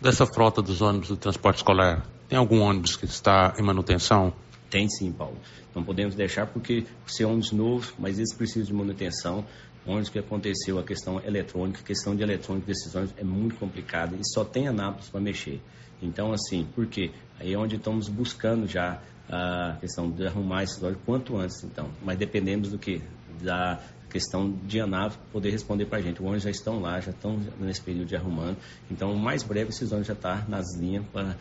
Dessa 0.00 0.26
frota 0.26 0.60
dos 0.60 0.82
ônibus 0.82 1.08
do 1.08 1.16
transporte 1.16 1.56
escolar, 1.56 2.06
tem 2.28 2.38
algum 2.38 2.60
ônibus 2.60 2.96
que 2.96 3.06
está 3.06 3.54
em 3.58 3.62
manutenção? 3.62 4.32
Tem 4.68 4.88
sim, 4.88 5.12
Paulo. 5.12 5.36
Não 5.74 5.82
podemos 5.82 6.14
deixar 6.14 6.46
porque 6.46 6.84
ser 7.06 7.24
ônibus 7.24 7.52
novo, 7.52 7.92
mas 7.98 8.18
eles 8.18 8.34
precisam 8.34 8.66
de 8.66 8.74
manutenção 8.74 9.44
onde 9.86 10.10
que 10.10 10.18
aconteceu 10.18 10.78
a 10.78 10.82
questão 10.82 11.20
eletrônica, 11.24 11.80
a 11.80 11.82
questão 11.84 12.16
de 12.16 12.22
eletrônica 12.22 12.66
decisões 12.66 13.14
é 13.16 13.22
muito 13.22 13.54
complicada 13.54 14.16
e 14.16 14.24
só 14.24 14.44
tem 14.44 14.66
Anápolis 14.66 15.08
para 15.08 15.20
mexer. 15.20 15.60
Então, 16.02 16.32
assim, 16.32 16.66
por 16.74 16.86
quê? 16.86 17.12
Aí 17.38 17.52
é 17.52 17.58
onde 17.58 17.76
estamos 17.76 18.08
buscando 18.08 18.66
já 18.66 19.00
a 19.28 19.76
questão 19.80 20.10
de 20.10 20.26
arrumar 20.26 20.64
esses 20.64 20.82
olhos 20.82 20.98
quanto 21.06 21.36
antes, 21.36 21.62
então. 21.64 21.88
Mas 22.02 22.18
dependemos 22.18 22.70
do 22.70 22.78
que? 22.78 23.00
Da 23.40 23.80
questão 24.10 24.50
de 24.64 24.80
Anápolis 24.80 25.18
poder 25.32 25.50
responder 25.50 25.86
para 25.86 25.98
a 25.98 26.02
gente. 26.02 26.20
Os 26.20 26.26
ônibus 26.26 26.42
já 26.42 26.50
estão 26.50 26.80
lá, 26.80 27.00
já 27.00 27.10
estão 27.10 27.38
nesse 27.58 27.80
período 27.80 28.06
de 28.06 28.16
arrumando. 28.16 28.56
Então, 28.90 29.12
o 29.12 29.18
mais 29.18 29.42
breve, 29.42 29.70
esses 29.70 29.90
ônibus 29.90 30.08
já 30.08 30.14
estão 30.14 30.36
tá 30.36 30.44
nas 30.48 30.76
linhas 30.76 31.04
para 31.12 31.36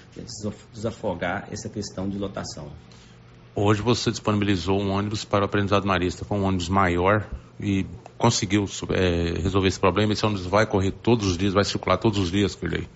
desafogar 0.73 1.47
essa 1.51 1.69
questão 1.69 2.09
de 2.09 2.17
lotação. 2.17 2.71
Hoje 3.55 3.81
você 3.81 4.11
disponibilizou 4.11 4.81
um 4.81 4.91
ônibus 4.91 5.23
para 5.23 5.43
o 5.43 5.45
aprendizado 5.45 5.87
marista, 5.87 6.25
com 6.25 6.39
um 6.39 6.43
ônibus 6.43 6.67
maior 6.67 7.25
e 7.59 7.85
conseguiu 8.17 8.65
é, 8.89 9.41
resolver 9.41 9.69
esse 9.69 9.79
problema. 9.79 10.11
Esse 10.11 10.25
ônibus 10.25 10.45
vai 10.45 10.65
correr 10.65 10.91
todos 10.91 11.27
os 11.27 11.37
dias, 11.37 11.53
vai 11.53 11.63
circular 11.63 11.97
todos 11.97 12.19
os 12.19 12.29
dias, 12.29 12.53
Kirley? 12.53 12.87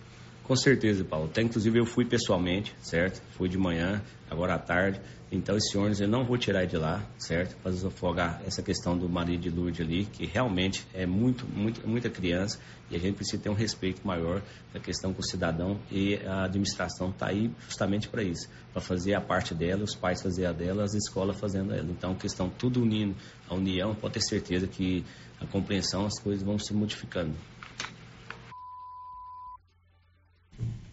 Com 0.44 0.56
certeza, 0.56 1.06
Paulo. 1.06 1.28
Até 1.28 1.44
inclusive 1.44 1.80
eu 1.80 1.86
fui 1.86 2.04
pessoalmente, 2.04 2.76
certo? 2.82 3.22
Fui 3.38 3.48
de 3.48 3.58
manhã, 3.58 4.02
agora 4.30 4.56
à 4.56 4.58
tarde. 4.58 5.00
Então 5.32 5.56
esse 5.56 5.78
ônibus 5.78 6.02
eu 6.02 6.08
não 6.08 6.24
vou 6.26 6.38
tirar 6.40 6.66
de 6.66 6.76
lá, 6.76 7.06
certo? 7.18 7.56
Para 7.62 7.72
desafogar 7.72 8.42
essa 8.48 8.64
questão 8.64 8.98
do 8.98 9.08
Maria 9.08 9.38
de 9.38 9.50
Lourdes 9.50 9.80
ali, 9.80 10.06
que 10.06 10.26
realmente 10.26 10.88
é 10.92 11.06
muito, 11.06 11.46
muito, 11.46 11.88
muita 11.88 12.10
criança 12.10 12.60
e 12.90 12.96
a 12.96 13.00
gente 13.00 13.16
precisa 13.16 13.42
ter 13.42 13.50
um 13.50 13.54
respeito 13.54 14.06
maior 14.06 14.42
da 14.74 14.80
questão 14.80 15.14
com 15.14 15.22
o 15.22 15.24
cidadão 15.24 15.80
e 15.92 16.16
a 16.26 16.46
administração 16.46 17.10
está 17.10 17.28
aí 17.28 17.52
justamente 17.60 18.10
para 18.10 18.24
isso, 18.24 18.50
para 18.74 18.82
fazer 18.82 19.14
a 19.14 19.22
parte 19.22 19.54
dela, 19.54 19.84
os 19.84 19.96
pais 19.96 20.20
fazer 20.20 20.48
a 20.48 20.52
dela, 20.52 20.84
as 20.84 20.96
escolas 20.96 21.40
fazendo 21.40 21.74
a 21.74 21.76
dela. 21.76 21.90
Então, 21.92 22.16
questão 22.16 22.50
tudo 22.50 22.82
unindo 22.82 23.16
a 23.48 23.54
união, 23.54 23.94
pode 23.94 24.16
ter 24.16 24.22
certeza 24.22 24.68
que 24.68 25.06
a 25.40 25.46
compreensão, 25.46 26.08
as 26.08 26.20
coisas 26.20 26.44
vão 26.44 26.58
se 26.58 26.74
modificando. 26.74 27.36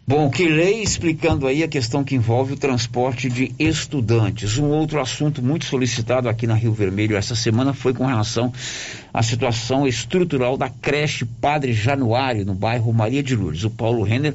Bom, 0.08 0.30
Kirley 0.30 0.84
explicando 0.84 1.48
aí 1.48 1.64
a 1.64 1.68
questão 1.68 2.04
que 2.04 2.14
envolve 2.14 2.52
o 2.52 2.56
transporte 2.56 3.28
de 3.28 3.52
estudantes. 3.58 4.56
Um 4.56 4.66
outro 4.66 5.00
assunto 5.00 5.42
muito 5.42 5.64
solicitado 5.64 6.28
aqui 6.28 6.46
na 6.46 6.54
Rio 6.54 6.72
Vermelho 6.72 7.16
essa 7.16 7.34
semana 7.34 7.74
foi 7.74 7.92
com 7.92 8.06
relação 8.06 8.52
à 9.12 9.20
situação 9.20 9.84
estrutural 9.84 10.56
da 10.56 10.70
creche 10.70 11.24
Padre 11.24 11.72
Januário, 11.72 12.46
no 12.46 12.54
bairro 12.54 12.92
Maria 12.92 13.20
de 13.20 13.34
Lourdes. 13.34 13.64
O 13.64 13.70
Paulo 13.70 14.04
Renner 14.04 14.32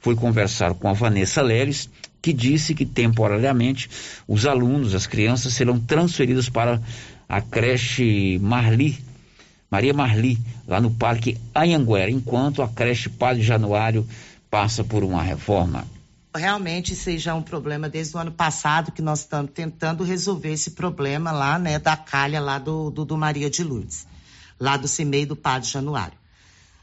foi 0.00 0.14
conversar 0.14 0.74
com 0.74 0.86
a 0.86 0.92
Vanessa 0.92 1.40
Leles, 1.40 1.88
que 2.20 2.34
disse 2.34 2.74
que 2.74 2.84
temporariamente 2.84 3.88
os 4.28 4.44
alunos, 4.44 4.94
as 4.94 5.06
crianças, 5.06 5.54
serão 5.54 5.80
transferidos 5.80 6.50
para 6.50 6.78
a 7.26 7.40
creche 7.40 8.38
Marli, 8.42 8.98
Maria 9.70 9.94
Marli, 9.94 10.38
lá 10.68 10.78
no 10.78 10.90
Parque 10.90 11.38
Anhanguera, 11.54 12.10
enquanto 12.10 12.60
a 12.60 12.68
creche 12.68 13.08
Padre 13.08 13.42
Januário 13.42 14.06
passa 14.50 14.84
por 14.84 15.02
uma 15.04 15.22
reforma. 15.22 15.86
Realmente 16.34 16.94
seja 16.94 17.34
um 17.34 17.42
problema 17.42 17.88
desde 17.88 18.16
o 18.16 18.20
ano 18.20 18.30
passado 18.30 18.92
que 18.92 19.00
nós 19.00 19.20
estamos 19.20 19.50
tentando 19.52 20.04
resolver 20.04 20.52
esse 20.52 20.72
problema 20.72 21.32
lá, 21.32 21.58
né, 21.58 21.78
da 21.78 21.96
calha 21.96 22.40
lá 22.40 22.58
do, 22.58 22.90
do, 22.90 23.04
do 23.04 23.16
Maria 23.16 23.48
de 23.48 23.64
Lourdes, 23.64 24.06
lá 24.60 24.76
do 24.76 24.86
CIMEI 24.86 25.24
do 25.24 25.34
Padre 25.34 25.68
Januário. 25.68 26.18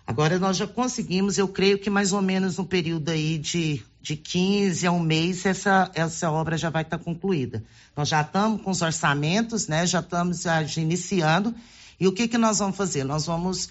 Agora 0.05 0.37
nós 0.37 0.57
já 0.57 0.67
conseguimos, 0.67 1.37
eu 1.37 1.47
creio 1.47 1.79
que 1.79 1.89
mais 1.89 2.11
ou 2.11 2.21
menos 2.21 2.57
no 2.57 2.65
período 2.65 3.09
aí 3.09 3.37
de, 3.37 3.81
de 4.01 4.17
15 4.17 4.85
a 4.85 4.91
um 4.91 4.99
mês 4.99 5.45
essa, 5.45 5.89
essa 5.93 6.29
obra 6.29 6.57
já 6.57 6.69
vai 6.69 6.81
estar 6.81 6.97
concluída. 6.97 7.63
Nós 7.95 8.09
já 8.09 8.21
estamos 8.21 8.61
com 8.61 8.71
os 8.71 8.81
orçamentos, 8.81 9.67
né? 9.67 9.85
Já 9.85 10.01
estamos 10.01 10.43
iniciando. 10.75 11.55
E 11.99 12.07
o 12.07 12.11
que, 12.11 12.27
que 12.27 12.37
nós 12.37 12.59
vamos 12.59 12.75
fazer? 12.75 13.05
Nós 13.05 13.25
vamos 13.25 13.69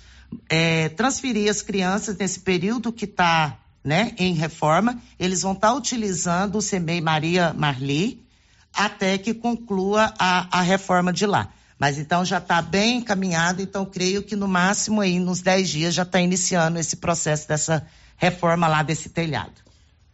é, 0.48 0.89
transferir 0.90 1.51
as 1.51 1.60
crianças 1.60 2.16
nesse 2.16 2.40
período 2.40 2.93
que 2.93 3.05
está 3.05 3.59
né, 3.84 4.14
em 4.16 4.34
reforma, 4.34 5.00
eles 5.18 5.42
vão 5.42 5.52
estar 5.52 5.68
tá 5.68 5.74
utilizando 5.74 6.56
o 6.56 6.62
CEMEI 6.62 7.00
Maria 7.00 7.52
Marli 7.52 8.22
até 8.72 9.18
que 9.18 9.34
conclua 9.34 10.14
a, 10.18 10.59
a 10.59 10.62
reforma 10.62 11.12
de 11.12 11.26
lá. 11.26 11.52
Mas 11.78 11.98
então 11.98 12.24
já 12.24 12.38
está 12.38 12.62
bem 12.62 12.98
encaminhado, 12.98 13.60
então 13.60 13.84
creio 13.84 14.22
que 14.22 14.36
no 14.36 14.46
máximo 14.46 15.00
aí 15.00 15.18
nos 15.18 15.40
10 15.40 15.68
dias 15.68 15.94
já 15.94 16.04
está 16.04 16.20
iniciando 16.20 16.78
esse 16.78 16.96
processo 16.96 17.48
dessa 17.48 17.84
reforma 18.16 18.68
lá 18.68 18.82
desse 18.82 19.09
telhado. 19.09 19.54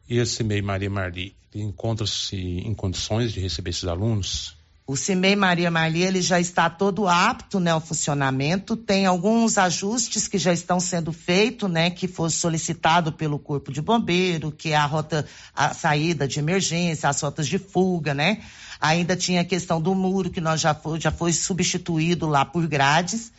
E 0.09 0.19
esse 0.19 0.43
MEI 0.43 0.63
Maria 0.63 0.89
Marli 0.89 1.37
encontra-se 1.55 2.37
em 2.37 2.75
condições 2.75 3.33
de 3.33 3.41
receber 3.41 3.71
esses 3.71 3.85
alunos? 3.85 4.57
O 4.91 4.97
CIMEI 4.97 5.37
Maria 5.37 5.71
Marli 5.71 6.03
ele 6.03 6.23
já 6.23 6.41
está 6.41 6.71
todo 6.71 7.07
apto 7.07 7.61
né, 7.61 7.73
ao 7.73 7.81
funcionamento. 7.81 8.75
Tem 8.75 9.05
alguns 9.05 9.59
ajustes 9.59 10.27
que 10.27 10.39
já 10.39 10.51
estão 10.51 10.81
sendo 10.81 11.13
feitos, 11.13 11.71
né, 11.71 11.91
que 11.91 12.09
foi 12.09 12.31
solicitado 12.31 13.13
pelo 13.13 13.39
Corpo 13.39 13.71
de 13.71 13.83
Bombeiro, 13.83 14.51
que 14.51 14.71
é 14.71 14.77
a 14.77 14.87
rota, 14.87 15.27
a 15.55 15.75
saída 15.75 16.27
de 16.27 16.39
emergência, 16.39 17.07
as 17.07 17.21
rotas 17.21 17.47
de 17.47 17.59
fuga, 17.59 18.15
né? 18.15 18.41
Ainda 18.81 19.15
tinha 19.15 19.43
a 19.43 19.45
questão 19.45 19.79
do 19.79 19.95
muro, 19.95 20.31
que 20.31 20.41
nós 20.41 20.59
já 20.59 20.73
foi, 20.73 20.99
já 20.99 21.11
foi 21.11 21.35
substituído 21.35 22.27
lá 22.27 22.47
por 22.47 22.67
grades. 22.67 23.31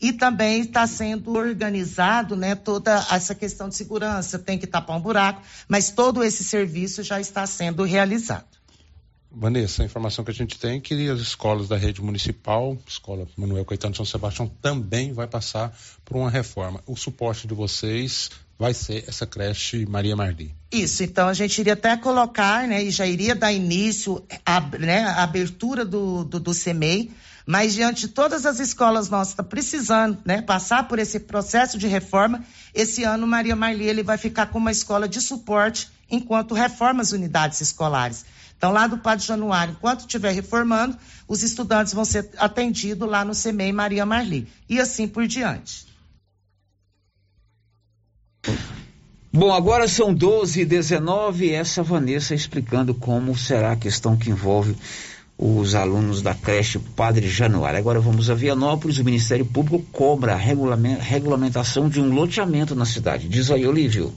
e 0.00 0.10
também 0.10 0.62
está 0.62 0.86
sendo 0.86 1.36
organizado, 1.36 2.34
né, 2.34 2.54
toda 2.54 3.06
essa 3.10 3.34
questão 3.34 3.68
de 3.68 3.74
segurança, 3.74 4.38
tem 4.38 4.58
que 4.58 4.66
tapar 4.66 4.96
um 4.96 5.00
buraco, 5.00 5.42
mas 5.68 5.90
todo 5.90 6.24
esse 6.24 6.42
serviço 6.42 7.02
já 7.02 7.20
está 7.20 7.46
sendo 7.46 7.84
realizado. 7.84 8.63
Vanessa, 9.36 9.82
a 9.82 9.86
informação 9.86 10.24
que 10.24 10.30
a 10.30 10.34
gente 10.34 10.58
tem 10.58 10.76
é 10.76 10.80
que 10.80 11.08
as 11.08 11.20
escolas 11.20 11.68
da 11.68 11.76
rede 11.76 12.00
municipal, 12.00 12.78
Escola 12.86 13.26
Manuel 13.36 13.64
Caetano 13.64 13.94
São 13.94 14.04
Sebastião, 14.04 14.46
também 14.62 15.12
vai 15.12 15.26
passar 15.26 15.76
por 16.04 16.16
uma 16.16 16.30
reforma. 16.30 16.80
O 16.86 16.96
suporte 16.96 17.46
de 17.46 17.54
vocês 17.54 18.30
vai 18.58 18.72
ser 18.72 19.04
essa 19.08 19.26
creche 19.26 19.84
Maria 19.86 20.14
Marli. 20.14 20.54
Isso, 20.70 21.02
então 21.02 21.28
a 21.28 21.34
gente 21.34 21.58
iria 21.58 21.72
até 21.72 21.96
colocar, 21.96 22.68
né, 22.68 22.82
e 22.84 22.90
já 22.90 23.06
iria 23.06 23.34
dar 23.34 23.52
início 23.52 24.24
à 24.46 24.60
né, 24.60 25.04
abertura 25.16 25.84
do, 25.84 26.24
do, 26.24 26.38
do 26.38 26.54
CEMEI, 26.54 27.10
mas 27.46 27.74
diante 27.74 28.02
de 28.02 28.08
todas 28.08 28.46
as 28.46 28.60
escolas 28.60 29.10
nossas 29.10 29.32
estão 29.32 29.44
tá 29.44 29.50
precisando, 29.50 30.18
né, 30.24 30.40
passar 30.40 30.86
por 30.88 30.98
esse 30.98 31.18
processo 31.20 31.76
de 31.76 31.88
reforma, 31.88 32.44
esse 32.72 33.02
ano 33.02 33.26
Maria 33.26 33.56
Marli 33.56 33.84
ele 33.84 34.02
vai 34.02 34.16
ficar 34.16 34.46
com 34.46 34.58
uma 34.58 34.70
escola 34.70 35.08
de 35.08 35.20
suporte 35.20 35.88
enquanto 36.10 36.54
reforma 36.54 37.02
as 37.02 37.12
unidades 37.12 37.60
escolares. 37.60 38.24
Então, 38.64 38.72
lá 38.72 38.86
do 38.86 38.96
Padre 38.96 39.26
Januário, 39.26 39.72
enquanto 39.72 40.00
estiver 40.00 40.32
reformando, 40.32 40.96
os 41.28 41.42
estudantes 41.42 41.92
vão 41.92 42.02
ser 42.02 42.30
atendidos 42.38 43.06
lá 43.06 43.22
no 43.22 43.34
CEMEI 43.34 43.74
Maria 43.74 44.06
Marli. 44.06 44.48
E 44.66 44.80
assim 44.80 45.06
por 45.06 45.26
diante. 45.26 45.84
Bom, 49.30 49.52
agora 49.52 49.86
são 49.86 50.14
12 50.14 50.62
e 50.62 50.64
19 50.64 51.50
essa 51.50 51.82
Vanessa 51.82 52.34
explicando 52.34 52.94
como 52.94 53.36
será 53.36 53.72
a 53.72 53.76
questão 53.76 54.16
que 54.16 54.30
envolve 54.30 54.74
os 55.36 55.74
alunos 55.74 56.22
da 56.22 56.34
creche 56.34 56.78
Padre 56.78 57.28
Januário. 57.28 57.78
Agora 57.78 58.00
vamos 58.00 58.30
a 58.30 58.34
Vianópolis, 58.34 58.96
o 58.96 59.04
Ministério 59.04 59.44
Público 59.44 59.84
cobra 59.92 60.32
a 60.32 60.38
regulamentação 60.38 61.90
de 61.90 62.00
um 62.00 62.14
loteamento 62.14 62.74
na 62.74 62.86
cidade. 62.86 63.28
Diz 63.28 63.50
aí, 63.50 63.66
Olívio. 63.66 64.14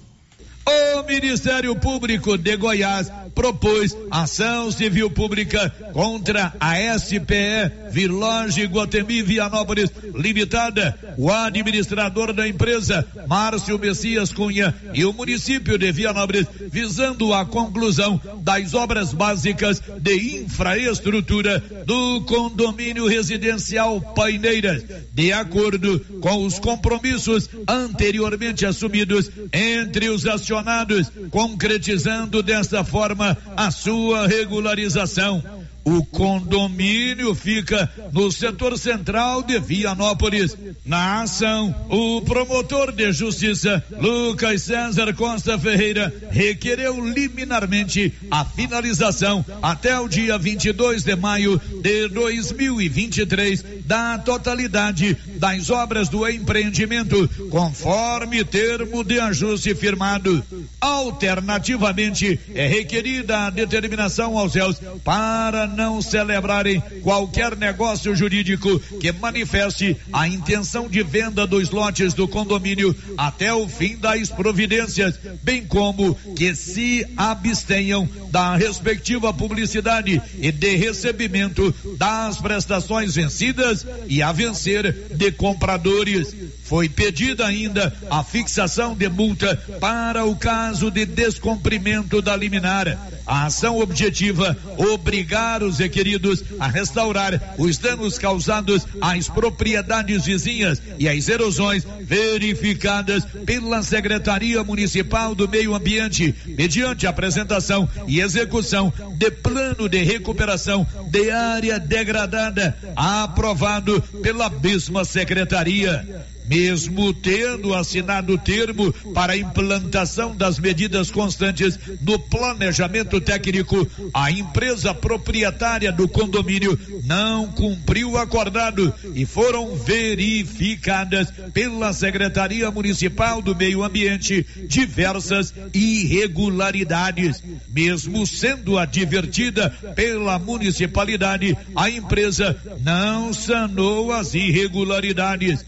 O 0.98 1.04
Ministério 1.04 1.76
Público 1.76 2.36
de 2.40 2.58
Goiás 2.58 3.12
propôs 3.36 3.96
ação 4.10 4.72
civil 4.72 5.12
pública 5.12 5.70
contra 5.94 6.56
a 6.60 6.98
SPE 6.98 7.92
Village 7.92 8.66
Guatemi 8.66 9.22
Vianópolis 9.22 9.92
Limitada. 10.16 10.98
O 11.16 11.32
administrador 11.32 12.34
da 12.34 12.48
empresa, 12.48 13.06
Márcio 13.28 13.78
Messias 13.78 14.34
Cunha, 14.34 14.74
e 14.92 15.06
o 15.06 15.14
município 15.14 15.78
de 15.78 15.92
Vianópolis, 15.92 16.48
visando 16.72 17.32
a 17.32 17.46
conclusão 17.46 18.20
das 18.42 18.74
obras 18.74 19.14
básicas 19.14 19.80
de 20.00 20.42
infraestrutura 20.42 21.60
do 21.86 22.22
condomínio 22.22 23.06
residencial 23.06 24.02
Paineiras, 24.16 24.84
de 25.14 25.32
acordo 25.32 26.00
com 26.22 26.44
os 26.44 26.58
compromissos 26.58 27.50
anteriormente 27.68 28.66
assumidos 28.66 29.30
entre 29.54 30.10
os 30.10 30.26
acionados, 30.26 30.87
concretizando 31.30 32.42
desta 32.42 32.84
forma 32.84 33.38
a 33.56 33.72
sua 33.72 34.28
regularização. 34.28 35.44
O 35.88 36.04
condomínio 36.04 37.34
fica 37.34 37.90
no 38.12 38.30
setor 38.30 38.78
central 38.78 39.42
de 39.42 39.58
Vianópolis. 39.58 40.58
Na 40.84 41.22
ação, 41.22 41.74
o 41.90 42.22
promotor 42.24 42.92
de 42.92 43.14
justiça, 43.14 43.82
Lucas 43.98 44.64
César 44.64 45.14
Costa 45.14 45.58
Ferreira, 45.58 46.14
requereu 46.30 47.00
liminarmente 47.00 48.14
a 48.30 48.44
finalização 48.44 49.46
até 49.62 49.98
o 49.98 50.10
dia 50.10 50.38
22 50.38 51.06
de 51.06 51.16
maio 51.16 51.58
de 51.82 52.10
2023 52.10 53.64
da 53.88 54.18
totalidade 54.20 55.18
das 55.38 55.70
obras 55.70 56.10
do 56.10 56.28
empreendimento, 56.28 57.28
conforme 57.50 58.44
termo 58.44 59.02
de 59.04 59.18
ajuste 59.18 59.74
firmado. 59.74 60.44
Alternativamente, 60.82 62.38
é 62.54 62.68
requerida 62.68 63.46
a 63.46 63.50
determinação 63.50 64.38
aos 64.38 64.54
réus 64.54 64.82
para 65.06 65.66
não 65.66 66.02
celebrarem 66.02 66.82
qualquer 67.02 67.56
negócio 67.56 68.14
jurídico 68.14 68.78
que 69.00 69.12
manifeste 69.14 69.96
a 70.12 70.28
intenção 70.28 70.90
de 70.90 71.02
venda 71.02 71.48
dos 71.48 71.70
lotes 71.70 72.14
do 72.14 72.28
condomínio 72.28 72.94
até 73.18 73.54
o 73.54 73.70
fim 73.70 73.96
das 73.96 74.28
providências, 74.28 75.18
bem 75.42 75.66
como 75.66 76.14
que 76.36 76.54
se 76.54 77.08
abstenham 77.16 78.08
da 78.30 78.56
respectiva 78.58 79.34
publicidade 79.34 80.22
e 80.40 80.52
de 80.52 80.76
recebimento 80.76 81.74
das 81.98 82.38
prestações 82.38 83.16
vencidas 83.16 83.77
e 84.08 84.22
a 84.22 84.32
vencer 84.32 84.94
de 85.12 85.32
compradores. 85.32 86.34
Foi 86.68 86.90
pedida 86.90 87.48
ainda 87.48 87.96
a 88.10 88.22
fixação 88.26 88.94
de 88.94 89.08
multa 89.08 89.56
para 89.80 90.26
o 90.26 90.36
caso 90.36 90.92
de 90.92 91.06
descumprimento 91.06 92.22
da 92.22 92.36
liminar. 92.36 92.88
A 93.26 93.46
ação 93.46 93.80
objetiva 93.80 94.56
obrigar 94.78 95.64
os 95.64 95.78
requeridos 95.80 96.44
a 96.60 96.68
restaurar 96.68 97.56
os 97.58 97.78
danos 97.78 98.18
causados 98.18 98.86
às 99.00 99.30
propriedades 99.30 100.26
vizinhas 100.26 100.82
e 101.00 101.08
às 101.08 101.30
erosões 101.30 101.86
verificadas 102.02 103.24
pela 103.46 103.82
Secretaria 103.82 104.62
Municipal 104.62 105.34
do 105.34 105.48
Meio 105.48 105.74
Ambiente, 105.74 106.36
mediante 106.46 107.08
apresentação 107.08 107.88
e 108.08 108.20
execução 108.20 108.92
de 109.18 109.32
plano 109.32 109.88
de 109.88 110.04
recuperação 110.04 110.86
de 111.10 111.32
área 111.32 111.80
degradada, 111.80 112.78
aprovado 112.94 114.02
pela 114.22 114.50
mesma 114.50 115.06
secretaria 115.06 116.06
mesmo 116.48 117.14
tendo 117.14 117.74
assinado 117.74 118.34
o 118.34 118.38
termo 118.38 118.92
para 119.14 119.38
implantação 119.38 120.36
das 120.36 120.58
medidas 120.58 121.12
constantes 121.12 121.78
no 122.02 122.18
planejamento 122.18 123.20
técnico, 123.20 123.88
a 124.14 124.32
empresa 124.32 124.94
proprietária 124.94 125.92
do 125.92 126.08
condomínio 126.08 126.80
não 127.04 127.48
cumpriu 127.48 128.12
o 128.12 128.18
acordado 128.18 128.94
e 129.14 129.26
foram 129.26 129.76
verificadas 129.76 131.32
pela 131.54 131.92
Secretaria 131.94 132.72
Municipal 132.72 133.42
do 133.42 133.56
Meio 133.56 133.84
Ambiente 133.84 134.46
diversas 134.68 135.54
irregularidades. 135.74 137.44
Mesmo 137.70 138.26
sendo 138.26 138.78
advertida 138.78 139.70
pela 139.96 140.40
municipalidade, 140.40 141.58
a 141.76 141.90
empresa 141.90 142.56
não 142.82 143.34
sanou 143.34 144.12
as 144.12 144.34
irregularidades. 144.34 145.66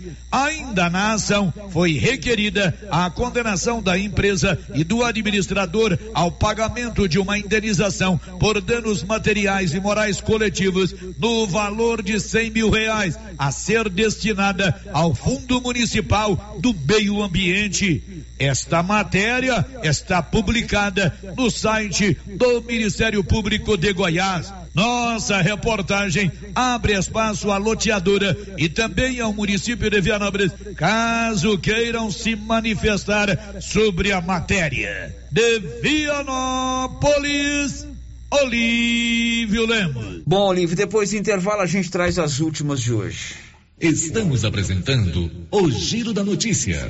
Ainda 0.69 0.87
na 0.87 1.13
ação 1.13 1.51
foi 1.71 1.93
requerida 1.93 2.77
a 2.91 3.09
condenação 3.09 3.81
da 3.81 3.97
empresa 3.97 4.57
e 4.75 4.83
do 4.83 5.03
administrador 5.03 5.97
ao 6.13 6.31
pagamento 6.31 7.09
de 7.09 7.17
uma 7.17 7.39
indenização 7.39 8.19
por 8.39 8.61
danos 8.61 9.03
materiais 9.03 9.73
e 9.73 9.79
morais 9.79 10.21
coletivos 10.21 10.93
no 11.17 11.47
valor 11.47 12.03
de 12.03 12.19
cem 12.19 12.51
mil 12.51 12.69
reais 12.69 13.17
a 13.35 13.51
ser 13.51 13.89
destinada 13.89 14.79
ao 14.93 15.15
Fundo 15.15 15.59
Municipal 15.59 16.57
do 16.59 16.71
Meio 16.87 17.23
Ambiente. 17.23 18.03
Esta 18.37 18.83
matéria 18.83 19.65
está 19.81 20.21
publicada 20.21 21.17
no 21.35 21.49
site 21.49 22.15
do 22.27 22.61
Ministério 22.61 23.23
Público 23.23 23.75
de 23.75 23.91
Goiás. 23.91 24.53
Nossa 24.79 25.41
reportagem 25.41 26.31
abre 26.55 26.97
espaço 26.97 27.51
à 27.51 27.57
loteadora 27.57 28.37
e 28.57 28.69
também 28.69 29.19
ao 29.19 29.33
município 29.33 29.89
de 29.89 29.99
Vianópolis, 29.99 30.53
caso 30.77 31.57
queiram 31.57 32.09
se 32.09 32.33
manifestar 32.33 33.61
sobre 33.61 34.13
a 34.13 34.21
matéria. 34.21 35.13
De 35.29 35.59
Vianópolis, 35.81 37.85
Olívio 38.31 39.65
Lemos. 39.65 40.21
Bom, 40.25 40.47
Olívio, 40.47 40.77
depois 40.77 41.09
do 41.09 41.17
intervalo 41.17 41.59
a 41.59 41.65
gente 41.65 41.91
traz 41.91 42.17
as 42.17 42.39
últimas 42.39 42.79
de 42.79 42.93
hoje. 42.93 43.35
Estamos 43.81 44.45
apresentando 44.45 45.29
o 45.51 45.69
Giro 45.69 46.13
da 46.13 46.23
Notícia. 46.23 46.89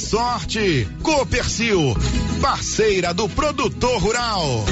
sorte. 0.01 0.87
Copercil, 1.03 1.95
parceira 2.41 3.13
do 3.13 3.29
produtor 3.29 4.01
rural. 4.01 4.65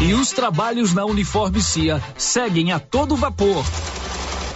E 0.00 0.14
os 0.14 0.30
trabalhos 0.30 0.94
na 0.94 1.04
Uniforme 1.04 1.60
CIA 1.60 2.00
seguem 2.16 2.72
a 2.72 2.78
todo 2.78 3.16
vapor. 3.16 3.64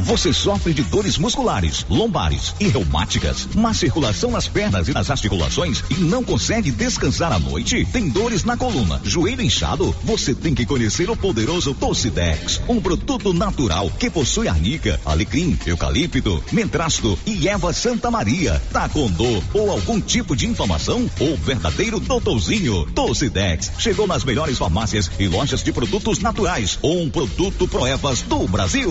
Você 0.00 0.32
sofre 0.32 0.72
de 0.72 0.82
dores 0.82 1.18
musculares, 1.18 1.84
lombares 1.88 2.54
e 2.58 2.68
reumáticas, 2.68 3.48
má 3.54 3.72
circulação 3.74 4.30
nas 4.30 4.48
pernas 4.48 4.88
e 4.88 4.92
nas 4.92 5.10
articulações 5.10 5.84
e 5.90 5.94
não 5.94 6.24
consegue 6.24 6.70
descansar 6.70 7.32
à 7.32 7.38
noite? 7.38 7.86
Tem 7.92 8.08
dores 8.08 8.44
na 8.44 8.56
coluna, 8.56 9.00
joelho 9.04 9.42
inchado? 9.42 9.94
Você 10.04 10.34
tem 10.34 10.54
que 10.54 10.66
conhecer 10.66 11.10
o 11.10 11.16
poderoso 11.16 11.74
Tocidex, 11.74 12.60
um 12.68 12.80
produto 12.80 13.32
natural 13.32 13.90
que 13.98 14.10
possui 14.10 14.48
arnica, 14.48 15.00
alecrim, 15.04 15.58
eucalipto, 15.66 16.42
mentrasto 16.50 17.18
e 17.26 17.46
erva 17.46 17.72
Santa 17.72 18.10
Maria. 18.10 18.60
Tá 18.72 18.88
com 18.88 19.08
dor 19.10 19.42
ou 19.54 19.70
algum 19.70 20.00
tipo 20.00 20.34
de 20.34 20.46
inflamação? 20.46 21.08
O 21.20 21.36
verdadeiro 21.36 22.00
doutorzinho 22.00 22.86
Tocidex 22.92 23.72
chegou 23.78 24.06
nas 24.06 24.24
melhores 24.24 24.58
farmácias 24.58 25.10
e 25.18 25.28
lojas 25.28 25.62
de 25.62 25.72
produtos 25.72 26.18
naturais. 26.18 26.78
Um 26.82 27.08
produto 27.08 27.68
Proevas 27.68 28.22
do 28.22 28.48
Brasil. 28.48 28.90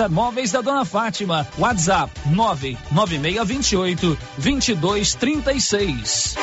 César 0.01 0.09
Móveis 0.09 0.51
da 0.51 0.61
Dona 0.61 0.83
Fátima. 0.83 1.47
WhatsApp 1.59 2.09
99628 2.25 4.17
2236. 4.39 6.35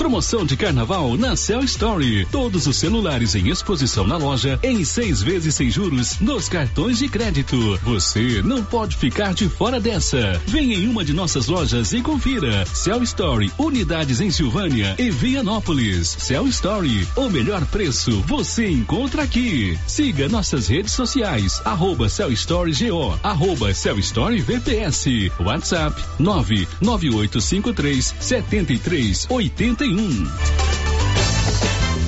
Promoção 0.00 0.46
de 0.46 0.56
carnaval 0.56 1.14
na 1.18 1.36
Cell 1.36 1.62
Story. 1.62 2.26
Todos 2.32 2.66
os 2.66 2.78
celulares 2.78 3.34
em 3.34 3.50
exposição 3.50 4.06
na 4.06 4.16
loja 4.16 4.58
em 4.62 4.82
seis 4.82 5.20
vezes 5.22 5.54
sem 5.54 5.70
juros 5.70 6.18
nos 6.20 6.48
cartões 6.48 7.00
de 7.00 7.06
crédito. 7.06 7.78
Você 7.82 8.40
não 8.40 8.64
pode 8.64 8.96
ficar 8.96 9.34
de 9.34 9.46
fora 9.46 9.78
dessa. 9.78 10.40
Venha 10.46 10.74
em 10.74 10.88
uma 10.88 11.04
de 11.04 11.12
nossas 11.12 11.48
lojas 11.48 11.92
e 11.92 12.00
confira. 12.00 12.64
Cell 12.64 13.02
Story, 13.02 13.52
unidades 13.58 14.22
em 14.22 14.30
Silvânia 14.30 14.94
e 14.98 15.10
Vianópolis. 15.10 16.08
Cell 16.08 16.48
Story, 16.48 17.06
o 17.14 17.28
melhor 17.28 17.62
preço 17.66 18.22
você 18.22 18.70
encontra 18.70 19.24
aqui. 19.24 19.78
Siga 19.86 20.30
nossas 20.30 20.66
redes 20.66 20.94
sociais, 20.94 21.60
arroba 21.62 22.08
Cell 22.08 22.32
Story 22.32 22.72
GO, 22.72 23.20
arroba 23.22 23.74
Cell 23.74 23.98
Story 23.98 24.40
VPS. 24.40 25.30
WhatsApp 25.38 26.02
99853 26.18 28.14
7381. 28.18 29.89
31. 29.90 30.89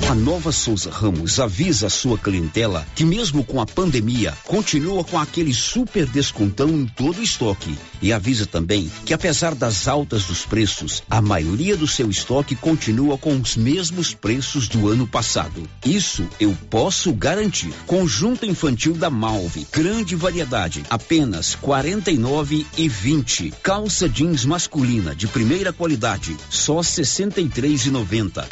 A 0.09 0.15
Nova 0.15 0.51
Souza 0.51 0.91
Ramos 0.91 1.39
avisa 1.39 1.87
a 1.87 1.89
sua 1.89 2.17
clientela 2.17 2.85
que 2.93 3.03
mesmo 3.03 3.43
com 3.43 3.59
a 3.59 3.65
pandemia, 3.65 4.37
continua 4.43 5.03
com 5.03 5.17
aquele 5.17 5.53
super 5.53 6.05
descontão 6.05 6.69
em 6.69 6.85
todo 6.85 7.19
o 7.19 7.23
estoque. 7.23 7.75
E 8.01 8.11
avisa 8.11 8.45
também 8.45 8.91
que 9.05 9.13
apesar 9.13 9.55
das 9.55 9.87
altas 9.87 10.25
dos 10.25 10.45
preços, 10.45 11.01
a 11.09 11.21
maioria 11.21 11.75
do 11.75 11.87
seu 11.87 12.09
estoque 12.09 12.55
continua 12.55 13.17
com 13.17 13.35
os 13.39 13.55
mesmos 13.55 14.13
preços 14.13 14.67
do 14.67 14.89
ano 14.89 15.07
passado. 15.07 15.67
Isso 15.85 16.27
eu 16.39 16.55
posso 16.69 17.11
garantir. 17.13 17.73
Conjunto 17.87 18.45
infantil 18.45 18.93
da 18.93 19.09
Malve, 19.09 19.65
grande 19.71 20.15
variedade, 20.15 20.83
apenas 20.89 21.55
quarenta 21.55 22.11
e 22.11 22.17
nove 22.17 22.67
e 22.77 22.87
vinte. 22.87 23.51
Calça 23.63 24.07
jeans 24.07 24.45
masculina 24.45 25.15
de 25.15 25.27
primeira 25.27 25.73
qualidade, 25.73 26.35
só 26.49 26.83
sessenta 26.83 27.41
e 27.41 27.47
três 27.47 27.85
e 27.85 27.89
noventa. 27.89 28.45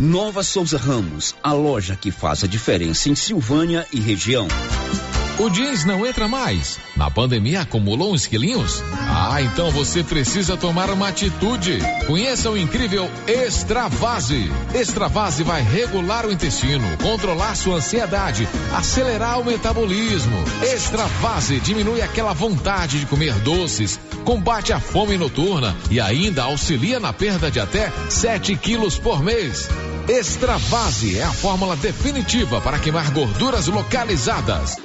Nova 0.00 0.42
Souza 0.42 0.78
Ramos, 0.78 1.36
a 1.42 1.52
loja 1.52 1.94
que 1.94 2.10
faz 2.10 2.42
a 2.42 2.46
diferença 2.46 3.10
em 3.10 3.14
Silvânia 3.14 3.86
e 3.92 4.00
região. 4.00 4.48
O 5.38 5.50
jeans 5.50 5.84
não 5.84 6.06
entra 6.06 6.26
mais. 6.26 6.78
Na 6.96 7.10
pandemia 7.10 7.62
acumulou 7.62 8.14
uns 8.14 8.26
quilinhos? 8.26 8.82
Ah, 9.08 9.42
então 9.42 9.70
você 9.70 10.02
precisa 10.02 10.56
tomar 10.56 10.90
uma 10.90 11.08
atitude. 11.08 11.78
Conheça 12.06 12.50
o 12.50 12.56
incrível 12.56 13.10
Extravase. 13.26 14.50
Extravase 14.74 15.42
vai 15.42 15.62
regular 15.62 16.24
o 16.24 16.32
intestino, 16.32 16.86
controlar 17.02 17.54
sua 17.54 17.76
ansiedade, 17.76 18.48
acelerar 18.74 19.38
o 19.38 19.44
metabolismo. 19.44 20.44
Extravase 20.62 21.60
diminui 21.60 22.00
aquela 22.00 22.32
vontade 22.32 23.00
de 23.00 23.06
comer 23.06 23.34
doces, 23.40 24.00
combate 24.24 24.72
a 24.72 24.80
fome 24.80 25.18
noturna 25.18 25.76
e 25.90 26.00
ainda 26.00 26.44
auxilia 26.44 26.98
na 26.98 27.12
perda 27.12 27.50
de 27.50 27.60
até 27.60 27.92
7 28.08 28.56
quilos 28.56 28.98
por 28.98 29.22
mês. 29.22 29.68
Extravase 30.08 31.18
é 31.18 31.22
a 31.22 31.32
fórmula 31.32 31.76
definitiva 31.76 32.60
para 32.60 32.78
queimar 32.78 33.10
gorduras 33.12 33.68
localizadas. 33.68 34.76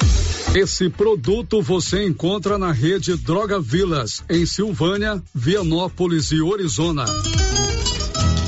Esse 0.53 0.89
produto 0.89 1.61
você 1.61 2.05
encontra 2.05 2.57
na 2.57 2.71
rede 2.71 3.15
Droga 3.17 3.59
Vilas, 3.59 4.23
em 4.29 4.45
Silvânia, 4.45 5.21
Vianópolis 5.33 6.31
e 6.31 6.41
Orizona. 6.41 7.05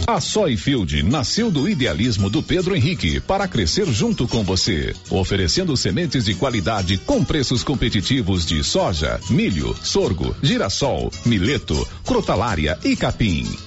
A 0.08 0.22
Soyfield 0.22 1.04
nasceu 1.04 1.52
do 1.52 1.68
idealismo 1.68 2.30
do 2.30 2.42
Pedro 2.42 2.74
Henrique 2.74 3.20
para 3.20 3.46
crescer 3.46 3.86
junto 3.88 4.26
com 4.26 4.42
você, 4.42 4.96
oferecendo 5.10 5.76
sementes 5.76 6.24
de 6.24 6.34
qualidade 6.34 6.98
com 7.00 7.26
preços 7.26 7.62
competitivos 7.62 8.46
de 8.46 8.64
soja, 8.64 9.20
milho, 9.30 9.76
sorgo, 9.84 10.34
girassol, 10.42 11.12
mileto, 11.26 11.86
crotalária 12.06 12.80
e 12.86 12.96
capim. 12.96 13.46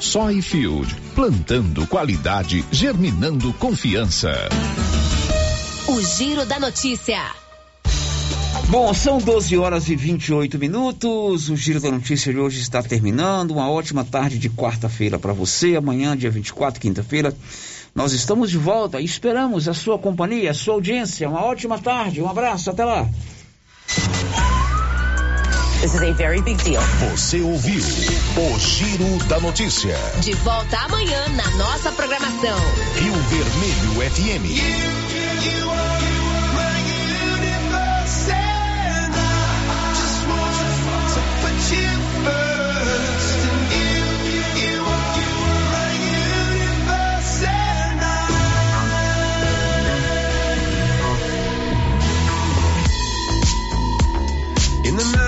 Soyfield, 0.00 0.94
plantando 1.14 1.86
qualidade, 1.86 2.64
germinando 2.70 3.52
confiança. 3.54 4.30
O 5.88 6.00
Giro 6.00 6.46
da 6.46 6.60
Notícia. 6.60 7.20
Bom, 8.68 8.92
são 8.94 9.18
12 9.18 9.56
horas 9.56 9.88
e 9.88 9.96
28 9.96 10.58
minutos. 10.58 11.48
O 11.48 11.56
Giro 11.56 11.80
da 11.80 11.90
Notícia 11.90 12.32
de 12.32 12.38
hoje 12.38 12.60
está 12.60 12.82
terminando. 12.82 13.52
Uma 13.52 13.70
ótima 13.70 14.04
tarde 14.04 14.38
de 14.38 14.48
quarta-feira 14.48 15.18
para 15.18 15.32
você. 15.32 15.76
Amanhã, 15.76 16.16
dia 16.16 16.30
24, 16.30 16.80
quinta-feira, 16.80 17.34
Nós 17.94 18.12
estamos 18.12 18.50
de 18.50 18.58
volta 18.58 19.00
e 19.00 19.04
esperamos 19.04 19.68
a 19.68 19.74
sua 19.74 19.98
companhia, 19.98 20.50
a 20.50 20.54
sua 20.54 20.74
audiência. 20.74 21.28
Uma 21.28 21.42
ótima 21.42 21.78
tarde, 21.78 22.22
um 22.22 22.28
abraço, 22.28 22.70
até 22.70 22.84
lá. 22.84 23.08
This 25.80 25.94
is 25.94 26.02
a 26.02 26.12
very 26.12 26.40
big 26.42 26.58
deal. 26.64 26.80
Você 27.10 27.40
ouviu 27.40 27.80
o 27.80 28.58
Giro 28.58 29.24
da 29.28 29.38
Notícia. 29.38 29.96
De 30.20 30.32
volta 30.34 30.76
amanhã 30.78 31.28
na 31.28 31.48
nossa 31.52 31.92
programação. 31.92 32.58
Rio 32.96 33.14
Vermelho 33.14 34.10
FM. 34.10 35.08
Night 36.58 36.82
at 41.54 41.72
you. 41.72 42.08
When 54.88 54.96
the 54.96 55.04
morning 55.04 55.27